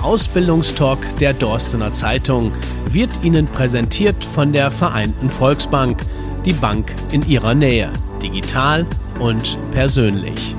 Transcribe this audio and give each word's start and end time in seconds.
Der 0.00 0.06
Ausbildungstalk 0.06 0.98
der 1.18 1.34
Dorstener 1.34 1.92
Zeitung 1.92 2.52
wird 2.90 3.22
Ihnen 3.22 3.44
präsentiert 3.44 4.24
von 4.24 4.50
der 4.50 4.70
Vereinten 4.70 5.28
Volksbank, 5.28 6.06
die 6.46 6.54
Bank 6.54 6.94
in 7.12 7.20
Ihrer 7.28 7.52
Nähe, 7.52 7.92
digital 8.22 8.86
und 9.18 9.58
persönlich. 9.72 10.54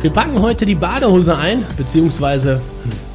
Wir 0.00 0.10
packen 0.10 0.42
heute 0.42 0.66
die 0.66 0.74
Badehose 0.74 1.36
ein, 1.36 1.64
beziehungsweise 1.76 2.60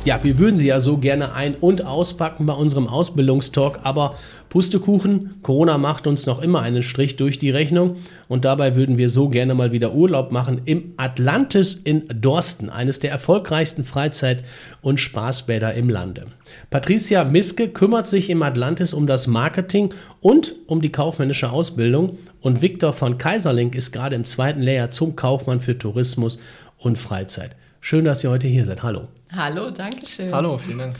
ja, 0.05 0.19
wir 0.23 0.39
würden 0.39 0.57
sie 0.57 0.67
ja 0.67 0.79
so 0.79 0.97
gerne 0.97 1.33
ein- 1.33 1.55
und 1.55 1.85
auspacken 1.85 2.45
bei 2.45 2.53
unserem 2.53 2.87
Ausbildungstalk, 2.87 3.79
aber 3.83 4.15
Pustekuchen, 4.47 5.35
Corona 5.43 5.77
macht 5.77 6.07
uns 6.07 6.25
noch 6.25 6.41
immer 6.41 6.61
einen 6.61 6.83
Strich 6.83 7.17
durch 7.17 7.37
die 7.37 7.49
Rechnung 7.49 7.97
und 8.27 8.45
dabei 8.45 8.75
würden 8.75 8.97
wir 8.97 9.09
so 9.09 9.27
gerne 9.29 9.53
mal 9.55 9.71
wieder 9.71 9.93
Urlaub 9.93 10.31
machen 10.31 10.61
im 10.65 10.93
Atlantis 10.97 11.75
in 11.75 12.05
Dorsten, 12.13 12.69
eines 12.69 12.99
der 12.99 13.11
erfolgreichsten 13.11 13.83
Freizeit- 13.83 14.43
und 14.81 14.99
Spaßbäder 14.99 15.73
im 15.73 15.89
Lande. 15.89 16.27
Patricia 16.69 17.25
Miske 17.25 17.67
kümmert 17.67 18.07
sich 18.07 18.29
im 18.29 18.41
Atlantis 18.41 18.93
um 18.93 19.05
das 19.05 19.27
Marketing 19.27 19.93
und 20.21 20.55
um 20.65 20.81
die 20.81 20.91
kaufmännische 20.91 21.51
Ausbildung 21.51 22.17
und 22.39 22.61
Viktor 22.61 22.93
von 22.93 23.17
Kaiserlink 23.17 23.75
ist 23.75 23.91
gerade 23.91 24.15
im 24.15 24.25
zweiten 24.25 24.61
Lehrjahr 24.61 24.91
zum 24.91 25.17
Kaufmann 25.17 25.59
für 25.59 25.77
Tourismus 25.77 26.39
und 26.77 26.97
Freizeit. 26.97 27.55
Schön, 27.81 28.05
dass 28.05 28.23
ihr 28.23 28.29
heute 28.29 28.47
hier 28.47 28.65
seid. 28.65 28.81
Hallo. 28.81 29.09
Hallo, 29.31 29.69
danke 29.69 30.05
schön. 30.07 30.33
Hallo, 30.33 30.57
vielen 30.57 30.79
Dank. 30.79 30.93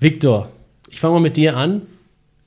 Viktor, 0.00 0.48
ich 0.88 1.00
fange 1.00 1.14
mal 1.14 1.20
mit 1.20 1.36
dir 1.36 1.56
an. 1.56 1.82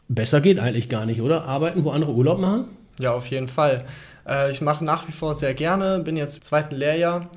Besser 0.07 0.41
geht 0.41 0.59
eigentlich 0.59 0.89
gar 0.89 1.05
nicht, 1.05 1.21
oder? 1.21 1.45
Arbeiten, 1.45 1.83
wo 1.83 1.91
andere 1.91 2.11
Urlaub 2.11 2.39
machen? 2.39 2.65
Ja, 2.99 3.13
auf 3.13 3.27
jeden 3.27 3.47
Fall. 3.47 3.85
Äh, 4.27 4.51
ich 4.51 4.61
mache 4.61 4.83
nach 4.83 5.07
wie 5.07 5.11
vor 5.11 5.35
sehr 5.35 5.53
gerne, 5.53 5.99
bin 5.99 6.17
jetzt 6.17 6.37
im 6.37 6.41
zweiten 6.41 6.75
Lehrjahr 6.75 7.27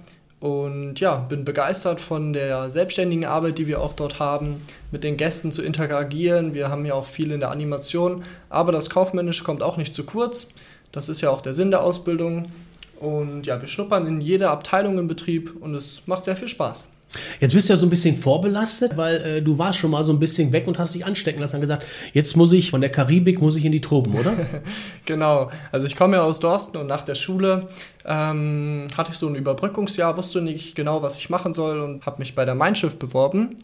und 0.41 1.01
ja, 1.01 1.17
bin 1.17 1.45
begeistert 1.45 2.01
von 2.01 2.33
der 2.33 2.71
selbstständigen 2.71 3.27
Arbeit, 3.27 3.59
die 3.59 3.67
wir 3.67 3.81
auch 3.81 3.93
dort 3.93 4.19
haben, 4.19 4.59
mit 4.91 5.05
den 5.05 5.17
Gästen 5.17 5.53
zu 5.53 5.63
interagieren. 5.63 6.55
Wir 6.55 6.71
haben 6.71 6.87
ja 6.87 6.95
auch 6.95 7.07
viel 7.07 7.33
in 7.33 7.41
der 7.41 7.51
Animation, 7.51 8.25
aber 8.49 8.73
das 8.73 8.89
Kaufmännische 8.89 9.45
kommt 9.45 9.63
auch 9.63 9.77
nicht 9.77 9.95
zu 9.95 10.05
kurz. 10.05 10.49
Das 10.91 11.09
ist 11.09 11.21
ja 11.21 11.29
auch 11.31 11.43
der 11.43 11.55
Sinn 11.55 11.71
der 11.71 11.83
Ausbildung. 11.83 12.51
Und 12.99 13.47
ja, 13.47 13.61
wir 13.61 13.69
schnuppern 13.69 14.07
in 14.07 14.21
jede 14.21 14.49
Abteilung 14.49 14.99
im 14.99 15.07
Betrieb 15.07 15.55
und 15.61 15.75
es 15.75 16.03
macht 16.07 16.25
sehr 16.25 16.37
viel 16.37 16.49
Spaß. 16.49 16.89
Jetzt 17.41 17.55
bist 17.55 17.69
du 17.69 17.73
ja 17.73 17.77
so 17.77 17.87
ein 17.87 17.91
bisschen 17.91 18.17
vorbelastet, 18.17 18.97
weil 18.97 19.17
äh, 19.17 19.43
du 19.43 19.57
warst 19.57 19.79
schon 19.79 19.91
mal 19.91 20.05
so 20.05 20.13
ein 20.13 20.19
bisschen 20.19 20.53
weg 20.53 20.67
und 20.67 20.79
hast 20.79 20.95
dich 20.95 21.07
anstecken 21.07 21.41
lassen 21.41 21.57
und 21.57 21.63
gesagt, 21.63 21.87
jetzt 22.13 22.37
muss 22.37 22.53
ich 22.53 22.71
von 22.71 22.81
der 22.81 22.91
Karibik, 22.91 23.41
muss 23.41 23.57
ich 23.57 23.65
in 23.65 23.73
die 23.73 23.81
Tropen, 23.81 24.15
oder? 24.15 24.35
genau, 25.07 25.51
also 25.73 25.87
ich 25.87 25.97
komme 25.97 26.17
ja 26.17 26.23
aus 26.23 26.41
Dorsten 26.41 26.77
und 26.77 26.87
nach 26.87 27.03
der 27.03 27.15
Schule 27.15 27.69
ähm, 28.05 28.89
hatte 28.97 29.13
ich 29.13 29.19
so 29.19 29.27
ein 29.27 29.35
Überbrückungsjahr, 29.35 30.17
wusste 30.17 30.43
nicht 30.43 30.75
genau, 30.75 31.03
was 31.03 31.17
ich 31.17 31.31
machen 31.31 31.53
soll 31.53 31.81
und 31.81 32.05
habe 32.05 32.19
mich 32.19 32.35
bei 32.35 32.45
der 32.45 32.55
Mein 32.55 32.77
Schiff 32.77 32.97
beworben 32.97 33.57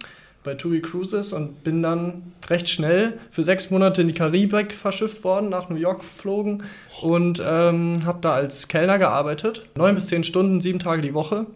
bei 0.45 0.55
TUI 0.55 0.83
Cruises 0.83 1.33
und 1.33 1.65
bin 1.65 1.83
dann 1.83 2.23
recht 2.49 2.69
schnell 2.69 3.19
für 3.31 3.43
sechs 3.43 3.71
Monate 3.71 4.03
in 4.03 4.09
die 4.09 4.15
Karibik 4.15 4.75
verschifft 4.75 5.25
worden, 5.25 5.49
nach 5.49 5.71
New 5.71 5.77
York 5.77 6.01
geflogen 6.01 6.63
und 7.01 7.43
ähm, 7.45 8.03
habe 8.05 8.19
da 8.21 8.35
als 8.35 8.69
Kellner 8.69 8.99
gearbeitet. 8.99 9.65
Neun 9.75 9.95
bis 9.95 10.07
zehn 10.07 10.23
Stunden, 10.23 10.61
sieben 10.61 10.79
Tage 10.79 11.01
die 11.01 11.15
Woche. 11.15 11.47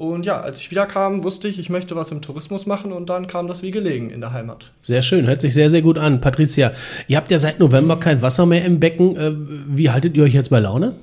Und 0.00 0.24
ja, 0.24 0.40
als 0.40 0.58
ich 0.60 0.70
wiederkam, 0.70 1.24
wusste 1.24 1.46
ich, 1.46 1.58
ich 1.58 1.68
möchte 1.68 1.94
was 1.94 2.10
im 2.10 2.22
Tourismus 2.22 2.64
machen 2.64 2.90
und 2.90 3.10
dann 3.10 3.26
kam 3.26 3.48
das 3.48 3.62
wie 3.62 3.70
gelegen 3.70 4.08
in 4.08 4.22
der 4.22 4.32
Heimat. 4.32 4.72
Sehr 4.80 5.02
schön, 5.02 5.26
hört 5.26 5.42
sich 5.42 5.52
sehr, 5.52 5.68
sehr 5.68 5.82
gut 5.82 5.98
an. 5.98 6.22
Patricia, 6.22 6.72
ihr 7.06 7.18
habt 7.18 7.30
ja 7.30 7.36
seit 7.36 7.60
November 7.60 8.00
kein 8.00 8.22
Wasser 8.22 8.46
mehr 8.46 8.64
im 8.64 8.80
Becken. 8.80 9.14
Äh, 9.18 9.32
wie 9.34 9.90
haltet 9.90 10.16
ihr 10.16 10.22
euch 10.22 10.32
jetzt 10.32 10.48
bei 10.48 10.58
Laune? 10.58 10.94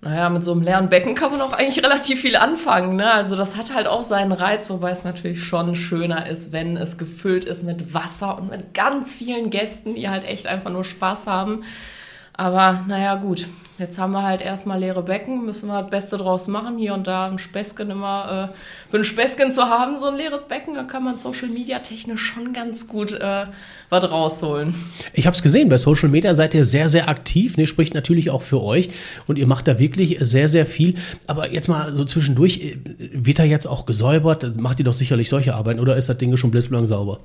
Naja, 0.00 0.30
mit 0.30 0.42
so 0.42 0.52
einem 0.52 0.62
leeren 0.62 0.88
Becken 0.88 1.14
kann 1.14 1.32
man 1.32 1.42
auch 1.42 1.52
eigentlich 1.52 1.84
relativ 1.84 2.22
viel 2.22 2.36
anfangen. 2.36 2.96
Ne? 2.96 3.12
Also 3.12 3.36
das 3.36 3.58
hat 3.58 3.74
halt 3.74 3.86
auch 3.86 4.02
seinen 4.02 4.32
Reiz, 4.32 4.70
wobei 4.70 4.92
es 4.92 5.04
natürlich 5.04 5.44
schon 5.44 5.76
schöner 5.76 6.26
ist, 6.26 6.50
wenn 6.50 6.78
es 6.78 6.96
gefüllt 6.96 7.44
ist 7.44 7.62
mit 7.62 7.92
Wasser 7.92 8.38
und 8.38 8.48
mit 8.48 8.72
ganz 8.72 9.12
vielen 9.12 9.50
Gästen, 9.50 9.96
die 9.96 10.08
halt 10.08 10.24
echt 10.26 10.46
einfach 10.46 10.70
nur 10.70 10.84
Spaß 10.84 11.26
haben. 11.26 11.62
Aber 12.36 12.84
naja, 12.86 13.14
gut. 13.16 13.46
Jetzt 13.76 13.98
haben 13.98 14.12
wir 14.12 14.22
halt 14.22 14.40
erstmal 14.40 14.78
leere 14.78 15.02
Becken, 15.02 15.44
müssen 15.44 15.66
wir 15.66 15.82
das 15.82 15.90
Beste 15.90 16.16
draus 16.16 16.46
machen. 16.46 16.78
Hier 16.78 16.94
und 16.94 17.08
da 17.08 17.26
ein 17.26 17.38
Späßchen 17.38 17.90
immer, 17.90 18.50
äh, 18.52 18.56
für 18.88 18.98
ein 18.98 19.04
Späßchen 19.04 19.52
zu 19.52 19.64
haben, 19.64 19.98
so 19.98 20.06
ein 20.06 20.16
leeres 20.16 20.44
Becken, 20.44 20.74
da 20.74 20.84
kann 20.84 21.02
man 21.02 21.16
Social 21.16 21.48
Media 21.48 21.80
technisch 21.80 22.22
schon 22.22 22.52
ganz 22.52 22.86
gut 22.86 23.10
äh, 23.12 23.46
was 23.88 24.08
rausholen. 24.08 24.76
Ich 25.12 25.26
habe 25.26 25.34
es 25.34 25.42
gesehen, 25.42 25.68
bei 25.68 25.78
Social 25.78 26.08
Media 26.08 26.36
seid 26.36 26.54
ihr 26.54 26.64
sehr, 26.64 26.88
sehr 26.88 27.08
aktiv. 27.08 27.56
Ne, 27.56 27.66
spricht 27.66 27.94
natürlich 27.94 28.30
auch 28.30 28.42
für 28.42 28.62
euch 28.62 28.90
und 29.26 29.38
ihr 29.38 29.48
macht 29.48 29.66
da 29.66 29.80
wirklich 29.80 30.18
sehr, 30.20 30.46
sehr 30.46 30.66
viel. 30.66 30.94
Aber 31.26 31.50
jetzt 31.50 31.66
mal 31.66 31.96
so 31.96 32.04
zwischendurch, 32.04 32.60
äh, 32.60 32.78
wird 33.12 33.40
da 33.40 33.44
jetzt 33.44 33.66
auch 33.66 33.86
gesäubert? 33.86 34.56
Macht 34.56 34.78
ihr 34.78 34.84
doch 34.84 34.92
sicherlich 34.92 35.28
solche 35.28 35.56
Arbeiten 35.56 35.80
oder 35.80 35.96
ist 35.96 36.08
das 36.08 36.18
Ding 36.18 36.36
schon 36.36 36.52
blitzblank 36.52 36.86
sauber? 36.86 37.18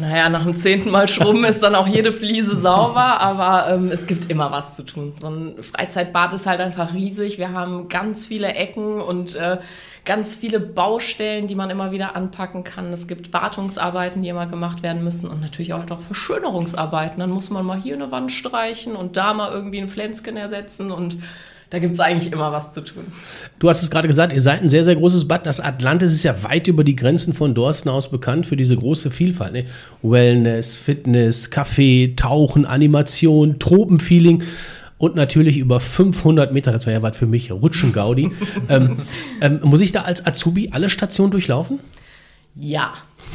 Naja, 0.00 0.30
nach 0.30 0.44
dem 0.44 0.56
zehnten 0.56 0.90
Mal 0.90 1.08
Schrubben 1.08 1.44
ist 1.44 1.62
dann 1.62 1.74
auch 1.74 1.86
jede 1.86 2.12
Fliese 2.12 2.56
sauber, 2.58 3.20
aber 3.20 3.72
ähm, 3.72 3.90
es 3.90 4.06
gibt 4.06 4.30
immer 4.30 4.50
was 4.50 4.76
zu 4.76 4.82
tun. 4.82 5.12
So 5.18 5.28
ein 5.28 5.62
Freizeitbad 5.62 6.32
ist 6.32 6.46
halt 6.46 6.60
einfach 6.60 6.94
riesig. 6.94 7.38
Wir 7.38 7.52
haben 7.52 7.88
ganz 7.88 8.24
viele 8.24 8.54
Ecken 8.54 9.00
und 9.00 9.36
äh, 9.36 9.58
ganz 10.06 10.34
viele 10.34 10.58
Baustellen, 10.58 11.46
die 11.46 11.54
man 11.54 11.68
immer 11.68 11.92
wieder 11.92 12.16
anpacken 12.16 12.64
kann. 12.64 12.92
Es 12.92 13.06
gibt 13.06 13.32
Wartungsarbeiten, 13.32 14.22
die 14.22 14.30
immer 14.30 14.46
gemacht 14.46 14.82
werden 14.82 15.04
müssen 15.04 15.28
und 15.28 15.40
natürlich 15.40 15.74
auch, 15.74 15.88
auch 15.90 16.00
Verschönerungsarbeiten. 16.00 17.20
Dann 17.20 17.30
muss 17.30 17.50
man 17.50 17.66
mal 17.66 17.80
hier 17.80 17.94
eine 17.94 18.10
Wand 18.10 18.32
streichen 18.32 18.96
und 18.96 19.16
da 19.16 19.34
mal 19.34 19.52
irgendwie 19.52 19.80
ein 19.80 19.88
Pflänzchen 19.88 20.36
ersetzen 20.36 20.90
und 20.90 21.18
da 21.70 21.78
gibt 21.78 21.92
es 21.92 22.00
eigentlich 22.00 22.32
immer 22.32 22.50
was 22.50 22.72
zu 22.72 22.80
tun. 22.80 23.04
Du 23.60 23.68
hast 23.68 23.82
es 23.82 23.90
gerade 23.90 24.08
gesagt, 24.08 24.32
ihr 24.32 24.40
seid 24.40 24.60
ein 24.60 24.68
sehr, 24.68 24.82
sehr 24.82 24.96
großes 24.96 25.28
Bad. 25.28 25.46
Das 25.46 25.60
Atlantis 25.60 26.12
ist 26.12 26.24
ja 26.24 26.42
weit 26.42 26.66
über 26.66 26.82
die 26.82 26.96
Grenzen 26.96 27.32
von 27.32 27.54
Dorsten 27.54 27.88
aus 27.88 28.10
bekannt 28.10 28.46
für 28.46 28.56
diese 28.56 28.74
große 28.76 29.12
Vielfalt. 29.12 29.52
Ne? 29.52 29.66
Wellness, 30.02 30.74
Fitness, 30.74 31.50
Kaffee, 31.50 32.14
Tauchen, 32.16 32.66
Animation, 32.66 33.60
Tropenfeeling 33.60 34.42
und 34.98 35.14
natürlich 35.14 35.58
über 35.58 35.78
500 35.78 36.52
Meter, 36.52 36.72
das 36.72 36.86
wäre 36.86 36.98
ja 36.98 37.02
was 37.02 37.16
für 37.16 37.26
mich, 37.26 37.52
Rutschen-Gaudi. 37.52 38.32
ähm, 38.68 38.98
ähm, 39.40 39.60
muss 39.62 39.80
ich 39.80 39.92
da 39.92 40.02
als 40.02 40.26
Azubi 40.26 40.70
alle 40.72 40.90
Stationen 40.90 41.30
durchlaufen? 41.30 41.78
Ja, 42.56 42.94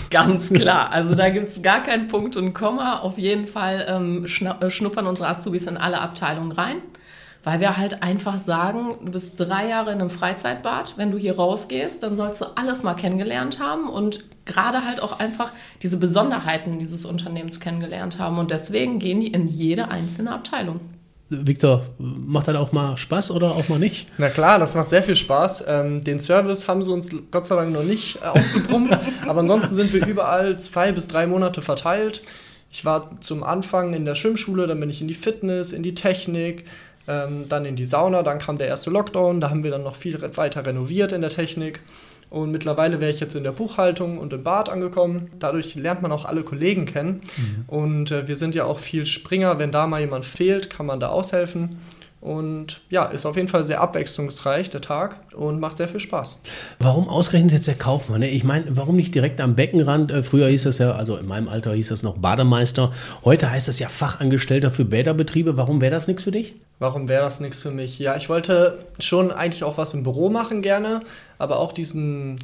ganz 0.09 0.52
klar. 0.52 0.91
Also 0.91 1.16
da 1.16 1.29
gibt 1.29 1.52
es 1.52 1.62
gar 1.62 1.81
keinen 1.81 2.09
Punkt 2.09 2.35
und 2.35 2.53
Komma. 2.53 3.00
Auf 3.00 3.17
jeden 3.17 3.47
Fall 3.47 3.85
ähm, 3.88 4.28
schnuppern 4.28 5.07
unsere 5.07 5.29
Azubis 5.29 5.67
in 5.67 5.78
alle 5.78 6.02
Abteilungen 6.02 6.52
rein 6.52 6.81
weil 7.45 7.59
wir 7.59 7.78
halt 7.78 8.01
einfach 8.01 8.39
sagen, 8.39 8.97
du 9.06 9.11
bist 9.11 9.39
drei 9.39 9.69
Jahre 9.69 9.94
in 9.94 10.01
einem 10.01 10.09
Freizeitbad, 10.09 10.95
wenn 10.97 11.11
du 11.11 11.17
hier 11.17 11.35
rausgehst, 11.35 12.01
dann 12.01 12.16
sollst 12.16 12.41
du 12.41 12.45
alles 12.57 12.81
mal 12.81 12.95
kennengelernt 12.95 13.59
haben 13.59 13.88
und 13.88 14.25
gerade 14.45 14.83
halt 14.83 15.00
auch 15.00 15.19
einfach 15.19 15.51
diese 15.84 15.97
Besonderheiten 15.97 16.79
dieses 16.79 17.05
Unternehmens 17.05 17.59
kennengelernt 17.59 18.17
haben 18.19 18.39
und 18.39 18.50
deswegen 18.50 18.97
gehen 18.97 19.22
die 19.22 19.28
in 19.28 19.47
jede 19.47 19.89
einzelne 19.89 20.31
Abteilung. 20.31 20.79
Victor, 21.29 21.85
macht 22.00 22.47
das 22.47 22.55
auch 22.55 22.72
mal 22.72 22.97
Spaß 22.97 23.31
oder 23.31 23.51
auch 23.51 23.69
mal 23.69 23.79
nicht? 23.79 24.07
Na 24.17 24.29
klar, 24.29 24.57
das 24.57 24.75
macht 24.75 24.89
sehr 24.89 25.03
viel 25.03 25.16
Spaß. 25.16 25.66
Ähm, 25.67 26.03
den 26.03 26.19
Service 26.19 26.67
haben 26.67 26.84
sie 26.84 26.91
uns 26.91 27.09
Gott 27.31 27.46
sei 27.46 27.55
Dank 27.55 27.72
noch 27.72 27.84
nicht 27.84 28.17
äh, 28.17 28.25
aufgebrummt, 28.25 28.97
aber 29.28 29.41
ansonsten 29.41 29.75
sind 29.75 29.93
wir 29.93 30.05
überall 30.05 30.58
zwei 30.58 30.91
bis 30.91 31.08
drei 31.08 31.28
Monate 31.28 31.61
verteilt. 31.61 32.22
Ich 32.72 32.84
war 32.84 33.22
zum 33.22 33.43
Anfang 33.43 33.93
in 33.93 34.03
der 34.03 34.16
Schwimmschule, 34.16 34.67
dann 34.67 34.79
bin 34.79 34.90
ich 34.90 34.99
in 34.99 35.08
die 35.08 35.14
Fitness, 35.14 35.72
in 35.72 35.81
die 35.81 35.93
Technik, 35.93 36.66
ähm, 37.07 37.46
dann 37.49 37.66
in 37.66 37.75
die 37.75 37.85
Sauna, 37.85 38.23
dann 38.23 38.40
kam 38.40 38.57
der 38.57 38.67
erste 38.67 38.90
Lockdown, 38.90 39.41
da 39.41 39.49
haben 39.49 39.63
wir 39.63 39.72
dann 39.72 39.84
noch 39.84 39.96
viel 39.96 40.19
weiter 40.37 40.66
renoviert 40.66 41.11
in 41.11 41.22
der 41.22 41.29
Technik. 41.29 41.81
Und 42.29 42.52
mittlerweile 42.52 42.99
wäre 42.99 43.11
ich 43.11 43.19
jetzt 43.19 43.35
in 43.35 43.43
der 43.43 43.52
Buchhaltung 43.52 44.17
und 44.17 44.34
im 44.34 44.43
Bad 44.43 44.69
angekommen. 44.69 45.29
Dadurch 45.40 45.75
lernt 45.75 46.02
man 46.02 46.11
auch 46.11 46.25
alle 46.25 46.43
Kollegen 46.43 46.85
kennen. 46.85 47.22
Mhm. 47.37 47.66
Und 47.67 48.11
äh, 48.11 48.28
wir 48.28 48.35
sind 48.35 48.55
ja 48.55 48.66
auch 48.66 48.79
viel 48.79 49.05
Springer. 49.05 49.59
Wenn 49.59 49.72
da 49.72 49.87
mal 49.87 50.02
jemand 50.02 50.25
fehlt, 50.25 50.69
kann 50.69 50.85
man 50.85 50.99
da 50.99 51.09
aushelfen. 51.09 51.78
Und 52.25 52.81
ja, 52.89 53.05
ist 53.05 53.27
auf 53.27 53.35
jeden 53.35 53.47
Fall 53.47 53.63
sehr 53.63 53.81
abwechslungsreich, 53.81 54.72
der 54.72 54.81
Tag, 54.81 55.17
und 55.35 55.59
macht 55.59 55.77
sehr 55.77 55.87
viel 55.87 55.99
Spaß. 55.99 56.39
Warum 56.79 57.07
ausgerechnet 57.07 57.51
jetzt 57.51 57.67
der 57.67 57.75
Kaufmann? 57.75 58.22
Ne? 58.22 58.29
Ich 58.31 58.43
meine, 58.43 58.66
warum 58.69 58.95
nicht 58.95 59.13
direkt 59.13 59.39
am 59.39 59.53
Beckenrand? 59.53 60.09
Äh, 60.09 60.23
früher 60.23 60.47
hieß 60.47 60.63
das 60.63 60.79
ja, 60.79 60.93
also 60.93 61.17
in 61.17 61.27
meinem 61.27 61.47
Alter 61.47 61.75
hieß 61.75 61.89
das 61.89 62.01
noch 62.01 62.17
Bademeister. 62.17 62.91
Heute 63.23 63.51
heißt 63.51 63.67
das 63.67 63.77
ja 63.77 63.89
Fachangestellter 63.89 64.72
für 64.72 64.85
Bäderbetriebe. 64.85 65.55
Warum 65.55 65.81
wäre 65.81 65.91
das 65.91 66.07
nichts 66.07 66.23
für 66.23 66.31
dich? 66.31 66.55
Warum 66.79 67.07
wäre 67.07 67.22
das 67.22 67.39
nichts 67.39 67.61
für 67.61 67.69
mich? 67.69 67.99
Ja, 67.99 68.16
ich 68.16 68.27
wollte 68.27 68.79
schon 68.97 69.31
eigentlich 69.31 69.63
auch 69.63 69.77
was 69.77 69.93
im 69.93 70.01
Büro 70.01 70.31
machen 70.31 70.63
gerne, 70.63 71.01
aber 71.37 71.59
auch 71.59 71.73
diesen 71.73 72.39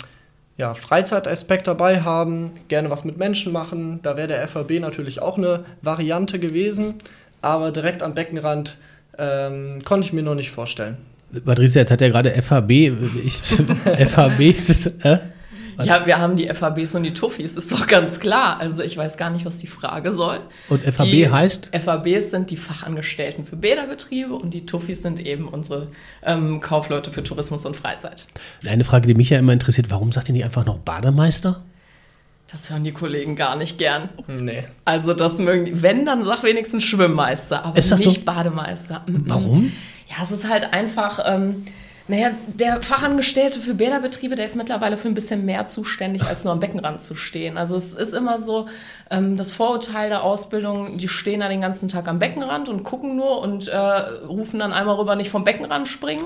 ja, 0.58 0.76
Freizeitaspekt 0.76 1.66
dabei 1.66 2.02
haben, 2.02 2.52
gerne 2.68 2.92
was 2.92 3.04
mit 3.04 3.18
Menschen 3.18 3.52
machen. 3.52 4.00
Da 4.04 4.16
wäre 4.16 4.28
der 4.28 4.48
FAB 4.48 4.80
natürlich 4.80 5.24
auch 5.24 5.40
eine 5.40 5.66
Variante 5.82 6.38
gewesen, 6.38 7.00
aber 7.42 7.72
direkt 7.72 8.04
am 8.04 8.14
Beckenrand 8.14 8.78
ähm, 9.22 9.80
konnte 9.86 10.08
ich 10.08 10.14
mir 10.14 10.24
noch 10.24 10.36
nicht 10.36 10.52
vorstellen. 10.52 10.98
Patricia, 11.46 11.82
jetzt 11.82 11.92
hat 11.92 12.02
ja 12.02 12.10
gerade 12.10 12.32
FHB, 12.32 12.72
ich, 13.24 13.38
FHB, 13.38 14.40
äh? 15.06 15.18
Ja, 15.84 16.06
wir 16.06 16.20
haben 16.20 16.36
die 16.36 16.48
FABs 16.54 16.96
und 16.96 17.04
die 17.04 17.14
Tuffis, 17.14 17.56
ist 17.56 17.72
doch 17.72 17.88
ganz 17.88 18.20
klar. 18.20 18.60
Also 18.60 18.84
ich 18.84 18.98
weiß 18.98 19.18
gar 19.18 19.30
nicht, 19.30 19.46
was 19.46 19.58
die 19.58 19.68
Frage 19.68 20.14
soll. 20.14 20.42
Und 20.70 20.84
FAB 20.84 21.06
die 21.06 21.30
heißt? 21.30 21.72
FABs 21.74 22.32
sind 22.32 22.52
die 22.52 22.58
Fachangestellten 22.58 23.46
für 23.46 23.56
Bäderbetriebe 23.56 24.34
und 24.34 24.54
die 24.54 24.66
Tuffis 24.66 25.02
sind 25.02 25.26
eben 25.26 25.48
unsere 25.48 25.88
ähm, 26.24 26.60
Kaufleute 26.60 27.12
für 27.12 27.24
Tourismus 27.24 27.66
und 27.66 27.76
Freizeit. 27.76 28.28
Eine 28.68 28.84
Frage, 28.84 29.08
die 29.08 29.16
mich 29.16 29.30
ja 29.30 29.40
immer 29.40 29.54
interessiert, 29.54 29.90
warum 29.90 30.12
sagt 30.12 30.30
ihr 30.30 30.34
nicht 30.34 30.46
einfach 30.46 30.66
noch 30.66 30.78
Bademeister? 30.78 31.62
Das 32.52 32.70
hören 32.70 32.84
die 32.84 32.92
Kollegen 32.92 33.36
gar 33.36 33.56
nicht 33.56 33.78
gern. 33.78 34.10
Nee. 34.28 34.66
Also 34.84 35.14
das 35.14 35.40
mögen 35.40 35.66
die, 35.66 35.82
wenn, 35.82 36.06
dann 36.06 36.26
sag 36.26 36.44
wenigstens 36.44 36.84
Schwimmmeister, 36.84 37.64
aber 37.64 37.78
Ist 37.78 37.92
das 37.92 38.04
nicht 38.04 38.20
so? 38.20 38.26
Bademeister. 38.26 39.04
Warum? 39.08 39.72
Ja, 40.08 40.18
es 40.24 40.32
ist 40.32 40.50
halt 40.50 40.74
einfach, 40.74 41.20
ähm, 41.26 41.66
naja, 42.10 42.32
der 42.48 42.82
Fachangestellte 42.82 43.62
für 43.62 43.74
Bäderbetriebe, 43.74 44.36
der 44.36 44.46
ist 44.46 44.58
mittlerweile 44.58 44.98
für 44.98 45.08
ein 45.08 45.14
bisschen 45.14 45.46
mehr 45.46 45.68
zuständig, 45.68 46.24
als 46.24 46.44
nur 46.44 46.52
am 46.52 46.60
Beckenrand 46.60 47.02
zu 47.02 47.16
stehen. 47.16 47.58
Also 47.58 47.78
es 47.78 47.94
ist 47.94 48.14
immer 48.14 48.38
so, 48.40 48.68
ähm, 49.10 49.38
das 49.38 49.54
Vorurteil 49.54 50.10
der 50.10 50.24
Ausbildung, 50.24 50.98
die 50.98 51.08
stehen 51.08 51.40
da 51.40 51.48
den 51.48 51.62
ganzen 51.62 51.88
Tag 51.88 52.10
am 52.10 52.20
Beckenrand 52.20 52.68
und 52.68 52.84
gucken 52.84 53.16
nur 53.16 53.40
und 53.40 53.70
äh, 53.70 53.78
rufen 53.78 54.60
dann 54.60 54.74
einmal 54.74 54.98
rüber, 54.98 55.16
nicht 55.16 55.30
vom 55.30 55.46
Beckenrand 55.46 55.88
springen. 55.88 56.26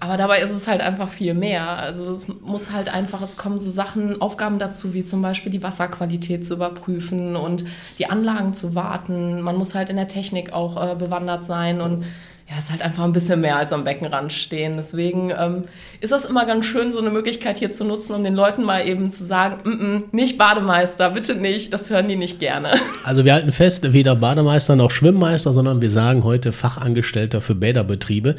Aber 0.00 0.16
dabei 0.16 0.40
ist 0.40 0.50
es 0.50 0.66
halt 0.66 0.80
einfach 0.80 1.08
viel 1.08 1.34
mehr. 1.34 1.66
Also 1.68 2.10
es 2.10 2.26
muss 2.28 2.72
halt 2.72 2.88
einfach, 2.88 3.20
es 3.20 3.36
kommen 3.36 3.58
so 3.58 3.70
Sachen, 3.70 4.20
Aufgaben 4.22 4.58
dazu, 4.58 4.94
wie 4.94 5.04
zum 5.04 5.20
Beispiel 5.20 5.52
die 5.52 5.62
Wasserqualität 5.62 6.46
zu 6.46 6.54
überprüfen 6.54 7.36
und 7.36 7.66
die 7.98 8.06
Anlagen 8.06 8.54
zu 8.54 8.74
warten. 8.74 9.42
Man 9.42 9.56
muss 9.56 9.74
halt 9.74 9.90
in 9.90 9.96
der 9.96 10.08
Technik 10.08 10.52
auch 10.52 10.92
äh, 10.92 10.94
bewandert 10.94 11.44
sein 11.44 11.80
und 11.82 12.04
ja, 12.48 12.56
es 12.58 12.64
ist 12.64 12.70
halt 12.70 12.82
einfach 12.82 13.04
ein 13.04 13.12
bisschen 13.12 13.40
mehr 13.40 13.56
als 13.56 13.72
am 13.72 13.84
Beckenrand 13.84 14.32
stehen. 14.32 14.76
Deswegen 14.76 15.30
ähm, 15.30 15.62
ist 16.04 16.12
das 16.12 16.26
immer 16.26 16.44
ganz 16.44 16.66
schön, 16.66 16.92
so 16.92 17.00
eine 17.00 17.08
Möglichkeit 17.08 17.58
hier 17.58 17.72
zu 17.72 17.82
nutzen, 17.82 18.12
um 18.12 18.22
den 18.22 18.34
Leuten 18.34 18.62
mal 18.62 18.86
eben 18.86 19.10
zu 19.10 19.24
sagen, 19.24 19.56
mm 19.64 19.72
-mm, 19.72 20.02
nicht 20.12 20.36
Bademeister, 20.36 21.10
bitte 21.10 21.34
nicht, 21.34 21.72
das 21.72 21.88
hören 21.88 22.08
die 22.08 22.16
nicht 22.16 22.40
gerne. 22.40 22.74
Also 23.04 23.24
wir 23.24 23.32
halten 23.32 23.52
fest, 23.52 23.92
weder 23.92 24.14
Bademeister 24.14 24.76
noch 24.76 24.90
Schwimmmeister, 24.90 25.54
sondern 25.54 25.80
wir 25.80 25.88
sagen 25.90 26.24
heute 26.24 26.52
Fachangestellter 26.52 27.40
für 27.40 27.54
Bäderbetriebe. 27.54 28.36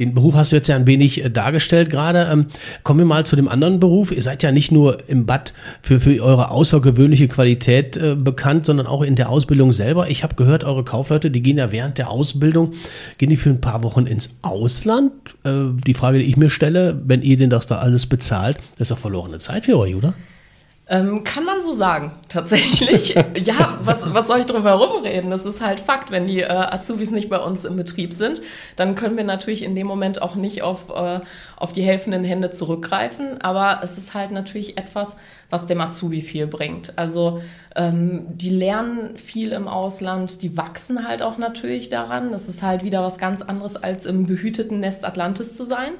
Den 0.00 0.14
Beruf 0.14 0.34
hast 0.34 0.50
du 0.50 0.56
jetzt 0.56 0.66
ja 0.66 0.74
ein 0.74 0.88
wenig 0.88 1.24
äh, 1.24 1.30
dargestellt 1.30 1.88
gerade. 1.88 2.28
Ähm, 2.32 2.46
kommen 2.82 2.98
wir 2.98 3.06
mal 3.06 3.24
zu 3.24 3.36
dem 3.36 3.48
anderen 3.48 3.78
Beruf. 3.78 4.10
Ihr 4.10 4.22
seid 4.22 4.42
ja 4.42 4.50
nicht 4.50 4.72
nur 4.72 5.08
im 5.08 5.24
Bad 5.24 5.54
für, 5.82 6.00
für 6.00 6.20
eure 6.20 6.50
außergewöhnliche 6.50 7.28
Qualität 7.28 7.96
äh, 7.96 8.16
bekannt, 8.16 8.66
sondern 8.66 8.88
auch 8.88 9.02
in 9.02 9.14
der 9.14 9.28
Ausbildung 9.28 9.72
selber. 9.72 10.10
Ich 10.10 10.24
habe 10.24 10.34
gehört, 10.34 10.64
eure 10.64 10.82
Kaufleute, 10.82 11.30
die 11.30 11.42
gehen 11.42 11.58
ja 11.58 11.70
während 11.70 11.98
der 11.98 12.10
Ausbildung, 12.10 12.72
gehen 13.18 13.30
die 13.30 13.36
für 13.36 13.50
ein 13.50 13.60
paar 13.60 13.84
Wochen 13.84 14.06
ins 14.06 14.30
Ausland. 14.42 15.12
Äh, 15.44 15.52
die 15.86 15.94
Frage, 15.94 16.18
die 16.18 16.24
ich 16.24 16.36
mir 16.36 16.50
stelle, 16.50 17.03
wenn 17.04 17.22
ihr 17.22 17.36
denn 17.36 17.50
das 17.50 17.66
da 17.66 17.78
alles 17.78 18.06
bezahlt, 18.06 18.58
das 18.72 18.82
ist 18.82 18.90
doch 18.90 18.98
verlorene 18.98 19.38
Zeit 19.38 19.64
für 19.66 19.78
euch, 19.78 19.94
oder? 19.94 20.14
Ähm, 20.86 21.24
kann 21.24 21.44
man 21.44 21.62
so 21.62 21.72
sagen, 21.72 22.12
tatsächlich. 22.28 23.14
ja, 23.44 23.78
was, 23.82 24.12
was 24.12 24.26
soll 24.26 24.40
ich 24.40 24.46
drum 24.46 24.64
herum 24.64 25.02
reden? 25.02 25.30
Das 25.30 25.46
ist 25.46 25.62
halt 25.62 25.80
Fakt. 25.80 26.10
Wenn 26.10 26.26
die 26.26 26.40
äh, 26.40 26.48
Azubis 26.48 27.10
nicht 27.10 27.30
bei 27.30 27.38
uns 27.38 27.64
im 27.64 27.76
Betrieb 27.76 28.12
sind, 28.12 28.42
dann 28.76 28.94
können 28.94 29.16
wir 29.16 29.24
natürlich 29.24 29.62
in 29.62 29.74
dem 29.74 29.86
Moment 29.86 30.20
auch 30.20 30.34
nicht 30.34 30.60
auf, 30.60 30.90
äh, 30.90 31.20
auf 31.56 31.72
die 31.72 31.82
helfenden 31.82 32.22
Hände 32.22 32.50
zurückgreifen. 32.50 33.40
Aber 33.40 33.80
es 33.82 33.96
ist 33.96 34.12
halt 34.12 34.30
natürlich 34.30 34.76
etwas, 34.76 35.16
was 35.48 35.66
dem 35.66 35.80
Azubi 35.80 36.20
viel 36.20 36.46
bringt. 36.46 36.98
Also 36.98 37.40
ähm, 37.76 38.26
die 38.28 38.50
lernen 38.50 39.16
viel 39.16 39.52
im 39.52 39.68
Ausland, 39.68 40.42
die 40.42 40.54
wachsen 40.54 41.08
halt 41.08 41.22
auch 41.22 41.38
natürlich 41.38 41.88
daran. 41.88 42.30
Das 42.30 42.46
ist 42.46 42.62
halt 42.62 42.84
wieder 42.84 43.02
was 43.02 43.16
ganz 43.16 43.40
anderes, 43.40 43.76
als 43.76 44.04
im 44.04 44.26
behüteten 44.26 44.80
Nest 44.80 45.06
Atlantis 45.06 45.56
zu 45.56 45.64
sein. 45.64 45.92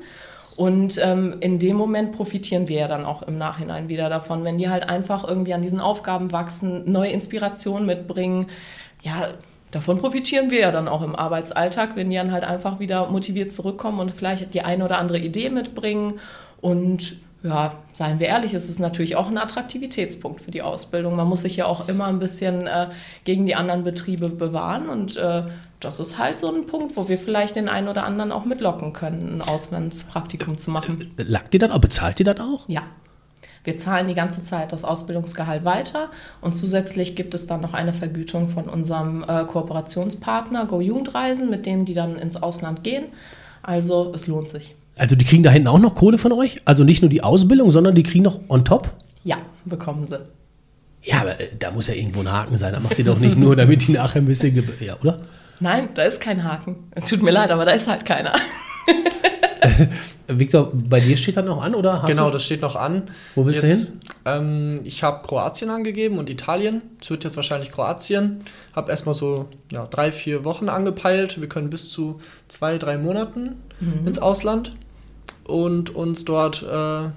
Und 0.56 1.01
ähm, 1.03 1.37
in 1.41 1.59
dem 1.59 1.77
Moment 1.77 2.12
profitieren 2.12 2.69
wir 2.69 2.81
ja 2.81 2.89
dann 2.89 3.05
auch 3.05 3.23
im 3.23 3.39
Nachhinein 3.39 3.89
wieder 3.89 4.09
davon, 4.09 4.45
wenn 4.45 4.59
die 4.59 4.69
halt 4.69 4.89
einfach 4.89 5.27
irgendwie 5.27 5.53
an 5.55 5.62
diesen 5.62 5.81
Aufgaben 5.81 6.31
wachsen, 6.31 6.91
neue 6.91 7.11
Inspirationen 7.11 7.87
mitbringen. 7.87 8.47
Ja, 9.03 9.31
davon 9.73 9.99
profitieren 9.99 10.51
wir 10.51 10.61
ja 10.61 10.71
dann 10.71 10.87
auch 10.87 11.03
im 11.03 11.17
Arbeitsalltag, 11.17 11.97
wenn 11.97 12.11
die 12.11 12.17
dann 12.17 12.31
halt 12.31 12.45
einfach 12.45 12.79
wieder 12.79 13.11
motiviert 13.11 13.53
zurückkommen 13.53 13.99
und 13.99 14.12
vielleicht 14.12 14.55
die 14.55 14.62
eine 14.62 14.85
oder 14.85 14.99
andere 14.99 15.19
Idee 15.19 15.51
mitbringen. 15.51 16.21
Und 16.61 17.17
ja, 17.43 17.75
seien 17.93 18.21
wir 18.21 18.29
ehrlich, 18.29 18.55
es 18.55 18.71
ist 18.71 18.79
natürlich 18.79 19.17
auch 19.17 19.29
ein 19.29 19.37
Attraktivitätspunkt 19.37 20.41
für 20.41 20.51
die 20.51 20.62
Ausbildung. 20.62 21.15
Man 21.15 21.29
muss 21.29 21.43
sich 21.43 21.56
ja 21.56 21.67
auch 21.67 21.89
immer 21.89 22.06
ein 22.06 22.19
bisschen 22.19 22.67
äh, 22.67 22.89
gegen 23.25 23.45
die 23.45 23.55
anderen 23.55 23.85
Betriebe 23.85 24.31
bewahren 24.31 24.89
und 24.89 25.17
äh, 25.17 25.43
das 25.85 26.01
ist 26.01 26.19
halt 26.19 26.39
so 26.39 26.53
ein 26.53 26.67
Punkt, 26.67 26.97
wo 26.97 27.09
wir 27.09 27.19
vielleicht 27.19 27.57
den 27.57 27.69
einen 27.69 27.89
oder 27.89 28.05
anderen 28.05 28.33
auch 28.33 28.45
mitlocken 28.45 28.93
können, 28.93 29.37
ein 29.37 29.43
Auslandspraktikum 29.43 30.59
zu 30.59 30.71
machen. 30.71 31.13
Lagt 31.17 31.55
ihr 31.55 31.61
das 31.61 31.71
auch? 31.71 31.79
Bezahlt 31.79 32.21
ihr 32.21 32.25
das 32.25 32.41
auch? 32.41 32.69
Ja. 32.69 32.83
Wir 33.65 33.79
zahlen 33.79 34.09
die 34.09 34.15
ganze 34.15 34.43
Zeit 34.43 34.73
das 34.73 34.85
Ausbildungsgehalt 34.85 35.65
weiter 35.65 36.11
und 36.43 36.55
zusätzlich 36.55 37.17
gibt 37.17 37.33
es 37.33 37.47
dann 37.47 37.63
noch 37.63 37.73
eine 37.73 37.95
Vergütung 37.95 38.49
von 38.49 38.69
unserem 38.69 39.25
äh, 39.27 39.45
Kooperationspartner 39.45 40.67
Go 40.67 40.83
Jugendreisen, 40.83 41.49
mit 41.49 41.65
dem 41.65 41.87
die 41.87 41.95
dann 41.95 42.17
ins 42.17 42.37
Ausland 42.37 42.85
gehen. 42.85 43.05
Also 43.63 44.13
es 44.15 44.27
lohnt 44.27 44.51
sich. 44.51 44.75
Also 44.97 45.17
die 45.17 45.25
kriegen 45.25 45.43
da 45.43 45.51
hinten 45.51 45.69
auch 45.69 45.79
noch 45.79 45.95
Kohle 45.95 46.19
von 46.19 46.33
euch? 46.33 46.61
Also 46.67 46.85
nicht 46.85 47.01
nur 47.01 47.09
die 47.09 47.23
Ausbildung, 47.23 47.71
sondern 47.71 47.95
die 47.95 48.03
kriegen 48.03 48.25
noch 48.25 48.39
on 48.49 48.67
top? 48.67 48.91
Ja, 49.25 49.39
bekommen 49.65 50.05
sie. 50.05 50.21
Ja, 51.03 51.23
aber 51.23 51.41
äh, 51.41 51.49
da 51.59 51.71
muss 51.71 51.87
ja 51.87 51.95
irgendwo 51.95 52.21
ein 52.21 52.31
Haken 52.31 52.59
sein. 52.59 52.75
Da 52.75 52.81
macht 52.81 52.99
ihr 52.99 53.05
doch 53.05 53.19
nicht 53.19 53.39
nur, 53.39 53.57
damit 53.57 53.89
die 53.89 53.93
nachher 53.93 54.21
ein 54.21 54.27
bisschen... 54.27 54.63
Ja, 54.81 54.99
oder? 55.01 55.21
Nein, 55.61 55.89
da 55.95 56.03
ist 56.03 56.21
kein 56.21 56.45
Haken. 56.45 56.91
Tut 57.09 57.23
mir 57.23 57.31
leid, 57.31 57.51
aber 57.51 57.65
da 57.65 57.73
ist 57.73 57.89
halt 57.89 58.05
keiner. 58.05 58.35
Victor, 60.27 60.71
bei 60.73 61.01
dir 61.01 61.17
steht 61.17 61.37
das 61.37 61.45
noch 61.45 61.62
an, 61.62 61.75
oder? 61.75 62.03
Hast 62.03 62.11
genau, 62.11 62.27
du? 62.27 62.33
das 62.33 62.45
steht 62.45 62.61
noch 62.62 62.77
an. 62.77 63.11
Wo 63.35 63.47
willst 63.47 63.62
du 63.62 63.69
Jetzt, 63.69 63.93
Ähm, 64.25 64.81
ich 64.85 65.03
habe 65.03 65.27
Kroatien 65.27 65.71
angegeben 65.71 66.19
und 66.19 66.31
Italien. 66.31 66.83
Es 67.01 67.11
wird 67.11 67.25
jetzt 67.25 67.37
wahrscheinlich 67.37 67.73
Kroatien. 67.73 68.41
Habe 68.75 68.91
erstmal 68.91 69.15
so 69.15 69.49
ja, 69.73 69.87
drei, 69.87 70.12
vier 70.12 70.45
Wochen 70.45 70.69
angepeilt. 70.69 71.41
Wir 71.41 71.49
können 71.49 71.71
bis 71.71 71.91
zu 71.91 72.21
zwei, 72.49 72.79
drei 72.79 72.99
Monaten 72.99 73.56
ins 74.06 74.19
Ausland 74.19 74.73
und 75.45 75.95
uns 75.95 76.25
dort 76.25 76.62
äh, 76.62 77.09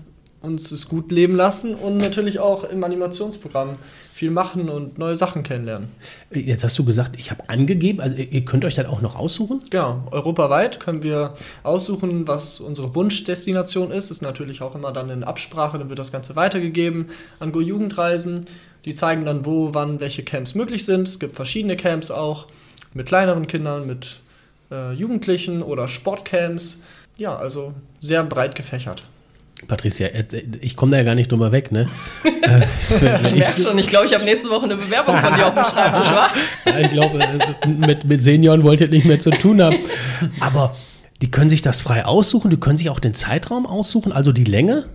uns 0.41 0.71
es 0.71 0.87
gut 0.87 1.11
leben 1.11 1.35
lassen 1.35 1.75
und 1.75 1.97
natürlich 1.97 2.39
auch 2.39 2.63
im 2.63 2.83
Animationsprogramm 2.83 3.77
viel 4.17 4.31
machen 4.31 4.67
und 4.67 4.97
neue 4.97 5.15
Sachen 5.15 5.43
kennenlernen. 5.43 5.89
Jetzt 6.31 6.63
hast 6.63 6.77
du 6.79 6.83
gesagt, 6.83 7.19
ich 7.19 7.29
habe 7.29 7.47
angegeben, 7.49 8.01
also 8.01 8.17
ihr 8.17 8.43
könnt 8.45 8.65
euch 8.65 8.73
das 8.73 8.87
auch 8.87 9.01
noch 9.01 9.15
aussuchen? 9.15 9.59
Genau, 9.69 10.07
europaweit 10.09 10.79
können 10.79 11.03
wir 11.03 11.35
aussuchen, 11.61 12.27
was 12.27 12.59
unsere 12.59 12.95
Wunschdestination 12.95 13.91
ist. 13.91 14.09
Ist 14.09 14.23
natürlich 14.23 14.63
auch 14.63 14.73
immer 14.73 14.91
dann 14.91 15.11
in 15.11 15.23
Absprache, 15.23 15.77
dann 15.77 15.89
wird 15.89 15.99
das 15.99 16.11
Ganze 16.11 16.35
weitergegeben 16.35 17.09
an 17.39 17.51
Go 17.51 17.61
Jugendreisen. 17.61 18.47
Die 18.85 18.95
zeigen 18.95 19.23
dann, 19.23 19.45
wo, 19.45 19.75
wann, 19.75 19.99
welche 19.99 20.23
Camps 20.23 20.55
möglich 20.55 20.83
sind. 20.85 21.07
Es 21.07 21.19
gibt 21.19 21.35
verschiedene 21.35 21.77
Camps 21.77 22.09
auch 22.09 22.47
mit 22.95 23.05
kleineren 23.05 23.45
Kindern, 23.45 23.85
mit 23.85 24.21
äh, 24.71 24.93
Jugendlichen 24.93 25.61
oder 25.61 25.87
Sportcamps. 25.87 26.79
Ja, 27.17 27.35
also 27.35 27.73
sehr 27.99 28.23
breit 28.23 28.55
gefächert. 28.55 29.03
Patricia, 29.67 30.07
äh, 30.07 30.23
ich 30.61 30.75
komme 30.75 30.91
da 30.91 30.97
ja 30.97 31.03
gar 31.03 31.15
nicht 31.15 31.31
drüber 31.31 31.51
weg, 31.51 31.71
ne? 31.71 31.87
Äh, 32.41 33.25
Ich 33.25 33.35
merke 33.35 33.61
schon, 33.61 33.77
ich 33.77 33.87
glaube, 33.87 34.05
ich 34.05 34.13
habe 34.13 34.23
nächste 34.23 34.49
Woche 34.49 34.65
eine 34.65 34.75
Bewerbung 34.75 35.17
von 35.17 35.33
dir 35.33 35.47
auf 35.47 35.55
dem 35.55 35.63
Schreibtisch, 35.65 36.09
wa? 36.11 36.27
Ja, 36.65 36.79
ich 36.79 36.89
glaube, 36.91 37.19
äh, 37.19 37.67
mit, 37.67 38.05
mit 38.05 38.21
Senioren 38.21 38.63
wollt 38.63 38.79
ihr 38.81 38.87
nicht 38.87 39.05
mehr 39.05 39.19
zu 39.19 39.31
tun 39.31 39.61
haben. 39.61 39.77
Aber 40.39 40.75
die 41.21 41.31
können 41.31 41.49
sich 41.49 41.61
das 41.61 41.81
frei 41.81 42.05
aussuchen, 42.05 42.49
die 42.51 42.57
können 42.57 42.77
sich 42.77 42.89
auch 42.89 42.99
den 42.99 43.13
Zeitraum 43.13 43.65
aussuchen, 43.65 44.11
also 44.11 44.31
die 44.31 44.43
Länge. 44.45 44.85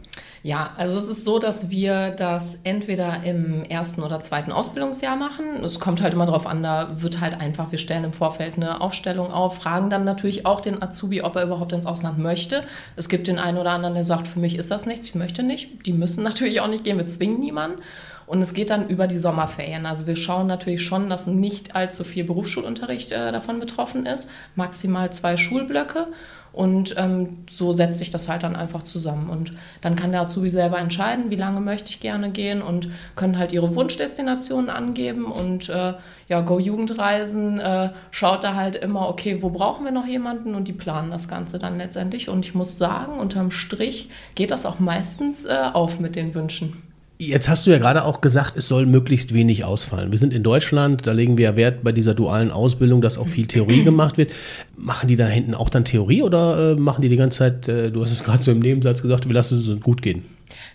Ja, 0.44 0.72
also 0.76 0.98
es 0.98 1.06
ist 1.06 1.24
so, 1.24 1.38
dass 1.38 1.70
wir 1.70 2.10
das 2.10 2.58
entweder 2.64 3.22
im 3.22 3.62
ersten 3.62 4.02
oder 4.02 4.20
zweiten 4.22 4.50
Ausbildungsjahr 4.50 5.14
machen. 5.14 5.62
Es 5.62 5.78
kommt 5.78 6.02
halt 6.02 6.14
immer 6.14 6.26
darauf 6.26 6.48
an, 6.48 6.64
da 6.64 7.00
wird 7.00 7.20
halt 7.20 7.40
einfach, 7.40 7.70
wir 7.70 7.78
stellen 7.78 8.02
im 8.02 8.12
Vorfeld 8.12 8.56
eine 8.56 8.80
Aufstellung 8.80 9.30
auf, 9.30 9.58
fragen 9.58 9.88
dann 9.88 10.02
natürlich 10.02 10.44
auch 10.44 10.60
den 10.60 10.82
Azubi, 10.82 11.22
ob 11.22 11.36
er 11.36 11.44
überhaupt 11.44 11.72
ins 11.72 11.86
Ausland 11.86 12.18
möchte. 12.18 12.64
Es 12.96 13.08
gibt 13.08 13.28
den 13.28 13.38
einen 13.38 13.56
oder 13.56 13.70
anderen, 13.70 13.94
der 13.94 14.02
sagt, 14.02 14.26
für 14.26 14.40
mich 14.40 14.56
ist 14.56 14.72
das 14.72 14.84
nichts, 14.84 15.06
ich 15.06 15.14
möchte 15.14 15.44
nicht. 15.44 15.86
Die 15.86 15.92
müssen 15.92 16.24
natürlich 16.24 16.60
auch 16.60 16.68
nicht 16.68 16.82
gehen, 16.82 16.98
wir 16.98 17.06
zwingen 17.06 17.38
niemanden. 17.38 17.78
Und 18.26 18.40
es 18.42 18.54
geht 18.54 18.70
dann 18.70 18.88
über 18.88 19.06
die 19.06 19.18
Sommerferien. 19.18 19.86
Also 19.86 20.06
wir 20.06 20.16
schauen 20.16 20.46
natürlich 20.46 20.82
schon, 20.82 21.08
dass 21.08 21.26
nicht 21.26 21.76
allzu 21.76 22.02
viel 22.02 22.24
Berufsschulunterricht 22.24 23.12
äh, 23.12 23.30
davon 23.30 23.60
betroffen 23.60 24.06
ist. 24.06 24.28
Maximal 24.56 25.12
zwei 25.12 25.36
Schulblöcke. 25.36 26.08
Und 26.52 26.94
ähm, 26.98 27.38
so 27.48 27.72
setzt 27.72 27.98
sich 27.98 28.10
das 28.10 28.28
halt 28.28 28.42
dann 28.42 28.56
einfach 28.56 28.82
zusammen. 28.82 29.30
Und 29.30 29.54
dann 29.80 29.96
kann 29.96 30.12
der 30.12 30.22
Azubi 30.22 30.50
selber 30.50 30.78
entscheiden, 30.78 31.30
wie 31.30 31.36
lange 31.36 31.60
möchte 31.60 31.90
ich 31.90 32.00
gerne 32.00 32.30
gehen 32.30 32.60
und 32.60 32.90
können 33.16 33.38
halt 33.38 33.52
ihre 33.52 33.74
Wunschdestinationen 33.74 34.68
angeben. 34.68 35.24
Und 35.24 35.68
äh, 35.70 35.94
ja, 36.28 36.40
Go 36.42 36.58
Jugendreisen 36.58 37.58
äh, 37.58 37.90
schaut 38.10 38.44
da 38.44 38.54
halt 38.54 38.76
immer, 38.76 39.08
okay, 39.08 39.42
wo 39.42 39.50
brauchen 39.50 39.84
wir 39.84 39.92
noch 39.92 40.06
jemanden? 40.06 40.54
Und 40.54 40.68
die 40.68 40.72
planen 40.72 41.10
das 41.10 41.26
Ganze 41.26 41.58
dann 41.58 41.78
letztendlich. 41.78 42.28
Und 42.28 42.44
ich 42.44 42.54
muss 42.54 42.76
sagen, 42.76 43.18
unterm 43.18 43.50
Strich 43.50 44.10
geht 44.34 44.50
das 44.50 44.66
auch 44.66 44.78
meistens 44.78 45.44
äh, 45.44 45.70
auf 45.72 46.00
mit 46.00 46.16
den 46.16 46.34
Wünschen. 46.34 46.91
Jetzt 47.28 47.48
hast 47.48 47.66
du 47.66 47.70
ja 47.70 47.78
gerade 47.78 48.04
auch 48.04 48.20
gesagt, 48.20 48.56
es 48.56 48.66
soll 48.66 48.84
möglichst 48.84 49.32
wenig 49.32 49.64
ausfallen. 49.64 50.10
Wir 50.10 50.18
sind 50.18 50.32
in 50.32 50.42
Deutschland, 50.42 51.06
da 51.06 51.12
legen 51.12 51.38
wir 51.38 51.44
ja 51.44 51.56
Wert 51.56 51.84
bei 51.84 51.92
dieser 51.92 52.14
dualen 52.14 52.50
Ausbildung, 52.50 53.00
dass 53.00 53.16
auch 53.16 53.28
viel 53.28 53.46
Theorie 53.46 53.84
gemacht 53.84 54.18
wird. 54.18 54.32
Machen 54.76 55.08
die 55.08 55.14
da 55.14 55.26
hinten 55.26 55.54
auch 55.54 55.68
dann 55.68 55.84
Theorie 55.84 56.22
oder 56.22 56.72
äh, 56.72 56.74
machen 56.74 57.00
die 57.00 57.08
die 57.08 57.16
ganze 57.16 57.38
Zeit, 57.38 57.68
äh, 57.68 57.92
du 57.92 58.02
hast 58.02 58.10
es 58.10 58.24
gerade 58.24 58.42
so 58.42 58.50
im 58.50 58.58
Nebensatz 58.58 59.02
gesagt, 59.02 59.28
wir 59.28 59.34
lassen 59.34 59.60
es 59.60 59.68
uns 59.68 59.80
gut 59.80 60.02
gehen? 60.02 60.24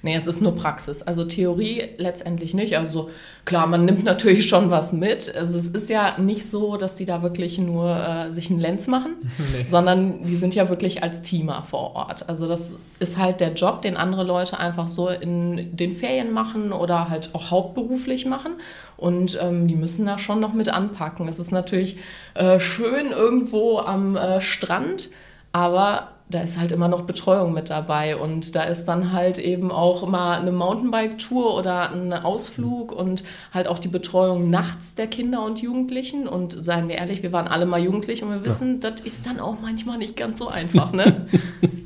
Nee, 0.01 0.15
es 0.15 0.27
ist 0.27 0.41
nur 0.41 0.55
Praxis. 0.55 1.01
Also 1.01 1.25
Theorie 1.25 1.89
letztendlich 1.97 2.53
nicht. 2.53 2.77
Also 2.77 3.09
klar, 3.45 3.67
man 3.67 3.85
nimmt 3.85 4.03
natürlich 4.03 4.47
schon 4.47 4.69
was 4.69 4.93
mit. 4.93 5.33
Also 5.35 5.57
es 5.57 5.67
ist 5.67 5.89
ja 5.89 6.17
nicht 6.17 6.49
so, 6.49 6.77
dass 6.77 6.95
die 6.95 7.05
da 7.05 7.23
wirklich 7.23 7.57
nur 7.57 7.95
äh, 7.95 8.31
sich 8.31 8.49
einen 8.49 8.59
Lenz 8.59 8.87
machen, 8.87 9.15
nee. 9.53 9.65
sondern 9.65 10.23
die 10.23 10.35
sind 10.35 10.55
ja 10.55 10.69
wirklich 10.69 11.03
als 11.03 11.21
Teamer 11.21 11.63
vor 11.63 11.95
Ort. 11.95 12.29
Also 12.29 12.47
das 12.47 12.75
ist 12.99 13.17
halt 13.17 13.39
der 13.39 13.53
Job, 13.53 13.81
den 13.81 13.97
andere 13.97 14.23
Leute 14.23 14.59
einfach 14.59 14.87
so 14.87 15.09
in 15.09 15.75
den 15.75 15.91
Ferien 15.91 16.31
machen 16.31 16.71
oder 16.71 17.09
halt 17.09 17.31
auch 17.33 17.51
hauptberuflich 17.51 18.25
machen. 18.25 18.53
Und 18.97 19.37
ähm, 19.41 19.67
die 19.67 19.75
müssen 19.75 20.05
da 20.05 20.17
schon 20.17 20.39
noch 20.39 20.53
mit 20.53 20.69
anpacken. 20.69 21.27
Es 21.27 21.39
ist 21.39 21.51
natürlich 21.51 21.97
äh, 22.33 22.59
schön 22.59 23.11
irgendwo 23.11 23.79
am 23.79 24.15
äh, 24.15 24.41
Strand 24.41 25.09
aber 25.57 26.09
da 26.29 26.41
ist 26.41 26.59
halt 26.59 26.71
immer 26.71 26.87
noch 26.87 27.01
Betreuung 27.01 27.51
mit 27.51 27.71
dabei 27.71 28.15
und 28.15 28.53
da 28.53 28.61
ist 28.61 28.85
dann 28.85 29.11
halt 29.11 29.39
eben 29.39 29.71
auch 29.71 30.07
mal 30.07 30.39
eine 30.39 30.51
Mountainbike-Tour 30.51 31.55
oder 31.57 31.91
ein 31.91 32.13
Ausflug 32.13 32.91
und 32.91 33.23
halt 33.55 33.65
auch 33.65 33.79
die 33.79 33.87
Betreuung 33.87 34.51
nachts 34.51 34.93
der 34.93 35.07
Kinder 35.07 35.43
und 35.43 35.59
Jugendlichen. 35.59 36.27
Und 36.27 36.55
seien 36.63 36.89
wir 36.89 36.97
ehrlich, 36.97 37.23
wir 37.23 37.31
waren 37.31 37.47
alle 37.47 37.65
mal 37.65 37.81
jugendlich 37.81 38.21
und 38.21 38.29
wir 38.29 38.45
wissen, 38.45 38.79
ja. 38.83 38.91
das 38.91 39.01
ist 39.01 39.25
dann 39.25 39.39
auch 39.39 39.55
manchmal 39.59 39.97
nicht 39.97 40.15
ganz 40.15 40.37
so 40.37 40.47
einfach, 40.47 40.91
ne? 40.91 41.25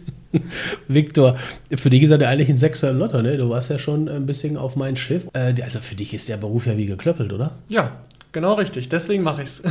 Viktor, 0.90 1.38
für 1.74 1.90
dich 1.90 2.04
ist 2.04 2.12
er 2.12 2.28
eigentlich 2.28 2.50
ein 2.50 2.58
Sechser 2.58 2.90
im 2.90 3.00
Lotto, 3.00 3.22
ne? 3.22 3.38
Du 3.38 3.50
warst 3.50 3.70
ja 3.70 3.80
schon 3.80 4.10
ein 4.10 4.26
bisschen 4.26 4.58
auf 4.58 4.76
mein 4.76 4.98
Schiff. 4.98 5.28
Äh, 5.32 5.54
also 5.62 5.80
für 5.80 5.96
dich 5.96 6.14
ist 6.14 6.28
der 6.28 6.36
Beruf 6.36 6.66
ja 6.66 6.76
wie 6.76 6.88
geklöppelt, 6.88 7.32
oder? 7.32 7.52
Ja, 7.70 7.92
Genau 8.34 8.54
richtig, 8.54 8.88
deswegen 8.88 9.24
mache 9.24 9.42
ich 9.42 9.50
es. 9.50 9.64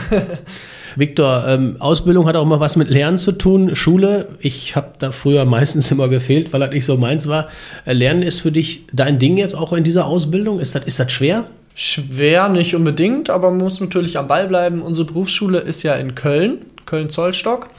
Viktor, 0.97 1.45
ähm, 1.49 1.77
Ausbildung 1.79 2.27
hat 2.27 2.37
auch 2.37 2.45
mal 2.45 2.61
was 2.61 2.77
mit 2.77 2.91
Lernen 2.91 3.17
zu 3.17 3.33
tun. 3.33 3.75
Schule, 3.75 4.29
ich 4.39 4.77
habe 4.77 4.93
da 4.99 5.13
früher 5.13 5.47
meistens 5.47 5.91
immer 5.91 6.09
gefehlt, 6.09 6.53
weil 6.53 6.61
das 6.61 6.71
nicht 6.71 6.85
so 6.85 6.99
meins 6.99 7.27
war. 7.27 7.49
Äh, 7.87 7.95
Lernen 7.95 8.23
ist 8.23 8.41
für 8.41 8.53
dich 8.53 8.85
dein 8.93 9.19
Ding 9.19 9.39
jetzt 9.39 9.55
auch 9.55 9.73
in 9.73 9.83
dieser 9.83 10.05
Ausbildung? 10.05 10.61
Ist 10.61 10.75
das, 10.75 10.85
ist 10.85 11.01
das 11.01 11.11
schwer? 11.11 11.47
Schwer 11.75 12.51
nicht 12.51 12.75
unbedingt, 12.75 13.31
aber 13.31 13.51
man 13.51 13.61
muss 13.61 13.81
natürlich 13.81 14.19
am 14.19 14.27
Ball 14.27 14.47
bleiben. 14.47 14.83
Unsere 14.83 15.07
Berufsschule 15.07 15.61
ist 15.61 15.83
ja 15.83 15.95
in 15.95 16.15
Köln, 16.15 16.67
Köln-Zollstock. 16.85 17.71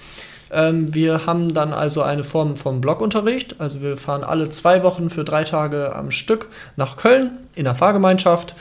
Ähm, 0.51 0.95
wir 0.95 1.27
haben 1.27 1.53
dann 1.53 1.73
also 1.73 2.01
eine 2.01 2.23
Form 2.23 2.57
vom 2.57 2.81
Blockunterricht. 2.81 3.55
Also 3.59 3.83
wir 3.83 3.97
fahren 3.97 4.23
alle 4.23 4.49
zwei 4.49 4.81
Wochen 4.81 5.11
für 5.11 5.23
drei 5.23 5.43
Tage 5.43 5.95
am 5.95 6.09
Stück 6.09 6.47
nach 6.75 6.97
Köln 6.97 7.37
in 7.53 7.65
der 7.65 7.75
Fahrgemeinschaft 7.75 8.55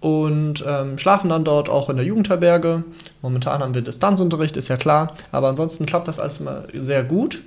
und 0.00 0.64
ähm, 0.66 0.96
schlafen 0.98 1.30
dann 1.30 1.44
dort 1.44 1.68
auch 1.68 1.88
in 1.88 1.96
der 1.96 2.06
Jugendherberge. 2.06 2.84
Momentan 3.22 3.60
haben 3.60 3.74
wir 3.74 3.82
Distanzunterricht, 3.82 4.56
ist 4.56 4.68
ja 4.68 4.76
klar, 4.76 5.14
aber 5.32 5.48
ansonsten 5.48 5.86
klappt 5.86 6.08
das 6.08 6.20
alles 6.20 6.40
mal 6.40 6.68
sehr 6.74 7.04
gut. 7.04 7.42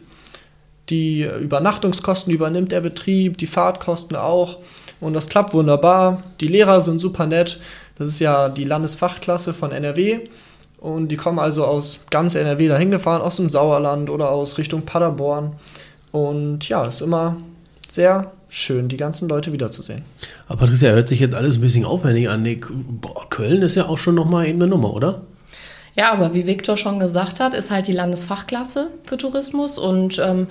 Die 0.89 1.23
Übernachtungskosten 1.23 2.33
übernimmt 2.33 2.71
der 2.71 2.81
Betrieb, 2.81 3.37
die 3.37 3.47
Fahrtkosten 3.47 4.17
auch 4.17 4.57
und 4.99 5.13
das 5.13 5.29
klappt 5.29 5.53
wunderbar. 5.53 6.23
Die 6.41 6.47
Lehrer 6.47 6.81
sind 6.81 6.99
super 6.99 7.25
nett. 7.25 7.59
Das 7.97 8.07
ist 8.07 8.19
ja 8.19 8.49
die 8.49 8.65
Landesfachklasse 8.65 9.53
von 9.53 9.71
NRW 9.71 10.27
und 10.79 11.09
die 11.09 11.15
kommen 11.15 11.39
also 11.39 11.63
aus 11.63 12.01
ganz 12.09 12.35
NRW 12.35 12.67
dahin 12.67 12.91
gefahren, 12.91 13.21
aus 13.21 13.37
dem 13.37 13.49
Sauerland 13.49 14.09
oder 14.09 14.31
aus 14.31 14.57
Richtung 14.57 14.81
Paderborn. 14.81 15.53
Und 16.11 16.67
ja, 16.67 16.83
das 16.83 16.95
ist 16.95 17.01
immer 17.01 17.37
sehr 17.87 18.31
schön, 18.51 18.89
die 18.89 18.97
ganzen 18.97 19.29
Leute 19.29 19.53
wiederzusehen. 19.53 20.03
Aber 20.47 20.59
Patricia, 20.59 20.91
hört 20.91 21.07
sich 21.07 21.21
jetzt 21.21 21.33
alles 21.33 21.57
ein 21.57 21.61
bisschen 21.61 21.85
aufwendig 21.85 22.29
an. 22.29 22.45
Boah, 23.01 23.27
Köln 23.29 23.61
ist 23.61 23.75
ja 23.75 23.87
auch 23.87 23.97
schon 23.97 24.13
nochmal 24.13 24.45
eben 24.45 24.61
eine 24.61 24.69
Nummer, 24.69 24.93
oder? 24.93 25.21
Ja, 25.95 26.11
aber 26.11 26.33
wie 26.33 26.45
Viktor 26.45 26.75
schon 26.75 26.99
gesagt 26.99 27.39
hat, 27.39 27.53
ist 27.53 27.71
halt 27.71 27.87
die 27.87 27.93
Landesfachklasse 27.93 28.87
für 29.03 29.17
Tourismus 29.17 29.77
und 29.77 30.19
ähm, 30.19 30.47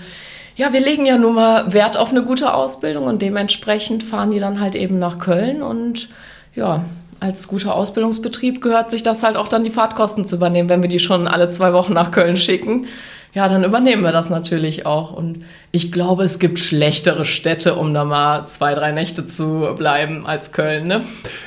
ja, 0.57 0.73
wir 0.73 0.81
legen 0.81 1.07
ja 1.07 1.17
nun 1.17 1.35
mal 1.35 1.73
Wert 1.73 1.97
auf 1.97 2.11
eine 2.11 2.25
gute 2.25 2.53
Ausbildung 2.55 3.05
und 3.05 3.23
dementsprechend 3.23 4.03
fahren 4.03 4.31
die 4.31 4.41
dann 4.41 4.61
halt 4.61 4.75
eben 4.75 4.99
nach 4.99 5.19
Köln 5.19 5.63
und 5.63 6.09
ja, 6.55 6.85
als 7.21 7.49
guter 7.49 7.75
Ausbildungsbetrieb 7.75 8.63
gehört 8.63 8.91
sich 8.91 9.03
das 9.03 9.23
halt 9.23 9.37
auch 9.37 9.49
dann 9.49 9.65
die 9.65 9.71
Fahrtkosten 9.71 10.25
zu 10.25 10.37
übernehmen, 10.37 10.71
wenn 10.71 10.83
wir 10.83 10.89
die 10.89 10.99
schon 10.99 11.29
alle 11.29 11.51
zwei 11.51 11.73
Wochen 11.75 11.93
nach 11.93 12.11
Köln 12.13 12.39
schicken 12.39 12.87
ja, 13.33 13.49
dann 13.49 13.65
übernehmen 13.65 14.03
wir 14.03 14.13
das 14.13 14.29
natürlich 14.29 14.87
auch. 14.87 15.13
Und 15.13 15.45
ich 15.71 15.93
glaube, 15.93 16.25
es 16.25 16.39
gibt 16.39 16.59
schlechtere 16.59 17.25
Städte, 17.25 17.75
um 17.75 17.95
da 17.95 18.05
mal 18.05 18.47
zwei, 18.47 18.75
drei 18.75 18.93
Nächte 18.93 19.27
zu 19.27 19.75
bleiben 19.77 20.27
als 20.27 20.53
Köln, 20.53 20.87
ne? 20.87 21.03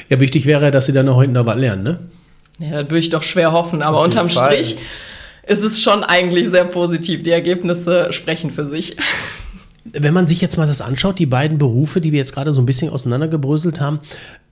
Ja, 0.09 0.19
wichtig 0.19 0.45
wäre, 0.45 0.71
dass 0.71 0.85
sie 0.85 0.93
dann 0.93 1.05
noch 1.05 1.19
hinten 1.19 1.35
da 1.35 1.45
was 1.45 1.57
lernen, 1.57 1.83
ne? 1.83 1.99
Ja, 2.59 2.83
das 2.83 2.91
würde 2.91 2.99
ich 2.99 3.09
doch 3.09 3.23
schwer 3.23 3.51
hoffen. 3.51 3.81
Aber 3.81 4.01
unterm 4.01 4.29
Fall. 4.29 4.45
Strich 4.45 4.77
ist 5.45 5.63
es 5.63 5.81
schon 5.81 6.03
eigentlich 6.03 6.49
sehr 6.49 6.65
positiv. 6.65 7.23
Die 7.23 7.31
Ergebnisse 7.31 8.13
sprechen 8.13 8.51
für 8.51 8.65
sich. 8.65 8.95
Wenn 9.85 10.13
man 10.13 10.27
sich 10.27 10.41
jetzt 10.41 10.57
mal 10.57 10.67
das 10.67 10.81
anschaut, 10.81 11.19
die 11.19 11.25
beiden 11.25 11.57
Berufe, 11.57 12.01
die 12.01 12.11
wir 12.11 12.19
jetzt 12.19 12.33
gerade 12.33 12.53
so 12.53 12.61
ein 12.61 12.65
bisschen 12.65 12.89
auseinandergebröselt 12.89 13.81
haben, 13.81 13.99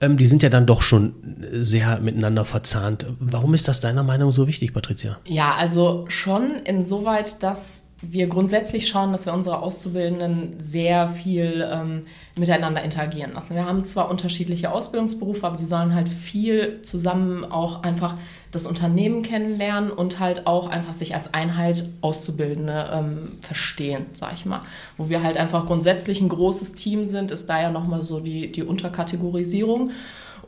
ähm, 0.00 0.16
die 0.16 0.26
sind 0.26 0.42
ja 0.42 0.48
dann 0.48 0.66
doch 0.66 0.82
schon 0.82 1.14
sehr 1.52 2.00
miteinander 2.00 2.44
verzahnt. 2.44 3.06
Warum 3.20 3.54
ist 3.54 3.68
das 3.68 3.80
deiner 3.80 4.02
Meinung 4.02 4.32
so 4.32 4.46
wichtig, 4.46 4.72
Patricia? 4.72 5.18
Ja, 5.24 5.54
also 5.54 6.04
schon 6.08 6.56
insoweit, 6.64 7.42
dass 7.42 7.81
wir 8.02 8.26
grundsätzlich 8.26 8.88
schauen, 8.88 9.12
dass 9.12 9.26
wir 9.26 9.32
unsere 9.32 9.60
Auszubildenden 9.60 10.54
sehr 10.58 11.08
viel 11.08 11.66
ähm, 11.70 12.06
miteinander 12.36 12.82
interagieren 12.82 13.32
lassen. 13.32 13.54
Wir 13.54 13.64
haben 13.64 13.84
zwar 13.84 14.10
unterschiedliche 14.10 14.72
Ausbildungsberufe, 14.72 15.46
aber 15.46 15.56
die 15.56 15.64
sollen 15.64 15.94
halt 15.94 16.08
viel 16.08 16.82
zusammen 16.82 17.44
auch 17.44 17.84
einfach 17.84 18.16
das 18.50 18.66
Unternehmen 18.66 19.22
kennenlernen 19.22 19.90
und 19.90 20.18
halt 20.18 20.46
auch 20.46 20.68
einfach 20.68 20.94
sich 20.94 21.14
als 21.14 21.32
Einheit 21.32 21.84
Auszubildende 22.00 22.90
ähm, 22.92 23.38
verstehen, 23.40 24.06
sag 24.18 24.34
ich 24.34 24.46
mal. 24.46 24.62
Wo 24.98 25.08
wir 25.08 25.22
halt 25.22 25.36
einfach 25.36 25.66
grundsätzlich 25.66 26.20
ein 26.20 26.28
großes 26.28 26.74
Team 26.74 27.06
sind, 27.06 27.30
ist 27.30 27.46
da 27.46 27.62
ja 27.62 27.70
nochmal 27.70 28.02
so 28.02 28.18
die, 28.18 28.50
die 28.50 28.64
Unterkategorisierung. 28.64 29.92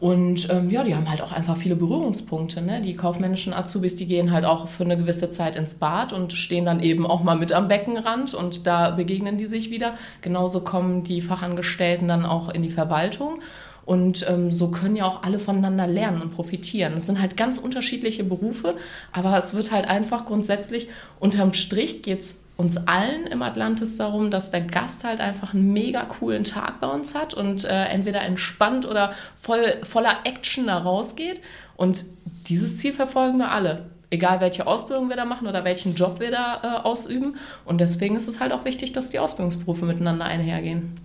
Und 0.01 0.49
ähm, 0.51 0.71
ja, 0.71 0.83
die 0.83 0.95
haben 0.95 1.09
halt 1.09 1.23
auch 1.23 1.33
einfach 1.33 1.57
viele 1.57 1.77
Berührungspunkte. 1.77 2.61
Ne? 2.61 2.81
Die 2.81 2.95
kaufmännischen 2.95 3.53
Azubis, 3.53 3.97
die 3.97 4.07
gehen 4.07 4.33
halt 4.33 4.45
auch 4.45 4.69
für 4.69 4.85
eine 4.85 4.97
gewisse 4.97 5.31
Zeit 5.31 5.57
ins 5.57 5.77
Bad 5.77 6.13
und 6.13 6.33
stehen 6.33 6.65
dann 6.65 6.81
eben 6.81 7.07
auch 7.07 7.23
mal 7.23 7.37
mit 7.37 7.53
am 7.53 7.69
Beckenrand 7.69 8.35
und 8.35 8.67
da 8.67 8.91
begegnen 8.91 9.39
die 9.39 9.47
sich 9.47 9.71
wieder. 9.71 9.95
Genauso 10.21 10.61
kommen 10.61 11.05
die 11.05 11.23
Fachangestellten 11.23 12.09
dann 12.09 12.27
auch 12.27 12.49
in 12.49 12.63
die 12.63 12.71
Verwaltung. 12.71 13.41
Und 13.85 14.27
ähm, 14.29 14.51
so 14.51 14.71
können 14.71 14.97
ja 14.97 15.05
auch 15.05 15.23
alle 15.23 15.39
voneinander 15.39 15.87
lernen 15.87 16.23
und 16.23 16.33
profitieren. 16.33 16.95
Es 16.97 17.07
sind 17.07 17.21
halt 17.21 17.37
ganz 17.37 17.59
unterschiedliche 17.59 18.25
Berufe, 18.25 18.77
aber 19.13 19.37
es 19.37 19.53
wird 19.53 19.73
halt 19.73 19.87
einfach 19.87 20.25
grundsätzlich 20.25 20.89
unterm 21.21 21.53
Strich 21.53 22.03
geht 22.03 22.23
es 22.23 22.37
uns 22.57 22.77
allen 22.87 23.27
im 23.27 23.43
Atlantis 23.43 23.97
darum, 23.97 24.31
dass 24.31 24.51
der 24.51 24.61
Gast 24.61 25.03
halt 25.05 25.21
einfach 25.21 25.55
einen 25.55 25.73
mega 25.73 26.05
coolen 26.05 26.45
Tag 26.45 26.81
bei 26.81 26.87
uns 26.87 27.15
hat 27.15 27.35
und 27.35 27.65
äh, 27.65 27.85
entweder 27.87 28.23
entspannt 28.23 28.87
oder 28.87 29.13
voll, 29.35 29.75
voller 29.83 30.19
Action 30.25 30.69
da 30.69 30.79
rausgeht. 30.79 31.41
Und 31.77 32.05
dieses 32.47 32.79
Ziel 32.79 32.93
verfolgen 32.93 33.39
wir 33.39 33.51
alle. 33.51 33.87
Egal 34.11 34.41
welche 34.41 34.69
Ausbildung 34.69 35.09
wir 35.09 35.17
da 35.17 35.25
machen 35.25 35.49
oder 35.49 35.65
welchen 35.65 35.97
Job 35.97 36.21
wir 36.21 36.31
da 36.31 36.61
äh, 36.63 36.87
ausüben. 36.87 37.35
Und 37.65 37.81
deswegen 37.81 38.17
ist 38.17 38.29
es 38.29 38.39
halt 38.39 38.53
auch 38.53 38.65
wichtig, 38.65 38.93
dass 38.93 39.11
die 39.11 39.19
Ausbildungsberufe 39.19 39.85
miteinander 39.85 40.25
einhergehen. 40.25 41.01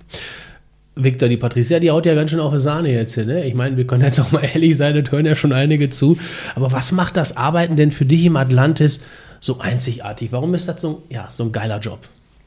Victor, 0.95 1.29
die 1.29 1.37
Patricia, 1.37 1.79
die 1.79 1.89
haut 1.89 2.05
ja 2.05 2.13
ganz 2.13 2.29
schön 2.29 2.39
auf 2.39 2.53
die 2.53 2.59
Sahne 2.59 2.91
jetzt 2.91 3.15
hier, 3.15 3.25
ne? 3.25 3.45
Ich 3.45 3.55
meine, 3.55 3.77
wir 3.77 3.87
können 3.87 4.03
jetzt 4.03 4.19
auch 4.19 4.31
mal 4.31 4.43
ehrlich 4.43 4.75
sein, 4.77 5.01
das 5.01 5.11
hören 5.11 5.25
ja 5.25 5.33
schon 5.33 5.53
einige 5.53 5.89
zu. 5.89 6.17
Aber 6.55 6.71
was 6.71 6.91
macht 6.91 7.17
das 7.17 7.37
Arbeiten 7.37 7.75
denn 7.75 7.91
für 7.91 8.05
dich 8.05 8.25
im 8.25 8.35
Atlantis 8.35 9.01
so 9.39 9.60
einzigartig? 9.60 10.31
Warum 10.31 10.53
ist 10.53 10.67
das 10.67 10.81
so, 10.81 11.03
ja, 11.10 11.29
so 11.29 11.43
ein 11.43 11.51
geiler 11.51 11.79
Job? 11.79 12.00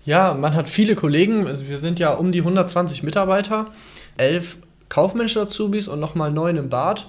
Ja, 0.05 0.35
man 0.35 0.55
hat 0.55 0.69
viele 0.69 0.95
Kollegen. 0.95 1.47
Also 1.47 1.69
wir 1.69 1.79
sind 1.79 1.99
ja 1.99 2.13
um 2.13 2.33
die 2.33 2.41
120 2.41 3.03
Mitarbeiter, 3.03 3.71
elf 4.17 4.59
kaufmännische 4.89 5.41
Azubis 5.41 5.89
und 5.89 6.01
nochmal 6.01 6.31
neun 6.31 6.57
im 6.57 6.69
Bad. 6.69 7.09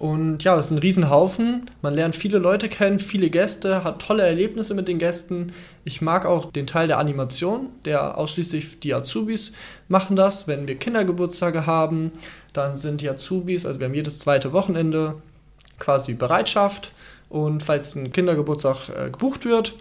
Und 0.00 0.44
ja, 0.44 0.56
das 0.56 0.66
ist 0.66 0.70
ein 0.72 0.78
Riesenhaufen. 0.78 1.66
Man 1.82 1.92
lernt 1.92 2.16
viele 2.16 2.38
Leute 2.38 2.70
kennen, 2.70 2.98
viele 2.98 3.28
Gäste, 3.28 3.84
hat 3.84 4.00
tolle 4.00 4.22
Erlebnisse 4.22 4.72
mit 4.72 4.88
den 4.88 4.98
Gästen. 4.98 5.52
Ich 5.84 6.00
mag 6.00 6.24
auch 6.24 6.50
den 6.50 6.66
Teil 6.66 6.88
der 6.88 6.96
Animation, 6.96 7.68
der 7.84 8.16
ausschließlich 8.16 8.80
die 8.80 8.94
Azubis 8.94 9.52
machen 9.88 10.16
das. 10.16 10.48
Wenn 10.48 10.66
wir 10.66 10.76
Kindergeburtstage 10.76 11.66
haben, 11.66 12.12
dann 12.54 12.78
sind 12.78 13.02
die 13.02 13.10
Azubis, 13.10 13.66
also 13.66 13.78
wir 13.78 13.88
haben 13.88 13.94
jedes 13.94 14.18
zweite 14.18 14.54
Wochenende 14.54 15.16
quasi 15.78 16.14
Bereitschaft. 16.14 16.92
Und 17.30 17.62
falls 17.62 17.94
ein 17.94 18.12
Kindergeburtstag 18.12 18.90
äh, 18.90 19.10
gebucht 19.10 19.46
wird, 19.46 19.74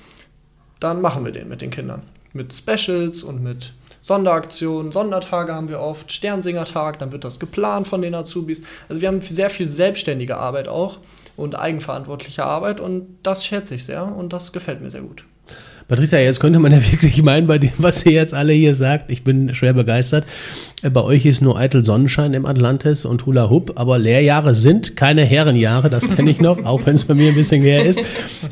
dann 0.80 1.02
machen 1.02 1.26
wir 1.26 1.34
den 1.34 1.50
mit 1.50 1.62
den 1.62 1.72
Kindern. 1.72 2.04
Mit 2.32 2.54
Specials 2.54 3.24
und 3.24 3.44
mit 3.44 3.74
Sonderaktionen, 4.02 4.92
Sondertage 4.92 5.54
haben 5.54 5.68
wir 5.68 5.82
oft, 5.82 6.12
Sternsingertag, 6.14 7.00
dann 7.00 7.12
wird 7.12 7.26
das 7.26 7.40
geplant 7.40 7.88
von 7.88 8.02
den 8.02 8.16
Azubis. 8.16 8.64
Also 8.88 9.02
wir 9.02 9.10
haben 9.10 9.20
sehr 9.20 9.50
viel 9.50 9.68
selbstständige 9.68 10.38
Arbeit 10.38 10.70
auch 10.70 11.00
und 11.36 11.60
eigenverantwortliche 11.60 12.46
Arbeit 12.46 12.80
und 12.80 13.18
das 13.24 13.46
schätze 13.46 13.76
ich 13.76 13.84
sehr 13.84 14.06
und 14.06 14.32
das 14.32 14.54
gefällt 14.54 14.80
mir 14.80 14.92
sehr 14.92 15.02
gut. 15.02 15.26
Patricia, 15.90 16.20
jetzt 16.20 16.40
könnte 16.40 16.60
man 16.60 16.72
ja 16.72 16.78
wirklich 16.92 17.24
meinen, 17.24 17.48
bei 17.48 17.58
dem, 17.58 17.72
was 17.80 18.06
ihr 18.06 18.12
jetzt 18.12 18.36
alle 18.36 18.54
hier 18.54 18.76
sagt, 18.76 19.12
ich 19.12 19.24
bin 19.24 19.56
schwer 19.56 19.74
begeistert. 19.74 20.24
Äh, 20.84 20.92
bei 20.92 21.02
euch 21.02 21.26
ist 21.26 21.42
nur 21.42 21.58
eitel 21.58 21.84
Sonnenschein 21.84 22.36
im 22.36 22.46
Atlantis 22.46 23.06
und 23.06 23.26
Hula 23.26 23.50
Hoop, 23.50 23.74
aber 23.76 23.98
Lehrjahre 23.98 24.54
sind 24.54 24.96
keine 24.96 25.26
Herrenjahre, 25.26 25.90
das 25.90 26.08
kenne 26.08 26.30
ich 26.30 26.40
noch, 26.40 26.64
auch 26.64 26.86
wenn 26.86 26.96
es 26.96 27.06
bei 27.06 27.16
mir 27.16 27.30
ein 27.30 27.36
bisschen 27.36 27.64
her 27.64 27.84
ist. 27.84 28.00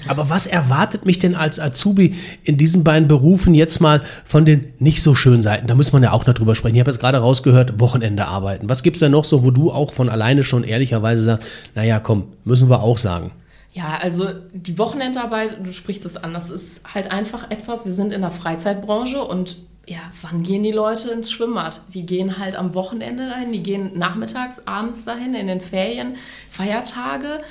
Aber 0.08 0.32
was 0.32 0.48
erwartet 0.48 1.06
mich 1.06 1.20
denn 1.20 1.36
als 1.36 1.60
Azubi 1.60 2.15
in 2.44 2.58
diesen 2.58 2.84
beiden 2.84 3.08
Berufen 3.08 3.53
jetzt 3.53 3.82
mal 3.82 4.01
von 4.25 4.44
den 4.44 4.74
nicht 4.79 5.03
so 5.03 5.13
schönen 5.13 5.44
Seiten? 5.44 5.67
Da 5.67 5.75
muss 5.75 5.94
man 5.94 6.01
ja 6.01 6.13
auch 6.13 6.25
noch 6.25 6.34
drüber 6.34 6.56
sprechen. 6.56 6.74
Ich 6.75 6.79
habe 6.79 6.89
jetzt 6.89 7.00
gerade 7.00 7.20
rausgehört, 7.20 7.79
Wochenende 7.79 8.25
arbeiten. 8.25 8.67
Was 8.67 8.82
gibt 8.82 8.96
es 8.96 9.01
denn 9.01 9.12
noch 9.12 9.25
so, 9.25 9.44
wo 9.44 9.51
du 9.51 9.72
auch 9.72 9.94
von 9.94 10.10
alleine 10.10 10.44
schon 10.44 10.63
ehrlicherweise 10.63 11.22
sagst, 11.22 11.48
naja, 11.75 12.00
komm, 12.00 12.29
müssen 12.46 12.67
wir 12.67 12.82
auch 12.82 12.98
sagen. 12.98 13.32
Ja, 13.77 14.00
also 14.01 14.29
die 14.53 14.79
Wochenendarbeit, 14.79 15.60
du 15.63 15.72
sprichst 15.72 16.03
es 16.03 16.17
an, 16.17 16.34
das 16.34 16.50
ist 16.50 16.81
halt 16.96 17.12
einfach 17.12 17.51
etwas, 17.51 17.86
wir 17.86 17.93
sind 17.93 18.12
in 18.12 18.22
der 18.22 18.31
Freizeitbranche 18.31 19.24
und 19.24 19.57
ja, 19.86 20.00
wann 20.24 20.41
gehen 20.41 20.63
die 20.63 20.72
Leute 20.72 21.12
ins 21.12 21.29
Schwimmbad? 21.29 21.81
Die 21.93 22.03
gehen 22.03 22.39
halt 22.39 22.55
am 22.55 22.74
Wochenende 22.74 23.29
dahin, 23.29 23.51
die 23.51 23.62
gehen 23.62 23.91
nachmittags, 23.93 24.65
abends 24.65 25.05
dahin, 25.05 25.36
in 25.36 25.46
den 25.46 25.62
Ferien, 25.62 26.15
Feiertage. 26.50 27.41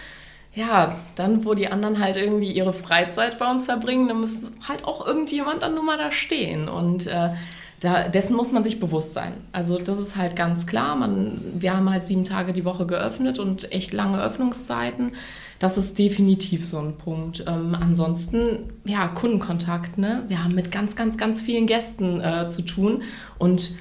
Ja, 0.52 0.96
dann, 1.14 1.44
wo 1.44 1.54
die 1.54 1.68
anderen 1.68 2.00
halt 2.00 2.16
irgendwie 2.16 2.50
ihre 2.50 2.72
Freizeit 2.72 3.38
bei 3.38 3.48
uns 3.48 3.66
verbringen, 3.66 4.08
dann 4.08 4.20
muss 4.20 4.42
halt 4.66 4.84
auch 4.84 5.06
irgendjemand 5.06 5.62
dann 5.62 5.76
nun 5.76 5.86
mal 5.86 5.96
da 5.96 6.10
stehen. 6.10 6.68
Und 6.68 7.06
äh, 7.06 7.34
da, 7.78 8.08
dessen 8.08 8.34
muss 8.34 8.50
man 8.50 8.64
sich 8.64 8.80
bewusst 8.80 9.14
sein. 9.14 9.34
Also 9.52 9.78
das 9.78 10.00
ist 10.00 10.16
halt 10.16 10.34
ganz 10.34 10.66
klar. 10.66 10.96
Man, 10.96 11.40
wir 11.54 11.76
haben 11.76 11.88
halt 11.88 12.04
sieben 12.04 12.24
Tage 12.24 12.52
die 12.52 12.64
Woche 12.64 12.84
geöffnet 12.84 13.38
und 13.38 13.70
echt 13.70 13.92
lange 13.92 14.20
Öffnungszeiten. 14.20 15.12
Das 15.58 15.78
ist 15.78 15.98
definitiv 15.98 16.66
so 16.66 16.78
ein 16.78 16.96
Punkt. 16.96 17.44
Ähm, 17.46 17.74
ansonsten, 17.78 18.70
ja, 18.84 19.08
Kundenkontakt. 19.08 19.98
Ne? 19.98 20.24
Wir 20.28 20.44
haben 20.44 20.54
mit 20.54 20.70
ganz, 20.70 20.96
ganz, 20.96 21.16
ganz 21.16 21.40
vielen 21.40 21.66
Gästen 21.66 22.20
äh, 22.20 22.48
zu 22.48 22.62
tun 22.62 23.02
und 23.38 23.72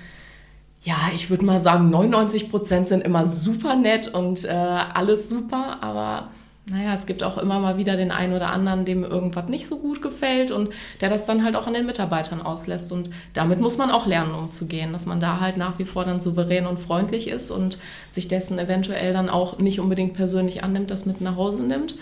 ja, 0.86 0.96
ich 1.15 1.32
würde 1.32 1.44
mal 1.46 1.62
sagen, 1.62 1.89
99 1.89 2.51
Prozent 2.51 2.88
sind 2.89 3.01
immer 3.01 3.25
super 3.25 3.75
nett 3.75 4.08
und 4.08 4.46
äh, 4.46 4.50
alles 4.50 5.27
super, 5.27 5.79
aber 5.82 6.29
naja, 6.68 6.96
es 6.96 7.06
gibt 7.06 7.22
auch 7.22 7.38
immer 7.38 7.60
mal 7.60 7.78
wieder 7.78 7.96
den 7.96 8.12
einen 8.12 8.34
oder 8.34 8.50
anderen, 8.50 8.86
dem 8.86 9.04
irgendwas 9.04 9.48
nicht 9.50 9.68
so 9.68 9.78
gut 9.78 10.02
gefällt 10.02 10.50
und 10.50 10.70
der 11.00 11.10
das 11.10 11.26
dann 11.26 11.44
halt 11.44 11.56
auch 11.56 11.68
an 11.68 11.76
den 11.76 11.86
Mitarbeitern 11.86 12.42
auslässt. 12.42 12.92
Und 12.92 13.12
damit 13.34 13.62
muss 13.62 13.78
man 13.78 13.92
auch 13.92 14.08
lernen, 14.08 14.34
umzugehen, 14.34 14.92
dass 14.92 15.06
man 15.06 15.20
da 15.20 15.40
halt 15.40 15.58
nach 15.58 15.78
wie 15.78 15.86
vor 15.86 16.06
dann 16.06 16.22
souverän 16.22 16.66
und 16.66 16.80
freundlich 16.80 17.28
ist 17.28 17.52
und 17.52 17.78
sich 18.10 18.28
dessen 18.28 18.58
eventuell 18.58 19.14
dann 19.14 19.30
auch 19.30 19.60
nicht 19.60 19.80
unbedingt 19.80 20.16
persönlich 20.16 20.64
annimmt, 20.64 20.90
das 20.90 21.06
mit 21.06 21.22
nach 21.22 21.36
Hause 21.36 21.64
nimmt. 21.64 21.96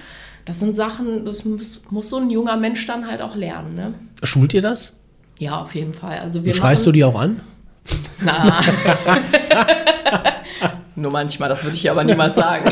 Das 0.46 0.60
sind 0.60 0.76
Sachen, 0.76 1.26
das 1.26 1.44
muss, 1.44 1.84
muss 1.90 2.10
so 2.10 2.18
ein 2.18 2.30
junger 2.30 2.56
Mensch 2.56 2.86
dann 2.88 3.08
halt 3.08 3.22
auch 3.22 3.36
lernen. 3.36 3.76
Ne? 3.76 3.94
Schult 4.24 4.54
ihr 4.54 4.62
das? 4.62 4.94
Ja, 5.40 5.62
auf 5.62 5.76
jeden 5.76 5.94
Fall. 5.94 6.20
Also 6.20 6.46
wir 6.46 6.54
Schreist 6.54 6.86
du 6.86 6.94
die 6.94 7.04
auch 7.04 7.20
an? 7.20 7.42
Na. 8.22 8.62
Nur 10.96 11.12
manchmal, 11.12 11.50
das 11.50 11.64
würde 11.64 11.76
ich 11.76 11.90
aber 11.90 12.04
niemals 12.04 12.36
sagen. 12.36 12.72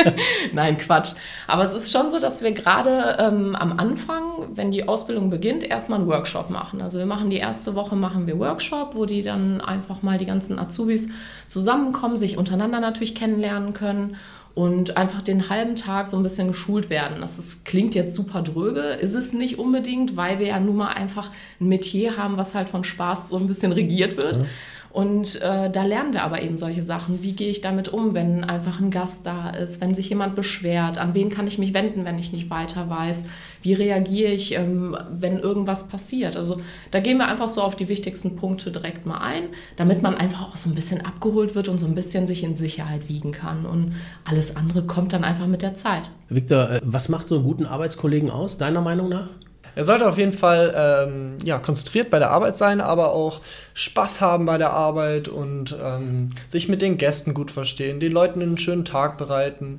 Nein, 0.54 0.78
Quatsch. 0.78 1.14
Aber 1.46 1.64
es 1.64 1.74
ist 1.74 1.92
schon 1.92 2.10
so, 2.10 2.18
dass 2.18 2.42
wir 2.42 2.52
gerade 2.52 3.16
ähm, 3.18 3.54
am 3.54 3.78
Anfang, 3.78 4.22
wenn 4.54 4.70
die 4.70 4.88
Ausbildung 4.88 5.28
beginnt, 5.28 5.62
erstmal 5.62 5.98
einen 5.98 6.08
Workshop 6.08 6.48
machen. 6.48 6.80
Also 6.80 6.98
wir 6.98 7.06
machen 7.06 7.28
die 7.28 7.36
erste 7.36 7.74
Woche 7.74 7.94
machen 7.94 8.26
wir 8.26 8.38
Workshop, 8.38 8.94
wo 8.94 9.04
die 9.04 9.22
dann 9.22 9.60
einfach 9.60 10.02
mal 10.02 10.16
die 10.16 10.26
ganzen 10.26 10.58
Azubis 10.58 11.08
zusammenkommen, 11.46 12.16
sich 12.16 12.38
untereinander 12.38 12.80
natürlich 12.80 13.14
kennenlernen 13.14 13.74
können 13.74 14.16
und 14.54 14.96
einfach 14.96 15.22
den 15.22 15.50
halben 15.50 15.76
Tag 15.76 16.08
so 16.08 16.16
ein 16.16 16.22
bisschen 16.22 16.48
geschult 16.48 16.90
werden. 16.90 17.20
Das 17.20 17.38
ist, 17.38 17.64
klingt 17.64 17.94
jetzt 17.94 18.16
super 18.16 18.42
dröge, 18.42 18.80
ist 18.80 19.14
es 19.14 19.32
nicht 19.32 19.58
unbedingt, 19.58 20.16
weil 20.16 20.40
wir 20.40 20.48
ja 20.48 20.58
nun 20.58 20.76
mal 20.76 20.88
einfach 20.88 21.30
ein 21.60 21.68
Metier 21.68 22.16
haben, 22.16 22.38
was 22.38 22.54
halt 22.54 22.68
von 22.68 22.82
Spaß 22.82 23.28
so 23.28 23.36
ein 23.36 23.46
bisschen 23.46 23.72
regiert 23.72 24.16
wird. 24.16 24.36
Ja. 24.36 24.44
Und 24.90 25.40
äh, 25.42 25.70
da 25.70 25.84
lernen 25.84 26.12
wir 26.12 26.22
aber 26.22 26.42
eben 26.42 26.56
solche 26.56 26.82
Sachen. 26.82 27.22
Wie 27.22 27.32
gehe 27.32 27.50
ich 27.50 27.60
damit 27.60 27.88
um, 27.88 28.14
wenn 28.14 28.44
einfach 28.44 28.80
ein 28.80 28.90
Gast 28.90 29.26
da 29.26 29.50
ist, 29.50 29.80
wenn 29.80 29.94
sich 29.94 30.08
jemand 30.08 30.34
beschwert? 30.34 30.98
An 30.98 31.14
wen 31.14 31.28
kann 31.28 31.46
ich 31.46 31.58
mich 31.58 31.74
wenden, 31.74 32.04
wenn 32.04 32.18
ich 32.18 32.32
nicht 32.32 32.50
weiter 32.50 32.88
weiß? 32.88 33.24
Wie 33.62 33.74
reagiere 33.74 34.32
ich, 34.32 34.54
ähm, 34.54 34.96
wenn 35.10 35.38
irgendwas 35.38 35.88
passiert? 35.88 36.36
Also 36.36 36.60
da 36.90 37.00
gehen 37.00 37.18
wir 37.18 37.28
einfach 37.28 37.48
so 37.48 37.62
auf 37.62 37.76
die 37.76 37.88
wichtigsten 37.88 38.36
Punkte 38.36 38.70
direkt 38.70 39.04
mal 39.04 39.18
ein, 39.18 39.44
damit 39.76 40.02
man 40.02 40.14
einfach 40.14 40.48
auch 40.48 40.56
so 40.56 40.70
ein 40.70 40.74
bisschen 40.74 41.04
abgeholt 41.04 41.54
wird 41.54 41.68
und 41.68 41.78
so 41.78 41.86
ein 41.86 41.94
bisschen 41.94 42.26
sich 42.26 42.42
in 42.42 42.56
Sicherheit 42.56 43.08
wiegen 43.08 43.32
kann. 43.32 43.66
Und 43.66 43.94
alles 44.24 44.56
andere 44.56 44.84
kommt 44.84 45.12
dann 45.12 45.24
einfach 45.24 45.46
mit 45.46 45.62
der 45.62 45.74
Zeit. 45.74 46.10
Victor, 46.30 46.70
äh, 46.70 46.80
was 46.82 47.08
macht 47.08 47.28
so 47.28 47.36
einen 47.36 47.44
guten 47.44 47.66
Arbeitskollegen 47.66 48.30
aus, 48.30 48.58
deiner 48.58 48.80
Meinung 48.80 49.08
nach? 49.08 49.28
Er 49.78 49.84
sollte 49.84 50.08
auf 50.08 50.18
jeden 50.18 50.32
Fall 50.32 50.74
ähm, 50.76 51.38
ja, 51.44 51.60
konzentriert 51.60 52.10
bei 52.10 52.18
der 52.18 52.32
Arbeit 52.32 52.56
sein, 52.56 52.80
aber 52.80 53.12
auch 53.12 53.40
Spaß 53.74 54.20
haben 54.20 54.44
bei 54.44 54.58
der 54.58 54.72
Arbeit 54.72 55.28
und 55.28 55.76
ähm, 55.80 56.30
sich 56.48 56.68
mit 56.68 56.82
den 56.82 56.98
Gästen 56.98 57.32
gut 57.32 57.52
verstehen, 57.52 58.00
den 58.00 58.10
Leuten 58.10 58.42
einen 58.42 58.58
schönen 58.58 58.84
Tag 58.84 59.18
bereiten 59.18 59.78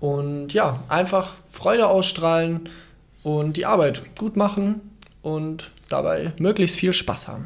und 0.00 0.52
ja, 0.52 0.80
einfach 0.88 1.36
Freude 1.52 1.86
ausstrahlen 1.86 2.68
und 3.22 3.56
die 3.56 3.64
Arbeit 3.64 4.02
gut 4.18 4.34
machen 4.36 4.80
und 5.22 5.70
dabei 5.92 6.32
möglichst 6.38 6.76
viel 6.76 6.92
Spaß 6.92 7.28
haben. 7.28 7.44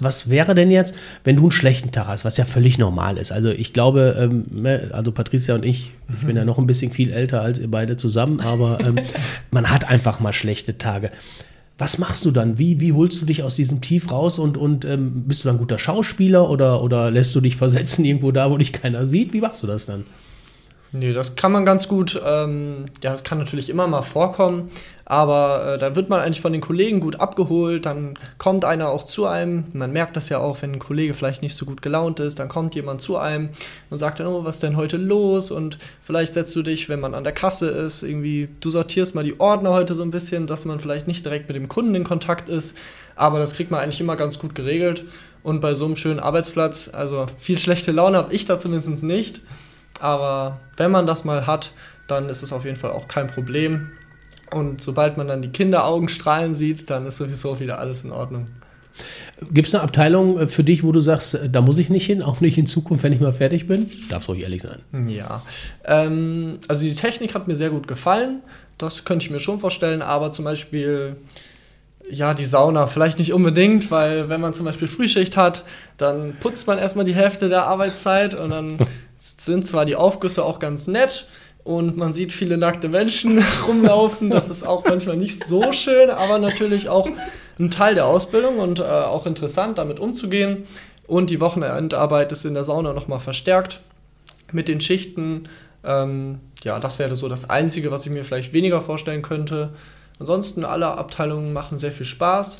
Was 0.00 0.30
wäre 0.30 0.54
denn 0.54 0.70
jetzt, 0.70 0.94
wenn 1.24 1.36
du 1.36 1.42
einen 1.42 1.52
schlechten 1.52 1.92
Tag 1.92 2.06
hast, 2.06 2.24
was 2.24 2.36
ja 2.36 2.44
völlig 2.44 2.78
normal 2.78 3.18
ist? 3.18 3.32
Also 3.32 3.50
ich 3.50 3.72
glaube, 3.72 4.16
ähm, 4.18 4.44
ne, 4.50 4.90
also 4.92 5.12
Patricia 5.12 5.54
und 5.54 5.64
ich, 5.64 5.92
ich 6.08 6.26
bin 6.26 6.36
ja 6.36 6.44
noch 6.44 6.58
ein 6.58 6.66
bisschen 6.66 6.92
viel 6.92 7.12
älter 7.12 7.42
als 7.42 7.58
ihr 7.58 7.70
beide 7.70 7.96
zusammen, 7.96 8.40
aber 8.40 8.78
ähm, 8.80 8.96
man 9.50 9.70
hat 9.70 9.88
einfach 9.88 10.20
mal 10.20 10.32
schlechte 10.32 10.78
Tage. 10.78 11.10
Was 11.78 11.96
machst 11.96 12.26
du 12.26 12.30
dann? 12.30 12.58
Wie, 12.58 12.78
wie 12.78 12.92
holst 12.92 13.22
du 13.22 13.26
dich 13.26 13.42
aus 13.42 13.56
diesem 13.56 13.80
Tief 13.80 14.12
raus 14.12 14.38
und, 14.38 14.58
und 14.58 14.84
ähm, 14.84 15.24
bist 15.26 15.42
du 15.42 15.48
dann 15.48 15.56
ein 15.56 15.60
guter 15.60 15.78
Schauspieler 15.78 16.50
oder, 16.50 16.82
oder 16.82 17.10
lässt 17.10 17.34
du 17.34 17.40
dich 17.40 17.56
versetzen 17.56 18.04
irgendwo 18.04 18.32
da, 18.32 18.50
wo 18.50 18.58
dich 18.58 18.72
keiner 18.72 19.06
sieht? 19.06 19.32
Wie 19.32 19.40
machst 19.40 19.62
du 19.62 19.66
das 19.66 19.86
dann? 19.86 20.04
Nee, 20.92 21.12
das 21.12 21.36
kann 21.36 21.52
man 21.52 21.64
ganz 21.64 21.86
gut. 21.86 22.20
Ähm, 22.24 22.86
ja, 23.02 23.12
das 23.12 23.22
kann 23.22 23.38
natürlich 23.38 23.68
immer 23.68 23.86
mal 23.86 24.02
vorkommen, 24.02 24.72
aber 25.04 25.74
äh, 25.74 25.78
da 25.78 25.94
wird 25.94 26.08
man 26.08 26.20
eigentlich 26.20 26.40
von 26.40 26.52
den 26.52 26.60
Kollegen 26.60 26.98
gut 26.98 27.20
abgeholt. 27.20 27.86
Dann 27.86 28.18
kommt 28.38 28.64
einer 28.64 28.88
auch 28.88 29.04
zu 29.04 29.26
einem. 29.26 29.66
Man 29.72 29.92
merkt 29.92 30.16
das 30.16 30.30
ja 30.30 30.38
auch, 30.38 30.62
wenn 30.62 30.72
ein 30.72 30.78
Kollege 30.80 31.14
vielleicht 31.14 31.42
nicht 31.42 31.54
so 31.54 31.64
gut 31.64 31.80
gelaunt 31.80 32.18
ist, 32.18 32.40
dann 32.40 32.48
kommt 32.48 32.74
jemand 32.74 33.00
zu 33.02 33.16
einem 33.18 33.50
und 33.88 33.98
sagt 33.98 34.18
dann, 34.18 34.26
oh, 34.26 34.44
was 34.44 34.56
ist 34.56 34.64
denn 34.64 34.76
heute 34.76 34.96
los? 34.96 35.52
Und 35.52 35.78
vielleicht 36.02 36.32
setzt 36.32 36.56
du 36.56 36.62
dich, 36.62 36.88
wenn 36.88 36.98
man 36.98 37.14
an 37.14 37.22
der 37.22 37.34
Kasse 37.34 37.68
ist, 37.68 38.02
irgendwie, 38.02 38.48
du 38.58 38.70
sortierst 38.70 39.14
mal 39.14 39.22
die 39.22 39.38
Ordner 39.38 39.70
heute 39.70 39.94
so 39.94 40.02
ein 40.02 40.10
bisschen, 40.10 40.48
dass 40.48 40.64
man 40.64 40.80
vielleicht 40.80 41.06
nicht 41.06 41.24
direkt 41.24 41.46
mit 41.46 41.56
dem 41.56 41.68
Kunden 41.68 41.94
in 41.94 42.02
Kontakt 42.02 42.48
ist. 42.48 42.76
Aber 43.14 43.38
das 43.38 43.54
kriegt 43.54 43.70
man 43.70 43.78
eigentlich 43.78 44.00
immer 44.00 44.16
ganz 44.16 44.40
gut 44.40 44.56
geregelt. 44.56 45.04
Und 45.44 45.60
bei 45.60 45.74
so 45.74 45.84
einem 45.84 45.94
schönen 45.94 46.18
Arbeitsplatz, 46.18 46.90
also 46.92 47.26
viel 47.38 47.58
schlechte 47.58 47.92
Laune 47.92 48.16
habe 48.16 48.34
ich 48.34 48.44
da 48.44 48.58
zumindest 48.58 49.04
nicht. 49.04 49.40
Aber 50.00 50.58
wenn 50.76 50.90
man 50.90 51.06
das 51.06 51.24
mal 51.24 51.46
hat, 51.46 51.72
dann 52.06 52.28
ist 52.28 52.42
es 52.42 52.52
auf 52.52 52.64
jeden 52.64 52.76
Fall 52.76 52.90
auch 52.90 53.06
kein 53.06 53.28
Problem. 53.28 53.92
Und 54.52 54.82
sobald 54.82 55.16
man 55.16 55.28
dann 55.28 55.42
die 55.42 55.50
Kinderaugen 55.50 56.08
strahlen 56.08 56.54
sieht, 56.54 56.90
dann 56.90 57.06
ist 57.06 57.18
sowieso 57.18 57.60
wieder 57.60 57.78
alles 57.78 58.02
in 58.02 58.10
Ordnung. 58.10 58.48
Gibt 59.52 59.68
es 59.68 59.74
eine 59.74 59.84
Abteilung 59.84 60.38
äh, 60.38 60.48
für 60.48 60.64
dich, 60.64 60.82
wo 60.82 60.92
du 60.92 61.00
sagst, 61.00 61.34
äh, 61.34 61.48
da 61.48 61.60
muss 61.60 61.78
ich 61.78 61.88
nicht 61.88 62.04
hin, 62.04 62.22
auch 62.22 62.40
nicht 62.40 62.58
in 62.58 62.66
Zukunft, 62.66 63.04
wenn 63.04 63.12
ich 63.12 63.20
mal 63.20 63.32
fertig 63.32 63.66
bin? 63.66 63.88
Darfst 64.10 64.28
ruhig 64.28 64.42
ehrlich 64.42 64.62
sein. 64.62 64.80
Ja. 65.08 65.42
Ähm, 65.84 66.58
also 66.68 66.84
die 66.84 66.94
Technik 66.94 67.34
hat 67.34 67.46
mir 67.46 67.54
sehr 67.54 67.70
gut 67.70 67.86
gefallen. 67.86 68.42
Das 68.76 69.04
könnte 69.04 69.24
ich 69.24 69.30
mir 69.30 69.40
schon 69.40 69.58
vorstellen, 69.58 70.02
aber 70.02 70.32
zum 70.32 70.44
Beispiel 70.44 71.16
ja, 72.10 72.34
die 72.34 72.44
Sauna 72.44 72.86
vielleicht 72.86 73.18
nicht 73.18 73.32
unbedingt, 73.32 73.90
weil 73.90 74.28
wenn 74.28 74.40
man 74.40 74.52
zum 74.52 74.66
Beispiel 74.66 74.88
Frühschicht 74.88 75.36
hat, 75.36 75.64
dann 75.96 76.34
putzt 76.40 76.66
man 76.66 76.78
erstmal 76.78 77.04
die 77.04 77.14
Hälfte 77.14 77.48
der 77.48 77.66
Arbeitszeit 77.66 78.34
und 78.34 78.50
dann 78.50 78.78
sind 79.20 79.66
zwar 79.66 79.84
die 79.84 79.96
Aufgüsse 79.96 80.44
auch 80.44 80.58
ganz 80.58 80.86
nett 80.86 81.26
und 81.62 81.96
man 81.96 82.12
sieht 82.12 82.32
viele 82.32 82.56
nackte 82.56 82.88
Menschen 82.88 83.44
rumlaufen. 83.66 84.30
Das 84.30 84.48
ist 84.48 84.66
auch 84.66 84.84
manchmal 84.84 85.16
nicht 85.16 85.44
so 85.44 85.72
schön, 85.72 86.10
aber 86.10 86.38
natürlich 86.38 86.88
auch 86.88 87.08
ein 87.58 87.70
Teil 87.70 87.94
der 87.94 88.06
Ausbildung 88.06 88.58
und 88.58 88.80
äh, 88.80 88.84
auch 88.84 89.26
interessant, 89.26 89.78
damit 89.78 90.00
umzugehen. 90.00 90.64
Und 91.06 91.28
die 91.28 91.40
Wochenendarbeit 91.40 92.32
ist 92.32 92.44
in 92.44 92.54
der 92.54 92.64
Sauna 92.64 92.92
nochmal 92.92 93.20
verstärkt 93.20 93.80
mit 94.52 94.68
den 94.68 94.80
Schichten. 94.80 95.48
Ähm, 95.84 96.40
ja, 96.62 96.80
das 96.80 96.98
wäre 96.98 97.14
so 97.14 97.28
das 97.28 97.50
Einzige, 97.50 97.90
was 97.90 98.06
ich 98.06 98.12
mir 98.12 98.24
vielleicht 98.24 98.52
weniger 98.52 98.80
vorstellen 98.80 99.22
könnte. 99.22 99.70
Ansonsten 100.18 100.64
alle 100.64 100.86
Abteilungen 100.86 101.52
machen 101.52 101.78
sehr 101.78 101.92
viel 101.92 102.06
Spaß. 102.06 102.58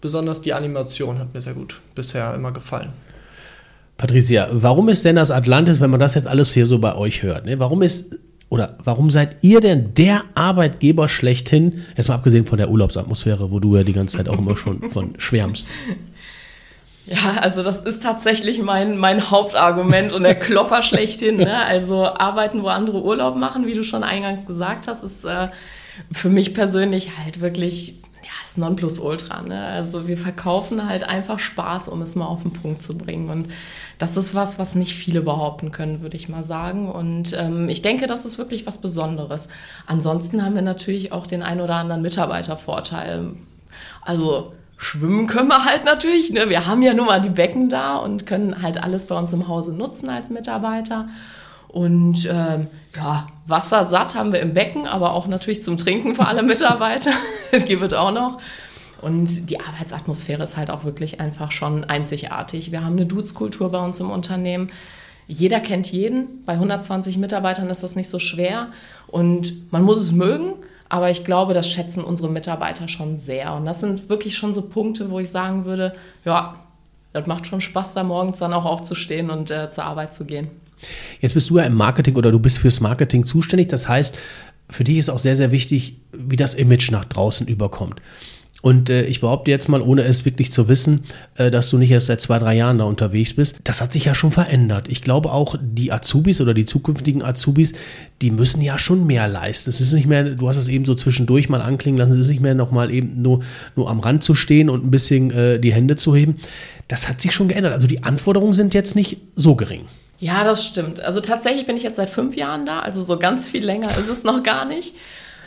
Besonders 0.00 0.42
die 0.42 0.52
Animation 0.52 1.18
hat 1.18 1.32
mir 1.32 1.40
sehr 1.40 1.54
gut 1.54 1.80
bisher 1.94 2.34
immer 2.34 2.52
gefallen. 2.52 2.92
Patricia, 3.96 4.48
warum 4.52 4.88
ist 4.88 5.04
denn 5.04 5.16
das 5.16 5.30
Atlantis, 5.30 5.80
wenn 5.80 5.90
man 5.90 6.00
das 6.00 6.14
jetzt 6.14 6.26
alles 6.26 6.52
hier 6.52 6.66
so 6.66 6.78
bei 6.78 6.94
euch 6.96 7.22
hört, 7.22 7.46
ne? 7.46 7.58
warum 7.58 7.82
ist 7.82 8.18
oder 8.48 8.76
warum 8.84 9.08
seid 9.08 9.36
ihr 9.40 9.62
denn 9.62 9.94
der 9.94 10.24
Arbeitgeber 10.34 11.08
schlechthin, 11.08 11.84
erstmal 11.96 12.18
abgesehen 12.18 12.44
von 12.44 12.58
der 12.58 12.68
Urlaubsatmosphäre, 12.68 13.50
wo 13.50 13.60
du 13.60 13.76
ja 13.76 13.82
die 13.82 13.94
ganze 13.94 14.18
Zeit 14.18 14.28
auch 14.28 14.38
immer 14.38 14.58
schon 14.58 14.90
von 14.90 15.14
schwärmst? 15.18 15.70
Ja, 17.06 17.40
also 17.40 17.62
das 17.62 17.80
ist 17.80 18.02
tatsächlich 18.02 18.60
mein, 18.60 18.98
mein 18.98 19.30
Hauptargument 19.30 20.12
und 20.12 20.22
der 20.22 20.34
Klopper 20.34 20.82
schlechthin. 20.82 21.38
Ne? 21.38 21.64
Also 21.64 22.04
arbeiten, 22.04 22.62
wo 22.62 22.68
andere 22.68 23.02
Urlaub 23.02 23.36
machen, 23.36 23.66
wie 23.66 23.72
du 23.72 23.84
schon 23.84 24.04
eingangs 24.04 24.46
gesagt 24.46 24.86
hast, 24.86 25.02
ist 25.02 25.24
äh, 25.24 25.48
für 26.12 26.28
mich 26.28 26.52
persönlich 26.52 27.16
halt 27.16 27.40
wirklich 27.40 28.02
ja, 28.22 28.30
das 28.42 28.56
Nonplusultra. 28.56 29.42
Ne? 29.42 29.64
Also 29.64 30.06
wir 30.06 30.16
verkaufen 30.16 30.88
halt 30.88 31.04
einfach 31.04 31.38
Spaß, 31.38 31.88
um 31.88 32.02
es 32.02 32.14
mal 32.14 32.26
auf 32.26 32.42
den 32.42 32.52
Punkt 32.52 32.82
zu 32.82 32.96
bringen. 32.96 33.30
Und 33.30 33.48
das 33.98 34.16
ist 34.16 34.34
was, 34.34 34.58
was 34.58 34.74
nicht 34.74 34.94
viele 34.94 35.22
behaupten 35.22 35.72
können, 35.72 36.02
würde 36.02 36.16
ich 36.16 36.28
mal 36.28 36.44
sagen. 36.44 36.90
Und 36.90 37.36
ähm, 37.38 37.68
ich 37.68 37.82
denke, 37.82 38.06
das 38.06 38.24
ist 38.24 38.38
wirklich 38.38 38.66
was 38.66 38.78
Besonderes. 38.78 39.48
Ansonsten 39.86 40.44
haben 40.44 40.54
wir 40.54 40.62
natürlich 40.62 41.12
auch 41.12 41.26
den 41.26 41.42
ein 41.42 41.60
oder 41.60 41.74
anderen 41.76 42.02
Mitarbeitervorteil. 42.02 43.34
Also 44.00 44.52
schwimmen 44.76 45.26
können 45.26 45.48
wir 45.48 45.64
halt 45.64 45.84
natürlich. 45.84 46.32
Ne? 46.32 46.48
Wir 46.48 46.66
haben 46.66 46.82
ja 46.82 46.94
nun 46.94 47.06
mal 47.06 47.20
die 47.20 47.28
Becken 47.28 47.68
da 47.68 47.96
und 47.96 48.26
können 48.26 48.62
halt 48.62 48.82
alles 48.82 49.06
bei 49.06 49.16
uns 49.16 49.32
im 49.32 49.48
Hause 49.48 49.72
nutzen 49.72 50.08
als 50.08 50.30
Mitarbeiter. 50.30 51.08
Und 51.72 52.28
ähm, 52.30 52.68
ja, 52.94 53.28
Wasser 53.46 53.86
satt 53.86 54.14
haben 54.14 54.32
wir 54.32 54.40
im 54.40 54.52
Becken, 54.52 54.86
aber 54.86 55.14
auch 55.14 55.26
natürlich 55.26 55.62
zum 55.62 55.78
Trinken 55.78 56.14
für 56.14 56.26
alle 56.26 56.42
Mitarbeiter. 56.42 57.12
das 57.50 57.64
gibt 57.64 57.82
es 57.82 57.94
auch 57.94 58.12
noch. 58.12 58.38
Und 59.00 59.50
die 59.50 59.58
Arbeitsatmosphäre 59.58 60.42
ist 60.42 60.56
halt 60.56 60.70
auch 60.70 60.84
wirklich 60.84 61.18
einfach 61.18 61.50
schon 61.50 61.84
einzigartig. 61.84 62.70
Wir 62.70 62.84
haben 62.84 62.92
eine 62.92 63.06
Dudes-Kultur 63.06 63.70
bei 63.70 63.82
uns 63.82 63.98
im 63.98 64.10
Unternehmen. 64.10 64.70
Jeder 65.26 65.60
kennt 65.60 65.90
jeden. 65.90 66.44
Bei 66.44 66.52
120 66.52 67.16
Mitarbeitern 67.16 67.70
ist 67.70 67.82
das 67.82 67.96
nicht 67.96 68.10
so 68.10 68.18
schwer. 68.18 68.68
Und 69.08 69.72
man 69.72 69.82
muss 69.82 69.98
es 69.98 70.12
mögen. 70.12 70.54
Aber 70.90 71.10
ich 71.10 71.24
glaube, 71.24 71.54
das 71.54 71.70
schätzen 71.70 72.04
unsere 72.04 72.28
Mitarbeiter 72.28 72.86
schon 72.86 73.16
sehr. 73.16 73.54
Und 73.54 73.64
das 73.64 73.80
sind 73.80 74.10
wirklich 74.10 74.36
schon 74.36 74.52
so 74.52 74.60
Punkte, 74.60 75.10
wo 75.10 75.18
ich 75.20 75.30
sagen 75.30 75.64
würde, 75.64 75.94
ja, 76.24 76.56
das 77.14 77.26
macht 77.26 77.46
schon 77.46 77.62
Spaß, 77.62 77.94
da 77.94 78.04
morgens 78.04 78.38
dann 78.38 78.52
auch 78.52 78.66
aufzustehen 78.66 79.30
und 79.30 79.50
äh, 79.50 79.70
zur 79.70 79.84
Arbeit 79.84 80.14
zu 80.14 80.26
gehen. 80.26 80.50
Jetzt 81.20 81.34
bist 81.34 81.50
du 81.50 81.58
ja 81.58 81.64
im 81.64 81.74
Marketing 81.74 82.16
oder 82.16 82.30
du 82.30 82.38
bist 82.38 82.58
fürs 82.58 82.80
Marketing 82.80 83.24
zuständig. 83.24 83.68
Das 83.68 83.88
heißt, 83.88 84.16
für 84.70 84.84
dich 84.84 84.98
ist 84.98 85.10
auch 85.10 85.18
sehr, 85.18 85.36
sehr 85.36 85.52
wichtig, 85.52 85.98
wie 86.12 86.36
das 86.36 86.54
Image 86.54 86.90
nach 86.90 87.04
draußen 87.04 87.46
überkommt. 87.46 88.00
Und 88.62 88.90
äh, 88.90 89.02
ich 89.06 89.20
behaupte 89.20 89.50
jetzt 89.50 89.68
mal, 89.68 89.82
ohne 89.82 90.02
es 90.02 90.24
wirklich 90.24 90.52
zu 90.52 90.68
wissen, 90.68 91.00
äh, 91.34 91.50
dass 91.50 91.68
du 91.68 91.78
nicht 91.78 91.90
erst 91.90 92.06
seit 92.06 92.20
zwei, 92.20 92.38
drei 92.38 92.54
Jahren 92.54 92.78
da 92.78 92.84
unterwegs 92.84 93.34
bist. 93.34 93.58
Das 93.64 93.80
hat 93.80 93.92
sich 93.92 94.04
ja 94.04 94.14
schon 94.14 94.30
verändert. 94.30 94.86
Ich 94.88 95.02
glaube 95.02 95.32
auch, 95.32 95.56
die 95.60 95.92
Azubis 95.92 96.40
oder 96.40 96.54
die 96.54 96.64
zukünftigen 96.64 97.24
Azubis, 97.24 97.72
die 98.22 98.30
müssen 98.30 98.62
ja 98.62 98.78
schon 98.78 99.04
mehr 99.04 99.26
leisten. 99.26 99.68
Es 99.68 99.80
ist 99.80 99.92
nicht 99.92 100.06
mehr, 100.06 100.22
du 100.22 100.48
hast 100.48 100.58
es 100.58 100.68
eben 100.68 100.84
so 100.84 100.94
zwischendurch 100.94 101.48
mal 101.48 101.60
anklingen 101.60 101.98
lassen, 101.98 102.12
es 102.12 102.20
ist 102.20 102.28
nicht 102.28 102.40
mehr 102.40 102.54
nochmal 102.54 102.92
eben 102.92 103.20
nur, 103.20 103.40
nur 103.74 103.90
am 103.90 103.98
Rand 103.98 104.22
zu 104.22 104.36
stehen 104.36 104.70
und 104.70 104.84
ein 104.84 104.92
bisschen 104.92 105.32
äh, 105.32 105.58
die 105.58 105.72
Hände 105.72 105.96
zu 105.96 106.14
heben. 106.14 106.36
Das 106.86 107.08
hat 107.08 107.20
sich 107.20 107.32
schon 107.32 107.48
geändert. 107.48 107.74
Also 107.74 107.88
die 107.88 108.04
Anforderungen 108.04 108.54
sind 108.54 108.74
jetzt 108.74 108.94
nicht 108.94 109.18
so 109.34 109.56
gering. 109.56 109.86
Ja, 110.22 110.44
das 110.44 110.64
stimmt. 110.64 111.00
Also 111.00 111.18
tatsächlich 111.18 111.66
bin 111.66 111.76
ich 111.76 111.82
jetzt 111.82 111.96
seit 111.96 112.08
fünf 112.08 112.36
Jahren 112.36 112.64
da, 112.64 112.78
also 112.78 113.02
so 113.02 113.18
ganz 113.18 113.48
viel 113.48 113.64
länger 113.64 113.88
ist 113.98 114.08
es 114.08 114.22
noch 114.22 114.44
gar 114.44 114.64
nicht. 114.64 114.94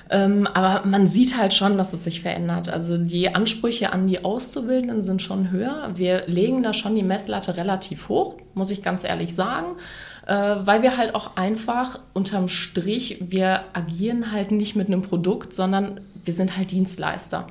Ähm, 0.09 0.49
aber 0.53 0.85
man 0.85 1.07
sieht 1.07 1.37
halt 1.37 1.53
schon, 1.53 1.77
dass 1.77 1.93
es 1.93 2.03
sich 2.03 2.19
verändert. 2.19 2.67
Also 2.67 2.97
die 2.97 3.33
Ansprüche 3.33 3.93
an 3.93 4.05
die 4.05 4.25
Auszubildenden 4.25 5.01
sind 5.01 5.21
schon 5.21 5.49
höher. 5.49 5.91
Wir 5.95 6.27
legen 6.27 6.61
da 6.61 6.73
schon 6.73 6.93
die 6.93 7.03
Messlatte 7.03 7.55
relativ 7.55 8.09
hoch, 8.09 8.35
muss 8.53 8.69
ich 8.69 8.83
ganz 8.83 9.05
ehrlich 9.05 9.33
sagen, 9.33 9.77
äh, 10.27 10.33
weil 10.33 10.81
wir 10.81 10.97
halt 10.97 11.15
auch 11.15 11.37
einfach 11.37 12.01
unterm 12.11 12.49
Strich, 12.49 13.23
wir 13.29 13.61
agieren 13.71 14.33
halt 14.33 14.51
nicht 14.51 14.75
mit 14.75 14.87
einem 14.87 15.03
Produkt, 15.03 15.53
sondern 15.53 16.01
wir 16.25 16.33
sind 16.33 16.57
halt 16.57 16.71
Dienstleister. 16.71 17.47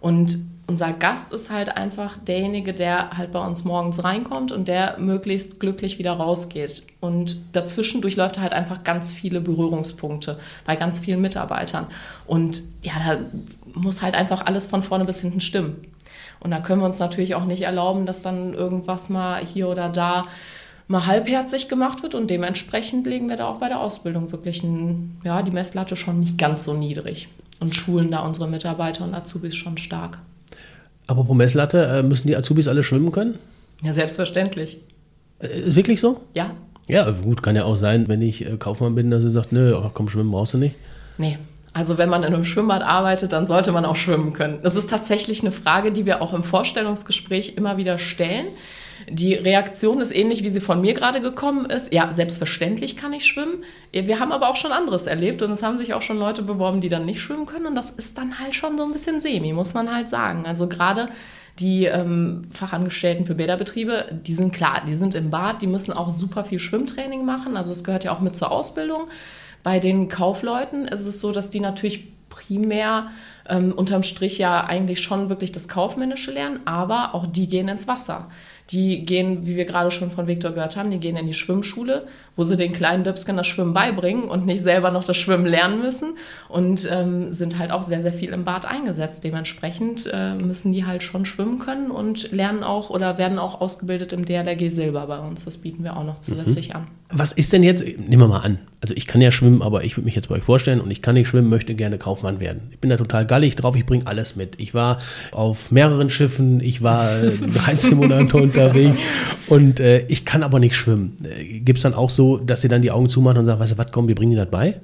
Und 0.00 0.40
unser 0.66 0.92
Gast 0.92 1.32
ist 1.32 1.50
halt 1.50 1.76
einfach 1.76 2.16
derjenige, 2.16 2.72
der 2.72 3.16
halt 3.18 3.32
bei 3.32 3.44
uns 3.44 3.64
morgens 3.64 4.02
reinkommt 4.02 4.50
und 4.50 4.66
der 4.66 4.98
möglichst 4.98 5.60
glücklich 5.60 5.98
wieder 5.98 6.12
rausgeht. 6.12 6.84
Und 7.00 7.38
dazwischen 7.52 8.00
durchläuft 8.00 8.36
er 8.36 8.42
halt 8.42 8.54
einfach 8.54 8.82
ganz 8.82 9.12
viele 9.12 9.40
Berührungspunkte 9.40 10.38
bei 10.64 10.76
ganz 10.76 11.00
vielen 11.00 11.20
Mitarbeitern. 11.20 11.86
Und 12.26 12.62
ja, 12.82 12.92
da 12.98 13.18
muss 13.74 14.02
halt 14.02 14.14
einfach 14.14 14.46
alles 14.46 14.66
von 14.66 14.82
vorne 14.82 15.04
bis 15.04 15.20
hinten 15.20 15.42
stimmen. 15.42 15.84
Und 16.40 16.50
da 16.50 16.60
können 16.60 16.80
wir 16.80 16.86
uns 16.86 16.98
natürlich 16.98 17.34
auch 17.34 17.44
nicht 17.44 17.62
erlauben, 17.62 18.06
dass 18.06 18.22
dann 18.22 18.54
irgendwas 18.54 19.10
mal 19.10 19.44
hier 19.44 19.68
oder 19.68 19.90
da 19.90 20.26
mal 20.88 21.06
halbherzig 21.06 21.68
gemacht 21.68 22.02
wird 22.02 22.14
und 22.14 22.28
dementsprechend 22.28 23.06
legen 23.06 23.28
wir 23.28 23.36
da 23.36 23.48
auch 23.48 23.58
bei 23.58 23.68
der 23.68 23.80
Ausbildung 23.80 24.32
wirklich 24.32 24.62
ein, 24.62 25.18
ja, 25.24 25.42
die 25.42 25.50
Messlatte 25.50 25.96
schon 25.96 26.20
nicht 26.20 26.36
ganz 26.36 26.64
so 26.64 26.74
niedrig 26.74 27.28
und 27.60 27.74
schulen 27.74 28.10
da 28.10 28.20
unsere 28.20 28.48
Mitarbeiter 28.48 29.04
und 29.04 29.14
Azubis 29.14 29.56
schon 29.56 29.78
stark. 29.78 30.18
Apropos 31.06 31.36
Messlatte, 31.36 31.84
äh, 31.84 32.02
müssen 32.02 32.28
die 32.28 32.36
Azubis 32.36 32.68
alle 32.68 32.82
schwimmen 32.82 33.12
können? 33.12 33.38
Ja, 33.82 33.92
selbstverständlich. 33.92 34.78
Äh, 35.40 35.60
ist 35.60 35.76
wirklich 35.76 36.00
so? 36.00 36.20
Ja. 36.34 36.52
Ja, 36.86 37.10
gut, 37.10 37.42
kann 37.42 37.56
ja 37.56 37.64
auch 37.64 37.76
sein, 37.76 38.08
wenn 38.08 38.22
ich 38.22 38.46
äh, 38.46 38.56
Kaufmann 38.56 38.94
bin, 38.94 39.10
dass 39.10 39.22
sie 39.22 39.30
sagt, 39.30 39.52
nö, 39.52 39.74
komm, 39.94 40.08
schwimmen 40.08 40.30
brauchst 40.30 40.54
du 40.54 40.58
nicht. 40.58 40.76
Nee. 41.18 41.38
Also 41.72 41.98
wenn 41.98 42.08
man 42.08 42.22
in 42.22 42.32
einem 42.32 42.44
Schwimmbad 42.44 42.82
arbeitet, 42.82 43.32
dann 43.32 43.48
sollte 43.48 43.72
man 43.72 43.84
auch 43.84 43.96
schwimmen 43.96 44.32
können. 44.32 44.60
Das 44.62 44.76
ist 44.76 44.88
tatsächlich 44.88 45.40
eine 45.40 45.50
Frage, 45.50 45.90
die 45.90 46.06
wir 46.06 46.22
auch 46.22 46.32
im 46.32 46.44
Vorstellungsgespräch 46.44 47.56
immer 47.56 47.76
wieder 47.76 47.98
stellen. 47.98 48.46
Die 49.08 49.34
Reaktion 49.34 50.00
ist 50.00 50.14
ähnlich, 50.14 50.42
wie 50.44 50.48
sie 50.48 50.60
von 50.60 50.80
mir 50.80 50.94
gerade 50.94 51.20
gekommen 51.20 51.66
ist. 51.66 51.92
Ja, 51.92 52.12
selbstverständlich 52.12 52.96
kann 52.96 53.12
ich 53.12 53.26
schwimmen. 53.26 53.64
Wir 53.92 54.20
haben 54.20 54.32
aber 54.32 54.48
auch 54.48 54.56
schon 54.56 54.72
anderes 54.72 55.06
erlebt 55.06 55.42
und 55.42 55.50
es 55.50 55.62
haben 55.62 55.76
sich 55.76 55.94
auch 55.94 56.02
schon 56.02 56.18
Leute 56.18 56.42
beworben, 56.42 56.80
die 56.80 56.88
dann 56.88 57.04
nicht 57.04 57.20
schwimmen 57.20 57.46
können. 57.46 57.66
Und 57.66 57.74
das 57.74 57.90
ist 57.90 58.18
dann 58.18 58.38
halt 58.38 58.54
schon 58.54 58.78
so 58.78 58.84
ein 58.84 58.92
bisschen 58.92 59.20
semi, 59.20 59.52
muss 59.52 59.74
man 59.74 59.92
halt 59.92 60.08
sagen. 60.08 60.46
Also 60.46 60.66
gerade 60.66 61.08
die 61.58 61.84
ähm, 61.84 62.42
Fachangestellten 62.50 63.26
für 63.26 63.34
Bäderbetriebe, 63.34 64.20
die 64.24 64.34
sind 64.34 64.52
klar, 64.52 64.82
die 64.86 64.96
sind 64.96 65.14
im 65.14 65.30
Bad, 65.30 65.62
die 65.62 65.66
müssen 65.66 65.92
auch 65.92 66.10
super 66.10 66.44
viel 66.44 66.58
Schwimmtraining 66.58 67.24
machen. 67.24 67.56
Also 67.56 67.72
es 67.72 67.84
gehört 67.84 68.04
ja 68.04 68.12
auch 68.12 68.20
mit 68.20 68.36
zur 68.36 68.50
Ausbildung. 68.50 69.02
Bei 69.62 69.78
den 69.78 70.08
Kaufleuten 70.08 70.88
ist 70.88 71.06
es 71.06 71.20
so, 71.20 71.32
dass 71.32 71.50
die 71.50 71.60
natürlich 71.60 72.08
primär 72.28 73.08
ähm, 73.48 73.72
unterm 73.72 74.02
Strich 74.02 74.38
ja 74.38 74.64
eigentlich 74.64 75.00
schon 75.00 75.28
wirklich 75.28 75.52
das 75.52 75.68
Kaufmännische 75.68 76.32
lernen, 76.32 76.60
aber 76.64 77.14
auch 77.14 77.26
die 77.26 77.48
gehen 77.48 77.68
ins 77.68 77.86
Wasser. 77.86 78.28
Die 78.70 79.04
gehen, 79.04 79.46
wie 79.46 79.56
wir 79.56 79.66
gerade 79.66 79.90
schon 79.90 80.10
von 80.10 80.26
Viktor 80.26 80.52
gehört 80.52 80.76
haben, 80.76 80.90
die 80.90 80.98
gehen 80.98 81.16
in 81.16 81.26
die 81.26 81.34
Schwimmschule, 81.34 82.06
wo 82.34 82.44
sie 82.44 82.56
den 82.56 82.72
kleinen 82.72 83.04
Döpsken 83.04 83.36
das 83.36 83.46
Schwimmen 83.46 83.74
beibringen 83.74 84.24
und 84.24 84.46
nicht 84.46 84.62
selber 84.62 84.90
noch 84.90 85.04
das 85.04 85.16
Schwimmen 85.16 85.46
lernen 85.46 85.80
müssen 85.80 86.14
und 86.48 86.88
ähm, 86.90 87.32
sind 87.32 87.58
halt 87.58 87.70
auch 87.70 87.82
sehr, 87.82 88.00
sehr 88.00 88.12
viel 88.12 88.30
im 88.30 88.44
Bad 88.44 88.66
eingesetzt. 88.66 89.22
Dementsprechend 89.22 90.08
äh, 90.12 90.34
müssen 90.34 90.72
die 90.72 90.86
halt 90.86 91.02
schon 91.02 91.26
schwimmen 91.26 91.58
können 91.58 91.90
und 91.90 92.32
lernen 92.32 92.62
auch 92.62 92.90
oder 92.90 93.18
werden 93.18 93.38
auch 93.38 93.60
ausgebildet 93.60 94.12
im 94.12 94.24
DLRG 94.24 94.70
Silber 94.70 95.06
bei 95.06 95.18
uns. 95.18 95.44
Das 95.44 95.58
bieten 95.58 95.84
wir 95.84 95.96
auch 95.96 96.04
noch 96.04 96.20
zusätzlich 96.20 96.70
mhm. 96.70 96.76
an. 96.76 96.86
Was 97.10 97.32
ist 97.32 97.52
denn 97.52 97.62
jetzt, 97.62 97.84
nehmen 97.84 98.22
wir 98.22 98.28
mal 98.28 98.40
an, 98.40 98.58
also 98.80 98.92
ich 98.96 99.06
kann 99.06 99.22
ja 99.22 99.30
schwimmen, 99.30 99.62
aber 99.62 99.84
ich 99.84 99.96
würde 99.96 100.04
mich 100.04 100.14
jetzt 100.14 100.28
bei 100.28 100.34
euch 100.34 100.42
vorstellen 100.42 100.80
und 100.80 100.90
ich 100.90 101.00
kann 101.00 101.14
nicht 101.14 101.28
schwimmen, 101.28 101.48
möchte 101.48 101.74
gerne 101.74 101.96
Kaufmann 101.96 102.38
werden. 102.38 102.64
Ich 102.70 102.80
bin 102.80 102.90
da 102.90 102.98
total 102.98 103.24
gallig 103.24 103.56
drauf, 103.56 103.76
ich 103.76 103.86
bringe 103.86 104.06
alles 104.06 104.36
mit. 104.36 104.60
Ich 104.60 104.74
war 104.74 104.98
auf 105.32 105.70
mehreren 105.70 106.10
Schiffen, 106.10 106.60
ich 106.60 106.82
war 106.82 107.08
Reizsimulator 107.66 108.42
unterwegs 108.54 108.98
und 109.48 109.80
äh, 109.80 110.04
ich 110.08 110.24
kann 110.24 110.42
aber 110.42 110.58
nicht 110.58 110.76
schwimmen. 110.76 111.16
Äh, 111.24 111.60
Gibt 111.60 111.78
es 111.78 111.82
dann 111.82 111.94
auch 111.94 112.10
so, 112.10 112.38
dass 112.38 112.64
ihr 112.64 112.70
dann 112.70 112.82
die 112.82 112.90
Augen 112.90 113.08
zumacht 113.08 113.36
und 113.36 113.44
sagt, 113.44 113.60
weißt 113.60 113.72
du 113.72 113.78
was, 113.78 113.88
komm, 113.90 114.08
wir 114.08 114.14
bringen 114.14 114.32
dir 114.32 114.38
das 114.38 114.50
bei? 114.50 114.80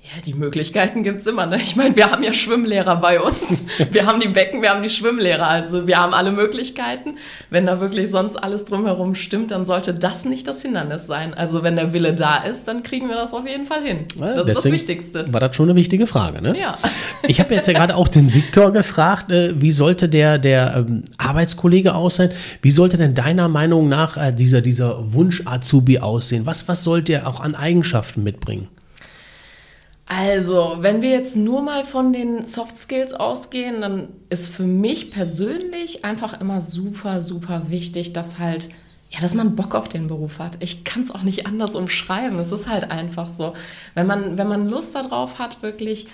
Ja, 0.00 0.22
die 0.24 0.32
Möglichkeiten 0.32 1.02
gibt 1.02 1.20
es 1.20 1.26
immer. 1.26 1.44
Ne? 1.46 1.56
Ich 1.56 1.74
meine, 1.74 1.94
wir 1.96 2.10
haben 2.10 2.22
ja 2.22 2.32
Schwimmlehrer 2.32 2.96
bei 2.96 3.20
uns. 3.20 3.36
Wir 3.90 4.06
haben 4.06 4.20
die 4.20 4.28
Becken, 4.28 4.60
wir 4.60 4.70
haben 4.70 4.82
die 4.82 4.88
Schwimmlehrer. 4.88 5.46
Also 5.46 5.86
wir 5.86 5.98
haben 5.98 6.12
alle 6.12 6.32
Möglichkeiten. 6.32 7.16
Wenn 7.48 7.66
da 7.66 7.80
wirklich 7.80 8.10
sonst 8.10 8.36
alles 8.36 8.64
drumherum 8.64 9.14
stimmt, 9.14 9.50
dann 9.50 9.64
sollte 9.64 9.94
das 9.94 10.24
nicht 10.24 10.48
das 10.48 10.62
Hindernis 10.62 11.06
sein. 11.06 11.32
Also 11.34 11.62
wenn 11.62 11.76
der 11.76 11.92
Wille 11.92 12.14
da 12.14 12.38
ist, 12.38 12.66
dann 12.66 12.82
kriegen 12.82 13.08
wir 13.08 13.14
das 13.14 13.32
auf 13.32 13.46
jeden 13.46 13.66
Fall 13.66 13.82
hin. 13.82 14.06
Ja, 14.18 14.34
das 14.34 14.48
ist 14.48 14.56
das 14.56 14.64
Wichtigste. 14.72 15.32
War 15.32 15.40
das 15.40 15.54
schon 15.54 15.68
eine 15.68 15.76
wichtige 15.76 16.06
Frage, 16.06 16.42
ne? 16.42 16.58
Ja. 16.58 16.76
Ich 17.26 17.40
habe 17.40 17.54
jetzt 17.54 17.66
ja 17.68 17.74
gerade 17.74 17.94
auch 17.94 18.08
den 18.08 18.34
Viktor 18.34 18.72
gefragt, 18.72 19.30
äh, 19.30 19.60
wie 19.60 19.70
sollte 19.70 20.08
der, 20.08 20.38
der 20.38 20.76
ähm, 20.76 21.04
Arbeitskollege 21.18 21.94
aussehen? 21.94 22.30
Wie 22.62 22.70
sollte 22.70 22.96
denn 22.96 23.14
deiner 23.14 23.48
Meinung 23.48 23.88
nach 23.88 24.16
äh, 24.16 24.32
dieser, 24.32 24.60
dieser 24.60 25.12
Wunsch-Azubi 25.12 26.00
aussehen? 26.00 26.46
Was, 26.46 26.68
was 26.68 26.82
sollte 26.82 27.12
er 27.12 27.26
auch 27.26 27.40
an 27.40 27.54
Eigenschaften 27.54 28.22
mitbringen? 28.22 28.68
Also, 30.10 30.76
wenn 30.78 31.02
wir 31.02 31.10
jetzt 31.10 31.36
nur 31.36 31.60
mal 31.60 31.84
von 31.84 32.14
den 32.14 32.42
Soft 32.42 32.78
Skills 32.78 33.12
ausgehen, 33.12 33.82
dann 33.82 34.08
ist 34.30 34.48
für 34.48 34.62
mich 34.62 35.10
persönlich 35.10 36.02
einfach 36.02 36.40
immer 36.40 36.62
super, 36.62 37.20
super 37.20 37.64
wichtig, 37.68 38.14
dass 38.14 38.38
halt, 38.38 38.70
ja, 39.10 39.20
dass 39.20 39.34
man 39.34 39.54
Bock 39.54 39.74
auf 39.74 39.86
den 39.90 40.06
Beruf 40.06 40.38
hat. 40.38 40.56
Ich 40.60 40.84
kann 40.84 41.02
es 41.02 41.10
auch 41.10 41.22
nicht 41.22 41.46
anders 41.46 41.76
umschreiben. 41.76 42.38
Es 42.38 42.52
ist 42.52 42.68
halt 42.68 42.90
einfach 42.90 43.28
so. 43.28 43.52
Wenn 43.94 44.06
man, 44.06 44.38
wenn 44.38 44.48
man 44.48 44.66
Lust 44.66 44.94
darauf 44.94 45.38
hat, 45.38 45.62
wirklich 45.62 46.06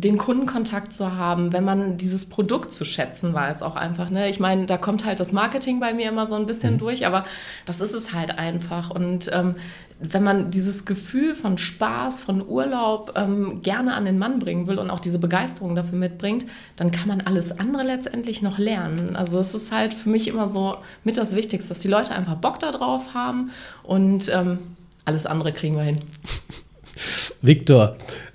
den 0.00 0.18
Kundenkontakt 0.18 0.92
zu 0.92 1.16
haben, 1.16 1.52
wenn 1.52 1.64
man 1.64 1.96
dieses 1.96 2.26
Produkt 2.26 2.72
zu 2.72 2.84
schätzen 2.84 3.34
weiß, 3.34 3.62
auch 3.62 3.76
einfach. 3.76 4.10
Ne? 4.10 4.28
Ich 4.28 4.38
meine, 4.38 4.66
da 4.66 4.78
kommt 4.78 5.04
halt 5.04 5.18
das 5.20 5.32
Marketing 5.32 5.80
bei 5.80 5.92
mir 5.92 6.08
immer 6.08 6.26
so 6.26 6.34
ein 6.34 6.46
bisschen 6.46 6.74
mhm. 6.74 6.78
durch, 6.78 7.06
aber 7.06 7.24
das 7.66 7.80
ist 7.80 7.94
es 7.94 8.12
halt 8.12 8.38
einfach. 8.38 8.90
Und 8.90 9.30
ähm, 9.32 9.54
wenn 10.00 10.22
man 10.22 10.50
dieses 10.50 10.84
Gefühl 10.84 11.34
von 11.34 11.58
Spaß, 11.58 12.20
von 12.20 12.46
Urlaub 12.46 13.14
ähm, 13.16 13.62
gerne 13.62 13.94
an 13.94 14.04
den 14.04 14.18
Mann 14.18 14.38
bringen 14.38 14.68
will 14.68 14.78
und 14.78 14.90
auch 14.90 15.00
diese 15.00 15.18
Begeisterung 15.18 15.74
dafür 15.74 15.98
mitbringt, 15.98 16.46
dann 16.76 16.92
kann 16.92 17.08
man 17.08 17.20
alles 17.22 17.58
andere 17.58 17.82
letztendlich 17.82 18.40
noch 18.40 18.58
lernen. 18.58 19.16
Also 19.16 19.40
es 19.40 19.54
ist 19.54 19.72
halt 19.72 19.94
für 19.94 20.08
mich 20.08 20.28
immer 20.28 20.46
so 20.46 20.76
mit 21.02 21.18
das 21.18 21.34
Wichtigste, 21.34 21.70
dass 21.70 21.80
die 21.80 21.88
Leute 21.88 22.12
einfach 22.14 22.36
Bock 22.36 22.60
darauf 22.60 23.14
haben 23.14 23.50
und 23.82 24.30
ähm, 24.32 24.58
alles 25.04 25.26
andere 25.26 25.52
kriegen 25.52 25.76
wir 25.76 25.82
hin. 25.82 25.98
Viktor, 27.42 27.96
Äh, 27.96 28.27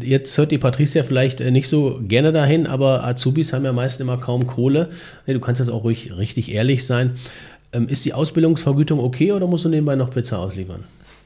jetzt 0.00 0.36
hört 0.36 0.50
die 0.50 0.58
Patricia 0.58 1.02
vielleicht 1.02 1.40
äh, 1.40 1.50
nicht 1.50 1.68
so 1.68 2.00
gerne 2.02 2.32
dahin, 2.32 2.66
aber 2.66 3.04
Azubis 3.04 3.52
haben 3.52 3.64
ja 3.64 3.72
meist 3.72 4.00
immer 4.00 4.18
kaum 4.18 4.46
Kohle. 4.46 4.90
Du 5.26 5.40
kannst 5.40 5.58
jetzt 5.58 5.70
auch 5.70 5.84
ruhig 5.84 6.16
richtig 6.16 6.52
ehrlich 6.52 6.84
sein. 6.86 7.16
Ähm, 7.72 7.88
ist 7.88 8.04
die 8.04 8.12
Ausbildungsvergütung 8.12 9.00
okay 9.00 9.32
oder 9.32 9.46
musst 9.46 9.64
du 9.64 9.68
nebenbei 9.68 9.96
noch 9.96 10.10
Pizza 10.10 10.38
ausliefern? 10.38 10.84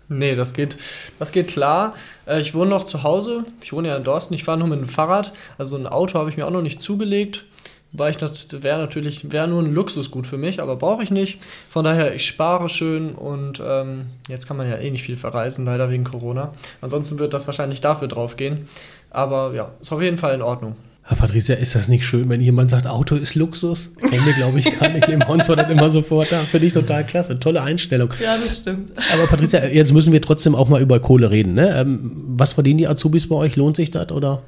Nee, 0.09 0.37
das 0.37 0.55
geht, 0.55 0.79
das 1.19 1.33
geht 1.33 1.49
klar. 1.49 1.95
Äh, 2.27 2.41
ich 2.41 2.55
wohne 2.55 2.71
noch 2.71 2.85
zu 2.85 3.03
Hause. 3.03 3.45
Ich 3.63 3.73
wohne 3.73 3.89
ja 3.89 3.97
in 3.97 4.05
Dorsten. 4.05 4.35
Ich 4.35 4.45
fahre 4.45 4.59
nur 4.59 4.69
mit 4.69 4.81
dem 4.81 4.89
Fahrrad. 4.89 5.33
Also 5.59 5.77
ein 5.77 5.87
Auto 5.87 6.19
habe 6.19 6.31
ich 6.31 6.37
mir 6.37 6.47
auch 6.47 6.51
noch 6.51 6.63
nicht 6.63 6.81
zugelegt. 6.81 7.45
Wobei 7.93 8.11
ich 8.11 8.19
das 8.19 8.47
wäre 8.51 8.79
natürlich, 8.79 9.33
wäre 9.33 9.49
nur 9.49 9.63
ein 9.63 9.73
Luxusgut 9.73 10.27
für 10.27 10.37
mich, 10.37 10.61
aber 10.61 10.77
brauche 10.77 11.03
ich 11.03 11.11
nicht. 11.11 11.39
Von 11.71 11.85
daher, 11.85 12.15
ich 12.15 12.27
spare 12.27 12.69
schön 12.69 13.15
und 13.15 13.63
ähm, 13.65 14.07
jetzt 14.29 14.47
kann 14.47 14.59
man 14.59 14.69
ja 14.69 14.77
eh 14.77 14.91
nicht 14.91 15.05
viel 15.05 15.17
verreisen, 15.17 15.65
leider 15.65 15.91
wegen 15.91 16.05
Corona. 16.05 16.53
Ansonsten 16.83 17.19
wird 17.19 17.33
das 17.33 17.47
wahrscheinlich 17.47 17.81
dafür 17.81 18.09
draufgehen. 18.09 18.69
Aber 19.11 19.55
ja, 19.55 19.73
ist 19.81 19.91
auf 19.91 20.03
jeden 20.03 20.19
Fall 20.19 20.35
in 20.35 20.43
Ordnung. 20.43 20.77
Herr 21.09 21.17
Patricia, 21.17 21.55
ist 21.55 21.75
das 21.75 21.89
nicht 21.89 22.05
schön, 22.05 22.29
wenn 22.29 22.43
jemand 22.43 22.69
sagt, 22.69 22.87
Auto 22.87 23.15
ist 23.15 23.35
Luxus? 23.35 23.93
Kennen 23.97 24.27
wir, 24.27 24.35
glaube 24.35 24.59
ich, 24.59 24.79
gar 24.79 24.91
nicht. 24.91 25.09
Im 25.09 25.27
Hons 25.27 25.49
war 25.49 25.57
das 25.57 25.71
immer 25.71 25.89
sofort 25.89 26.31
da. 26.31 26.41
Finde 26.41 26.67
ich 26.67 26.75
total 26.75 27.03
klasse. 27.07 27.41
Tolle 27.41 27.63
Einstellung. 27.63 28.13
Ja, 28.23 28.37
das 28.37 28.59
stimmt. 28.59 28.93
Aber 29.15 29.27
Patricia, 29.27 29.65
jetzt 29.65 29.95
müssen 29.95 30.13
wir 30.13 30.21
trotzdem 30.21 30.55
auch 30.55 30.69
mal 30.69 30.83
über 30.83 31.01
Kohle 31.01 31.31
reden. 31.31 31.55
Ne? 31.55 31.75
Ähm, 31.75 32.25
was 32.29 32.53
verdienen 32.53 32.77
die 32.77 32.87
Azubis 32.87 33.27
bei 33.27 33.37
euch? 33.37 33.57
Lohnt 33.57 33.77
sich 33.77 33.91
das 33.91 34.13
oder? 34.13 34.43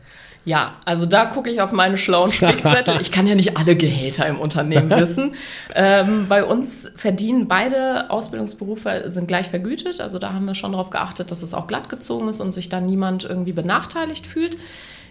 Ja, 0.45 0.75
also 0.87 1.05
da 1.05 1.27
gucke 1.27 1.51
ich 1.51 1.61
auf 1.61 1.71
meine 1.73 1.99
schlauen 1.99 2.33
Spickzettel. 2.33 2.95
Ich 3.01 3.13
kann 3.13 3.27
ja 3.27 3.35
nicht 3.35 3.57
alle 3.57 3.77
Gehälter 3.77 4.27
im 4.27 4.39
Unternehmen 4.39 4.91
wissen. 5.01 5.35
ähm, 5.75 6.27
bei 6.29 6.45
uns 6.45 6.91
verdienen 6.97 7.47
beide 7.47 8.11
Ausbildungsberufe 8.11 9.05
sind 9.07 9.29
gleich 9.29 9.49
vergütet. 9.49 10.01
Also 10.01 10.19
da 10.19 10.33
haben 10.33 10.47
wir 10.47 10.55
schon 10.55 10.73
darauf 10.73 10.91
geachtet, 10.91 11.31
dass 11.31 11.43
es 11.43 11.55
auch 11.55 11.67
glatt 11.67 11.89
gezogen 11.89 12.29
ist 12.29 12.41
und 12.41 12.53
sich 12.53 12.69
da 12.69 12.81
niemand 12.81 13.25
irgendwie 13.25 13.53
benachteiligt 13.53 14.27
fühlt. 14.27 14.57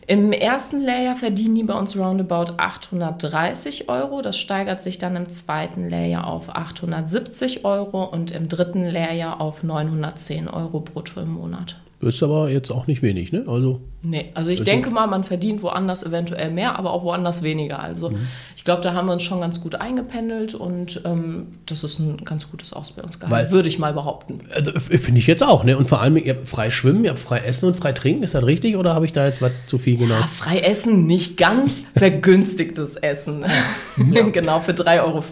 Im 0.08 0.32
ersten 0.32 0.82
Layer 0.82 1.16
verdienen 1.16 1.54
die 1.54 1.64
bei 1.64 1.76
uns 1.76 1.96
roundabout 1.96 2.54
830 2.58 3.90
Euro. 3.90 4.24
Das 4.24 4.40
steigert 4.40 4.82
sich 4.82 4.98
dann 4.98 5.16
im 5.16 5.30
zweiten 5.30 5.88
Layer 5.88 6.26
auf 6.26 6.50
870 6.50 7.64
Euro 7.64 8.06
und 8.06 8.32
im 8.32 8.48
dritten 8.48 8.86
Layer 8.86 9.40
auf 9.40 9.62
910 9.62 10.48
Euro 10.48 10.80
brutto 10.80 11.22
im 11.22 11.34
Monat. 11.34 11.76
Ist 12.02 12.24
aber 12.24 12.50
jetzt 12.50 12.72
auch 12.72 12.88
nicht 12.88 13.02
wenig, 13.02 13.34
ne? 13.34 13.44
Also 13.46 13.82
nee, 14.02 14.32
also 14.34 14.52
ich 14.52 14.64
denke 14.64 14.90
mal, 14.90 15.06
man 15.08 15.26
verdient 15.26 15.62
woanders 15.62 16.02
eventuell 16.02 16.50
mehr, 16.50 16.80
aber 16.80 16.94
auch 16.94 17.04
woanders 17.04 17.44
weniger. 17.44 17.82
Also 17.82 18.12
mhm. 18.12 18.20
ich 18.56 18.64
glaube, 18.64 18.82
da 18.82 18.94
haben 18.94 19.08
wir 19.08 19.14
uns 19.14 19.24
schon 19.24 19.42
ganz 19.42 19.60
gut 19.60 19.76
eingependelt 19.76 20.56
und 20.56 21.02
ähm, 21.04 21.48
das 21.66 21.84
ist 21.84 22.00
ein 22.00 22.24
ganz 22.24 22.50
gutes 22.50 22.72
Ausbildungsgehalt, 22.72 23.52
würde 23.52 23.68
ich 23.68 23.80
mal 23.80 23.92
behaupten. 23.92 24.40
Also, 24.56 24.72
Finde 24.80 25.20
ich 25.20 25.28
jetzt 25.28 25.44
auch, 25.44 25.66
ne? 25.66 25.78
Und 25.78 25.90
vor 25.90 26.02
allem, 26.02 26.16
ihr 26.16 26.36
habt 26.36 26.48
frei 26.48 26.72
schwimmen, 26.72 27.04
ihr 27.04 27.10
habt 27.10 27.20
frei 27.20 27.40
essen 27.40 27.66
und 27.66 27.76
frei 27.76 27.92
trinken, 27.92 28.24
ist 28.24 28.34
das 28.34 28.46
richtig 28.46 28.78
oder 28.78 28.96
habe 28.96 29.06
ich 29.06 29.12
da 29.12 29.26
jetzt 29.26 29.42
was 29.42 29.52
zu 29.68 29.78
viel 29.78 29.98
genau? 29.98 30.16
Ja, 30.16 30.30
frei 30.34 30.60
essen, 30.60 31.06
nicht 31.06 31.36
ganz 31.36 31.84
vergünstigtes 31.98 32.96
Essen. 32.96 33.44
ja. 34.14 34.22
genau, 34.30 34.62
für 34.62 34.72
3,50 34.72 35.04
Euro. 35.04 35.24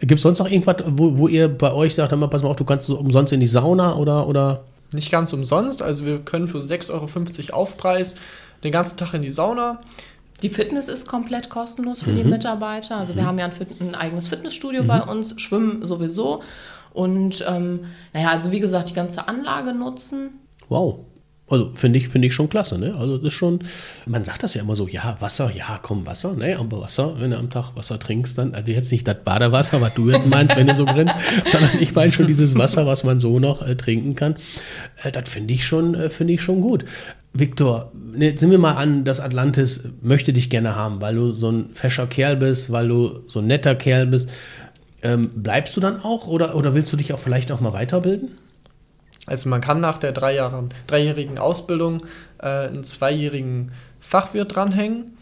Gibt 0.00 0.12
es 0.12 0.22
sonst 0.22 0.38
noch 0.38 0.50
irgendwas, 0.50 0.76
wo, 0.86 1.18
wo 1.18 1.28
ihr 1.28 1.48
bei 1.48 1.74
euch 1.74 1.94
sagt, 1.94 2.18
pass 2.18 2.42
mal 2.42 2.48
auf, 2.48 2.56
du 2.56 2.64
kannst 2.64 2.88
umsonst 2.88 3.34
in 3.34 3.40
die 3.40 3.46
Sauna 3.46 3.96
oder, 3.96 4.26
oder 4.26 4.64
nicht 4.92 5.10
ganz 5.10 5.32
umsonst. 5.32 5.82
Also 5.82 6.04
wir 6.04 6.20
können 6.20 6.48
für 6.48 6.58
6,50 6.58 6.90
Euro 7.52 7.56
Aufpreis 7.56 8.16
den 8.64 8.72
ganzen 8.72 8.96
Tag 8.96 9.14
in 9.14 9.22
die 9.22 9.30
Sauna. 9.30 9.80
Die 10.42 10.48
Fitness 10.48 10.88
ist 10.88 11.06
komplett 11.06 11.50
kostenlos 11.50 12.02
für 12.02 12.10
mhm. 12.10 12.16
die 12.16 12.24
Mitarbeiter. 12.24 12.96
Also 12.96 13.12
mhm. 13.12 13.18
wir 13.18 13.26
haben 13.26 13.38
ja 13.38 13.46
ein, 13.46 13.52
ein 13.80 13.94
eigenes 13.94 14.28
Fitnessstudio 14.28 14.82
mhm. 14.82 14.88
bei 14.88 15.02
uns, 15.02 15.40
Schwimmen 15.40 15.84
sowieso. 15.84 16.42
Und 16.92 17.44
ähm, 17.46 17.84
naja, 18.12 18.30
also 18.30 18.50
wie 18.50 18.60
gesagt, 18.60 18.90
die 18.90 18.94
ganze 18.94 19.28
Anlage 19.28 19.72
nutzen. 19.72 20.40
Wow. 20.68 21.00
Also 21.50 21.72
finde 21.74 21.98
ich, 21.98 22.08
finde 22.08 22.28
ich 22.28 22.34
schon 22.34 22.48
klasse, 22.48 22.78
ne? 22.78 22.94
Also 22.96 23.16
das 23.16 23.28
ist 23.28 23.34
schon, 23.34 23.60
man 24.06 24.24
sagt 24.24 24.44
das 24.44 24.54
ja 24.54 24.62
immer 24.62 24.76
so, 24.76 24.86
ja, 24.86 25.16
Wasser, 25.18 25.50
ja, 25.52 25.80
komm, 25.82 26.06
Wasser, 26.06 26.34
ne? 26.34 26.56
Aber 26.58 26.80
Wasser, 26.80 27.20
wenn 27.20 27.32
du 27.32 27.38
am 27.38 27.50
Tag 27.50 27.74
Wasser 27.74 27.98
trinkst, 27.98 28.38
dann, 28.38 28.54
also 28.54 28.70
jetzt 28.70 28.92
nicht 28.92 29.06
das 29.06 29.16
Badewasser, 29.24 29.80
was 29.80 29.94
du 29.94 30.10
jetzt 30.10 30.28
meinst, 30.28 30.56
wenn 30.56 30.68
du 30.68 30.74
so 30.76 30.86
grinst, 30.86 31.14
sondern 31.46 31.70
ich 31.80 31.92
meine 31.94 32.12
schon 32.12 32.28
dieses 32.28 32.56
Wasser, 32.56 32.86
was 32.86 33.02
man 33.02 33.18
so 33.18 33.40
noch 33.40 33.66
äh, 33.66 33.74
trinken 33.74 34.14
kann. 34.14 34.36
Äh, 35.02 35.10
das 35.10 35.28
finde 35.28 35.52
ich 35.52 35.66
schon, 35.66 35.94
äh, 35.94 36.08
finde 36.08 36.34
ich 36.34 36.40
schon 36.40 36.60
gut. 36.60 36.84
Viktor, 37.32 37.92
ne, 37.94 38.36
sind 38.36 38.50
wir 38.50 38.58
mal 38.58 38.74
an, 38.74 39.04
das 39.04 39.20
Atlantis 39.20 39.82
möchte 40.02 40.32
dich 40.32 40.50
gerne 40.50 40.76
haben, 40.76 41.00
weil 41.00 41.14
du 41.14 41.32
so 41.32 41.50
ein 41.50 41.70
fescher 41.74 42.06
Kerl 42.06 42.36
bist, 42.36 42.70
weil 42.70 42.88
du 42.88 43.20
so 43.26 43.40
ein 43.40 43.46
netter 43.46 43.74
Kerl 43.74 44.06
bist. 44.06 44.30
Ähm, 45.02 45.30
bleibst 45.34 45.76
du 45.76 45.80
dann 45.80 46.02
auch 46.02 46.26
oder, 46.26 46.54
oder 46.54 46.74
willst 46.74 46.92
du 46.92 46.96
dich 46.96 47.12
auch 47.12 47.18
vielleicht 47.18 47.50
auch 47.50 47.60
mal 47.60 47.72
weiterbilden? 47.72 48.32
Also 49.26 49.48
man 49.48 49.60
kann 49.60 49.80
nach 49.80 49.98
der 49.98 50.12
drei 50.12 50.34
Jahre, 50.34 50.68
dreijährigen 50.86 51.38
Ausbildung 51.38 52.06
äh, 52.38 52.68
einen 52.68 52.84
zweijährigen 52.84 53.72
Fachwirt 54.00 54.54
dranhängen. 54.54 55.16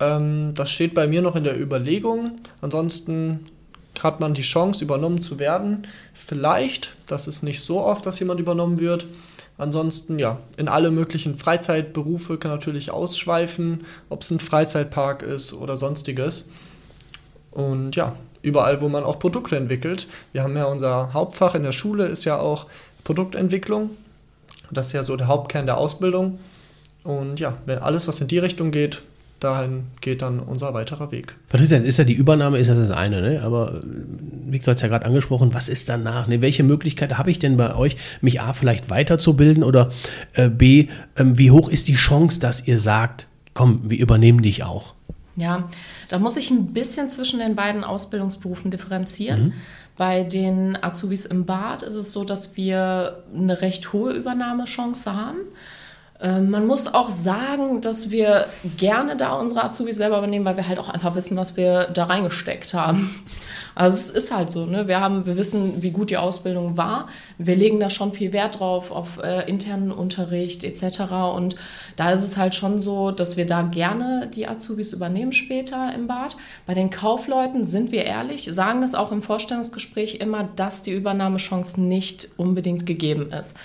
Ähm, 0.00 0.52
das 0.54 0.70
steht 0.70 0.94
bei 0.94 1.06
mir 1.06 1.22
noch 1.22 1.36
in 1.36 1.44
der 1.44 1.60
Überlegung. 1.60 2.40
Ansonsten 2.60 3.40
hat 4.02 4.20
man 4.20 4.34
die 4.34 4.42
Chance, 4.42 4.84
übernommen 4.84 5.20
zu 5.20 5.38
werden. 5.38 5.86
Vielleicht, 6.14 6.96
das 7.06 7.26
ist 7.26 7.42
nicht 7.42 7.60
so 7.60 7.80
oft, 7.80 8.06
dass 8.06 8.18
jemand 8.20 8.40
übernommen 8.40 8.80
wird. 8.80 9.06
Ansonsten, 9.58 10.18
ja, 10.18 10.38
in 10.56 10.68
alle 10.68 10.90
möglichen 10.90 11.36
Freizeitberufe 11.36 12.38
kann 12.38 12.50
natürlich 12.50 12.90
ausschweifen, 12.90 13.84
ob 14.08 14.22
es 14.22 14.30
ein 14.30 14.40
Freizeitpark 14.40 15.22
ist 15.22 15.52
oder 15.52 15.76
sonstiges. 15.76 16.48
Und 17.50 17.96
ja, 17.96 18.16
überall, 18.40 18.80
wo 18.80 18.88
man 18.88 19.04
auch 19.04 19.18
Produkte 19.18 19.56
entwickelt. 19.56 20.08
Wir 20.32 20.42
haben 20.42 20.56
ja 20.56 20.64
unser 20.64 21.12
Hauptfach 21.12 21.54
in 21.54 21.62
der 21.62 21.72
Schule, 21.72 22.06
ist 22.06 22.24
ja 22.24 22.38
auch 22.38 22.66
Produktentwicklung. 23.04 23.90
Das 24.70 24.86
ist 24.86 24.92
ja 24.92 25.02
so 25.02 25.16
der 25.16 25.28
Hauptkern 25.28 25.66
der 25.66 25.78
Ausbildung. 25.78 26.38
Und 27.04 27.40
ja, 27.40 27.58
wenn 27.66 27.78
alles, 27.78 28.08
was 28.08 28.20
in 28.20 28.28
die 28.28 28.38
Richtung 28.38 28.70
geht, 28.70 29.02
dahin 29.42 29.84
geht 30.00 30.22
dann 30.22 30.40
unser 30.40 30.72
weiterer 30.72 31.10
Weg. 31.10 31.34
Patricia, 31.48 31.78
ist 31.78 31.96
ja 31.96 32.04
die 32.04 32.12
Übernahme, 32.14 32.58
ist 32.58 32.68
ja 32.68 32.74
das 32.74 32.90
eine, 32.90 33.20
ne? 33.20 33.42
aber 33.42 33.74
äh, 33.74 34.52
Victor 34.52 34.72
hat 34.72 34.78
es 34.78 34.82
ja 34.82 34.88
gerade 34.88 35.06
angesprochen, 35.06 35.52
was 35.52 35.68
ist 35.68 35.88
danach? 35.88 36.28
Ne? 36.28 36.40
Welche 36.40 36.62
Möglichkeit 36.62 37.18
habe 37.18 37.30
ich 37.30 37.38
denn 37.38 37.56
bei 37.56 37.74
euch, 37.74 37.96
mich 38.20 38.40
A, 38.40 38.52
vielleicht 38.52 38.90
weiterzubilden 38.90 39.64
oder 39.64 39.90
äh, 40.34 40.48
B, 40.48 40.88
äh, 41.16 41.24
wie 41.24 41.50
hoch 41.50 41.68
ist 41.68 41.88
die 41.88 41.94
Chance, 41.94 42.40
dass 42.40 42.66
ihr 42.66 42.78
sagt, 42.78 43.26
komm, 43.54 43.90
wir 43.90 43.98
übernehmen 43.98 44.42
dich 44.42 44.62
auch? 44.62 44.94
Ja, 45.34 45.68
da 46.08 46.18
muss 46.18 46.36
ich 46.36 46.50
ein 46.50 46.74
bisschen 46.74 47.10
zwischen 47.10 47.38
den 47.38 47.54
beiden 47.56 47.84
Ausbildungsberufen 47.84 48.70
differenzieren. 48.70 49.44
Mhm. 49.44 49.52
Bei 50.02 50.24
den 50.24 50.76
Azubis 50.82 51.26
im 51.26 51.46
Bad 51.46 51.84
ist 51.84 51.94
es 51.94 52.12
so, 52.12 52.24
dass 52.24 52.56
wir 52.56 53.22
eine 53.32 53.60
recht 53.60 53.92
hohe 53.92 54.12
Übernahmechance 54.12 55.14
haben. 55.14 55.38
Ähm, 56.22 56.50
man 56.50 56.68
muss 56.68 56.94
auch 56.94 57.10
sagen, 57.10 57.80
dass 57.80 58.12
wir 58.12 58.46
gerne 58.76 59.16
da 59.16 59.32
unsere 59.32 59.64
Azubis 59.64 59.96
selber 59.96 60.18
übernehmen, 60.18 60.44
weil 60.44 60.56
wir 60.56 60.68
halt 60.68 60.78
auch 60.78 60.88
einfach 60.88 61.16
wissen, 61.16 61.36
was 61.36 61.56
wir 61.56 61.88
da 61.92 62.04
reingesteckt 62.04 62.74
haben. 62.74 63.24
Also 63.74 63.96
es 63.96 64.10
ist 64.10 64.36
halt 64.36 64.50
so, 64.50 64.66
ne? 64.66 64.86
wir, 64.86 65.00
haben, 65.00 65.24
wir 65.24 65.38
wissen, 65.38 65.82
wie 65.82 65.92
gut 65.92 66.10
die 66.10 66.18
Ausbildung 66.18 66.76
war. 66.76 67.08
Wir 67.38 67.56
legen 67.56 67.80
da 67.80 67.88
schon 67.88 68.12
viel 68.12 68.32
Wert 68.34 68.60
drauf, 68.60 68.90
auf 68.90 69.18
äh, 69.22 69.48
internen 69.48 69.90
Unterricht 69.90 70.62
etc. 70.62 71.00
Und 71.34 71.56
da 71.96 72.12
ist 72.12 72.22
es 72.22 72.36
halt 72.36 72.54
schon 72.54 72.78
so, 72.78 73.10
dass 73.10 73.38
wir 73.38 73.46
da 73.46 73.62
gerne 73.62 74.28
die 74.32 74.46
Azubis 74.46 74.92
übernehmen 74.92 75.32
später 75.32 75.92
im 75.94 76.06
Bad. 76.06 76.36
Bei 76.66 76.74
den 76.74 76.90
Kaufleuten 76.90 77.64
sind 77.64 77.92
wir 77.92 78.04
ehrlich, 78.04 78.48
sagen 78.52 78.82
das 78.82 78.94
auch 78.94 79.10
im 79.10 79.22
Vorstellungsgespräch 79.22 80.16
immer, 80.16 80.44
dass 80.54 80.82
die 80.82 80.92
Übernahmechance 80.92 81.80
nicht 81.80 82.28
unbedingt 82.36 82.84
gegeben 82.84 83.32
ist. 83.32 83.56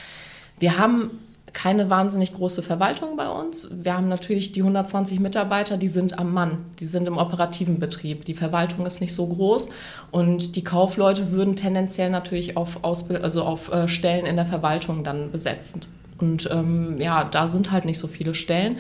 Wir 0.58 0.80
haben 0.80 1.12
keine 1.58 1.90
wahnsinnig 1.90 2.36
große 2.36 2.62
Verwaltung 2.62 3.18
bei 3.18 3.28
uns. 3.28 3.68
Wir 3.72 3.96
haben 3.96 4.08
natürlich 4.08 4.52
die 4.52 4.62
120 4.62 5.20
Mitarbeiter, 5.20 5.78
die 5.78 5.88
sind 5.88 6.20
am 6.20 6.32
Mann, 6.32 6.60
die 6.80 6.86
sind 6.86 7.08
im 7.08 7.18
operativen 7.18 7.80
Betrieb. 7.80 8.26
Die 8.26 8.36
Verwaltung 8.36 8.86
ist 8.86 9.02
nicht 9.02 9.16
so 9.16 9.26
groß 9.26 9.72
und 10.12 10.56
die 10.56 10.64
Kaufleute 10.64 11.32
würden 11.32 11.56
tendenziell 11.56 12.12
natürlich 12.12 12.58
auf, 12.58 12.84
Ausbild 12.84 13.24
also 13.24 13.42
auf 13.42 13.74
äh, 13.74 13.88
Stellen 13.88 14.28
in 14.28 14.36
der 14.36 14.46
Verwaltung 14.46 15.04
dann 15.04 15.32
besetzen. 15.32 15.82
Und 16.20 16.48
ähm, 16.52 17.02
ja, 17.02 17.24
da 17.24 17.48
sind 17.48 17.72
halt 17.72 17.86
nicht 17.86 17.98
so 17.98 18.08
viele 18.08 18.36
Stellen. 18.36 18.78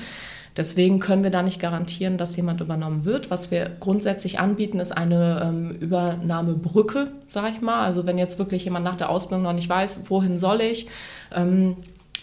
Deswegen 0.55 0.99
können 0.99 1.23
wir 1.23 1.31
da 1.31 1.41
nicht 1.41 1.59
garantieren, 1.59 2.19
dass 2.19 2.35
jemand 2.35 2.61
übernommen 2.61 3.05
wird. 3.05 3.31
Was 3.31 3.49
wir 3.49 3.71
grundsätzlich 3.79 4.39
anbieten, 4.39 4.79
ist 4.79 4.91
eine 4.91 5.41
ähm, 5.43 5.71
Übernahmebrücke, 5.71 7.09
sage 7.25 7.53
ich 7.55 7.61
mal. 7.61 7.83
Also 7.83 8.05
wenn 8.05 8.19
jetzt 8.19 8.37
wirklich 8.37 8.65
jemand 8.65 8.85
nach 8.85 8.95
der 8.95 9.09
Ausbildung 9.09 9.41
noch 9.41 9.53
nicht 9.53 9.69
weiß, 9.69 10.01
wohin 10.09 10.37
soll 10.37 10.61
ich, 10.61 10.87
ähm, 11.33 11.77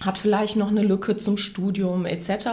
hat 0.04 0.18
vielleicht 0.18 0.56
noch 0.56 0.68
eine 0.68 0.82
Lücke 0.82 1.16
zum 1.16 1.36
Studium 1.36 2.06
etc., 2.06 2.48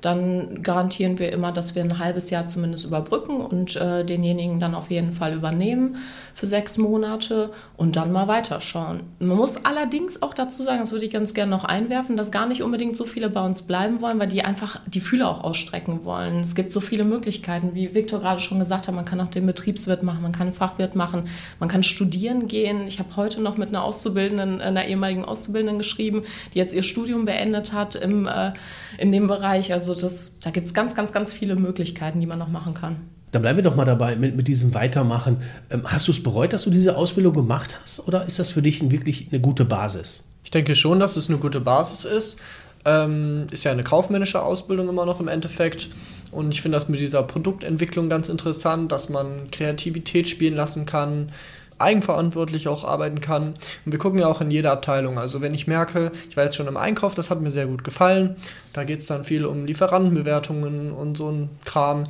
dann 0.00 0.62
garantieren 0.62 1.18
wir 1.18 1.32
immer, 1.32 1.52
dass 1.52 1.74
wir 1.74 1.82
ein 1.82 1.98
halbes 1.98 2.30
Jahr 2.30 2.46
zumindest 2.46 2.84
überbrücken 2.84 3.40
und 3.40 3.76
äh, 3.76 4.04
denjenigen 4.04 4.60
dann 4.60 4.74
auf 4.74 4.90
jeden 4.90 5.12
Fall 5.12 5.34
übernehmen 5.34 5.96
für 6.34 6.46
sechs 6.46 6.76
Monate 6.76 7.50
und 7.78 7.96
dann 7.96 8.12
mal 8.12 8.28
weiterschauen. 8.28 9.00
Man 9.18 9.38
muss 9.38 9.64
allerdings 9.64 10.20
auch 10.20 10.34
dazu 10.34 10.62
sagen, 10.62 10.80
das 10.80 10.92
würde 10.92 11.06
ich 11.06 11.10
ganz 11.10 11.32
gerne 11.32 11.50
noch 11.50 11.64
einwerfen, 11.64 12.16
dass 12.16 12.30
gar 12.30 12.46
nicht 12.46 12.62
unbedingt 12.62 12.94
so 12.94 13.04
viele 13.04 13.30
bei 13.30 13.42
uns 13.42 13.62
bleiben 13.62 14.02
wollen, 14.02 14.18
weil 14.18 14.28
die 14.28 14.42
einfach 14.42 14.80
die 14.86 15.00
Fühler 15.00 15.30
auch 15.30 15.42
ausstrecken 15.42 16.04
wollen. 16.04 16.40
Es 16.40 16.54
gibt 16.54 16.72
so 16.72 16.80
viele 16.80 17.04
Möglichkeiten, 17.04 17.74
wie 17.74 17.94
Viktor 17.94 18.20
gerade 18.20 18.40
schon 18.40 18.58
gesagt 18.58 18.86
hat, 18.86 18.94
man 18.94 19.06
kann 19.06 19.20
auch 19.22 19.30
den 19.30 19.46
Betriebswirt 19.46 20.02
machen, 20.02 20.22
man 20.22 20.32
kann 20.32 20.52
Fachwirt 20.52 20.94
machen, 20.94 21.28
man 21.58 21.70
kann 21.70 21.82
studieren 21.82 22.48
gehen. 22.48 22.86
Ich 22.86 22.98
habe 22.98 23.16
heute 23.16 23.40
noch 23.40 23.56
mit 23.56 23.70
einer 23.70 23.82
Auszubildenden, 23.82 24.60
einer 24.60 24.86
ehemaligen 24.86 25.24
Auszubildenden 25.24 25.78
geschrieben, 25.78 26.24
die 26.52 26.58
jetzt 26.58 26.74
ihr 26.74 26.82
Studium 26.86 27.24
beendet 27.24 27.72
hat 27.72 27.94
im, 27.94 28.26
äh, 28.26 28.52
in 28.98 29.12
dem 29.12 29.26
Bereich. 29.26 29.72
Also 29.72 29.94
das, 29.94 30.38
da 30.40 30.50
gibt 30.50 30.66
es 30.66 30.74
ganz, 30.74 30.94
ganz, 30.94 31.12
ganz 31.12 31.32
viele 31.32 31.56
Möglichkeiten, 31.56 32.20
die 32.20 32.26
man 32.26 32.38
noch 32.38 32.48
machen 32.48 32.74
kann. 32.74 32.96
Dann 33.32 33.42
bleiben 33.42 33.58
wir 33.58 33.64
doch 33.64 33.76
mal 33.76 33.84
dabei 33.84 34.16
mit, 34.16 34.36
mit 34.36 34.48
diesem 34.48 34.72
Weitermachen. 34.72 35.42
Ähm, 35.70 35.82
hast 35.84 36.08
du 36.08 36.12
es 36.12 36.22
bereut, 36.22 36.52
dass 36.52 36.64
du 36.64 36.70
diese 36.70 36.96
Ausbildung 36.96 37.34
gemacht 37.34 37.78
hast 37.82 38.06
oder 38.06 38.24
ist 38.26 38.38
das 38.38 38.52
für 38.52 38.62
dich 38.62 38.90
wirklich 38.90 39.28
eine 39.30 39.40
gute 39.40 39.64
Basis? 39.64 40.22
Ich 40.44 40.50
denke 40.50 40.74
schon, 40.74 41.00
dass 41.00 41.16
es 41.16 41.28
eine 41.28 41.38
gute 41.38 41.60
Basis 41.60 42.04
ist. 42.04 42.40
Ähm, 42.84 43.48
ist 43.50 43.64
ja 43.64 43.72
eine 43.72 43.82
kaufmännische 43.82 44.40
Ausbildung 44.42 44.88
immer 44.88 45.04
noch 45.04 45.18
im 45.18 45.26
Endeffekt. 45.26 45.88
Und 46.30 46.52
ich 46.52 46.62
finde 46.62 46.76
das 46.76 46.88
mit 46.88 47.00
dieser 47.00 47.22
Produktentwicklung 47.24 48.08
ganz 48.08 48.28
interessant, 48.28 48.92
dass 48.92 49.08
man 49.08 49.50
Kreativität 49.50 50.28
spielen 50.28 50.54
lassen 50.54 50.86
kann, 50.86 51.32
eigenverantwortlich 51.78 52.68
auch 52.68 52.84
arbeiten 52.84 53.20
kann. 53.20 53.54
Und 53.84 53.92
wir 53.92 53.98
gucken 53.98 54.18
ja 54.18 54.28
auch 54.28 54.40
in 54.40 54.50
jeder 54.50 54.72
Abteilung. 54.72 55.18
Also 55.18 55.40
wenn 55.40 55.54
ich 55.54 55.66
merke, 55.66 56.12
ich 56.28 56.36
war 56.36 56.44
jetzt 56.44 56.56
schon 56.56 56.68
im 56.68 56.76
Einkauf, 56.76 57.14
das 57.14 57.30
hat 57.30 57.40
mir 57.40 57.50
sehr 57.50 57.66
gut 57.66 57.84
gefallen. 57.84 58.36
Da 58.72 58.84
geht 58.84 59.00
es 59.00 59.06
dann 59.06 59.24
viel 59.24 59.44
um 59.44 59.66
Lieferantenbewertungen 59.66 60.92
und 60.92 61.16
so 61.16 61.30
ein 61.30 61.50
Kram. 61.64 62.04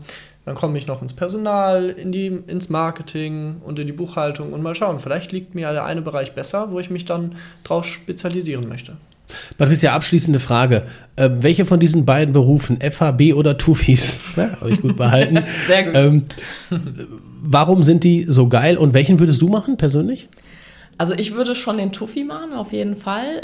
Dann 0.45 0.55
komme 0.55 0.79
ich 0.79 0.87
noch 0.87 1.03
ins 1.03 1.13
Personal, 1.13 1.91
in 1.91 2.13
die, 2.13 2.27
ins 2.27 2.69
Marketing 2.69 3.57
und 3.65 3.81
in 3.81 3.89
die 3.89 3.93
Buchhaltung 3.93 4.53
und 4.53 4.63
mal 4.63 4.77
schauen. 4.77 5.01
Vielleicht 5.01 5.33
liegt 5.33 5.57
mir 5.57 5.73
der 5.73 5.85
eine 5.85 6.03
Bereich 6.03 6.35
besser, 6.35 6.71
wo 6.71 6.79
ich 6.79 6.89
mich 6.89 7.05
dann 7.05 7.35
drauf 7.65 7.85
spezialisieren 7.85 8.69
möchte. 8.69 8.97
Patricia, 9.59 9.93
abschließende 9.93 10.41
Frage. 10.41 10.85
Äh, 11.17 11.31
welche 11.41 11.65
von 11.65 11.81
diesen 11.81 12.05
beiden 12.05 12.33
Berufen, 12.33 12.79
FHB 12.81 13.35
oder 13.35 13.59
Tufis, 13.59 14.21
ja, 14.37 14.61
habe 14.61 14.71
ich 14.71 14.81
gut 14.81 14.97
behalten. 14.97 15.43
Sehr 15.67 15.85
gut. 15.85 15.95
Ähm, 15.97 16.25
warum 17.47 17.83
sind 17.83 18.05
die 18.05 18.27
so 18.29 18.49
geil 18.49 18.77
und 18.77 18.95
welchen 18.95 19.19
würdest 19.19 19.41
du 19.43 19.49
machen 19.49 19.77
persönlich? 19.77 20.29
Also 20.99 21.15
ich 21.15 21.35
würde 21.35 21.55
schon 21.55 21.79
den 21.79 21.93
Tufi 21.93 22.25
machen, 22.25 22.53
auf 22.53 22.73
jeden 22.73 22.97
Fall. 22.97 23.43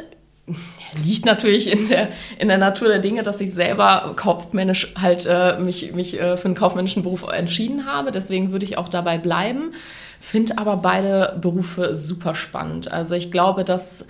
Liegt 1.05 1.25
natürlich 1.25 1.71
in 1.71 1.89
der, 1.89 2.09
in 2.39 2.49
der 2.49 2.59
Natur 2.59 2.89
der 2.89 2.99
Dinge, 2.99 3.23
dass 3.23 3.41
ich 3.41 3.55
selber 3.55 4.15
kaufmännisch 4.17 4.93
halt 5.01 5.27
äh, 5.29 5.59
mich, 5.61 5.95
mich 5.95 6.21
äh, 6.21 6.37
für 6.37 6.47
einen 6.47 6.55
kaufmännischen 6.55 7.03
Beruf 7.03 7.23
entschieden 7.23 7.87
habe. 7.87 8.11
Deswegen 8.11 8.51
würde 8.51 8.65
ich 8.65 8.77
auch 8.77 8.89
dabei 8.89 9.19
bleiben. 9.19 9.73
Finde 10.21 10.59
aber 10.59 10.77
beide 10.79 11.39
Berufe 11.41 11.95
super 11.95 12.35
spannend. 12.35 12.91
Also 12.91 13.15
ich 13.15 13.31
glaube, 13.31 13.65
dass 13.65 14.07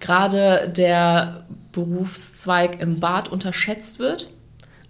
gerade 0.00 0.68
der 0.68 1.44
Berufszweig 1.72 2.80
im 2.80 3.00
Bad 3.00 3.30
unterschätzt 3.30 3.98
wird. 3.98 4.28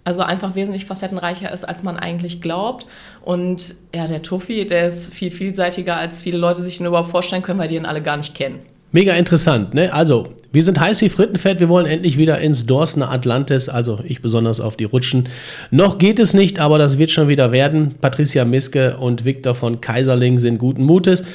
Also 0.07 0.21
einfach 0.21 0.55
wesentlich 0.55 0.85
facettenreicher 0.85 1.51
ist, 1.51 1.67
als 1.67 1.83
man 1.83 1.97
eigentlich 1.97 2.39
glaubt. 2.39 2.87
Und 3.25 3.75
ja, 3.93 4.07
der 4.07 4.21
Tuffi, 4.21 4.65
der 4.65 4.87
ist 4.87 5.13
viel 5.13 5.31
vielseitiger, 5.31 5.97
als 5.97 6.21
viele 6.21 6.37
Leute 6.37 6.61
sich 6.61 6.79
ihn 6.79 6.85
überhaupt 6.85 7.09
vorstellen 7.09 7.41
können, 7.41 7.59
weil 7.59 7.67
die 7.67 7.75
ihn 7.75 7.85
alle 7.85 8.01
gar 8.01 8.15
nicht 8.15 8.33
kennen. 8.33 8.59
Mega 8.93 9.11
interessant, 9.15 9.73
ne? 9.73 9.91
Also, 9.91 10.29
wir 10.53 10.63
sind 10.63 10.79
heiß 10.79 11.01
wie 11.01 11.09
Frittenfett, 11.09 11.59
wir 11.59 11.67
wollen 11.67 11.85
endlich 11.85 12.17
wieder 12.17 12.39
ins 12.39 12.65
Dorstener 12.65 13.11
Atlantis, 13.11 13.67
also 13.67 13.99
ich 14.05 14.21
besonders 14.21 14.61
auf 14.61 14.77
die 14.77 14.85
Rutschen. 14.85 15.27
Noch 15.71 15.97
geht 15.97 16.19
es 16.19 16.33
nicht, 16.33 16.57
aber 16.57 16.77
das 16.77 16.97
wird 16.97 17.11
schon 17.11 17.27
wieder 17.27 17.51
werden. 17.51 17.95
Patricia 17.99 18.45
Miske 18.45 18.95
und 18.95 19.25
Viktor 19.25 19.55
von 19.55 19.81
Kaiserling 19.81 20.39
sind 20.39 20.57
guten 20.57 20.85
Mutes. 20.85 21.25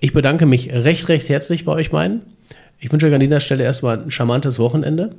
Ich 0.00 0.12
bedanke 0.12 0.46
mich 0.46 0.72
recht, 0.72 1.08
recht 1.08 1.28
herzlich 1.28 1.64
bei 1.64 1.70
euch 1.70 1.92
beiden. 1.92 2.22
Ich 2.78 2.92
wünsche 2.92 3.06
euch 3.06 3.14
an 3.14 3.20
dieser 3.20 3.40
Stelle 3.40 3.64
erstmal 3.64 4.02
ein 4.02 4.10
charmantes 4.10 4.58
Wochenende. 4.58 5.14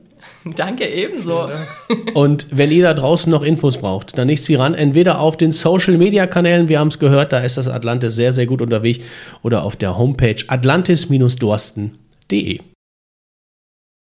Danke 0.55 0.87
ebenso. 0.87 1.49
Und 2.13 2.45
wenn 2.51 2.71
ihr 2.71 2.83
da 2.83 2.93
draußen 2.93 3.31
noch 3.31 3.41
Infos 3.41 3.77
braucht, 3.77 4.15
dann 4.17 4.27
nichts 4.27 4.47
wie 4.47 4.53
ran. 4.55 4.75
Entweder 4.75 5.19
auf 5.19 5.35
den 5.37 5.51
Social 5.51 5.97
Media 5.97 6.27
Kanälen, 6.27 6.69
wir 6.69 6.79
haben 6.79 6.89
es 6.89 6.99
gehört, 6.99 7.33
da 7.33 7.39
ist 7.39 7.57
das 7.57 7.67
Atlantis 7.67 8.15
sehr, 8.15 8.31
sehr 8.31 8.45
gut 8.45 8.61
unterwegs, 8.61 9.03
oder 9.41 9.63
auf 9.63 9.75
der 9.75 9.97
Homepage 9.97 10.43
atlantis-dorsten.de. 10.47 12.59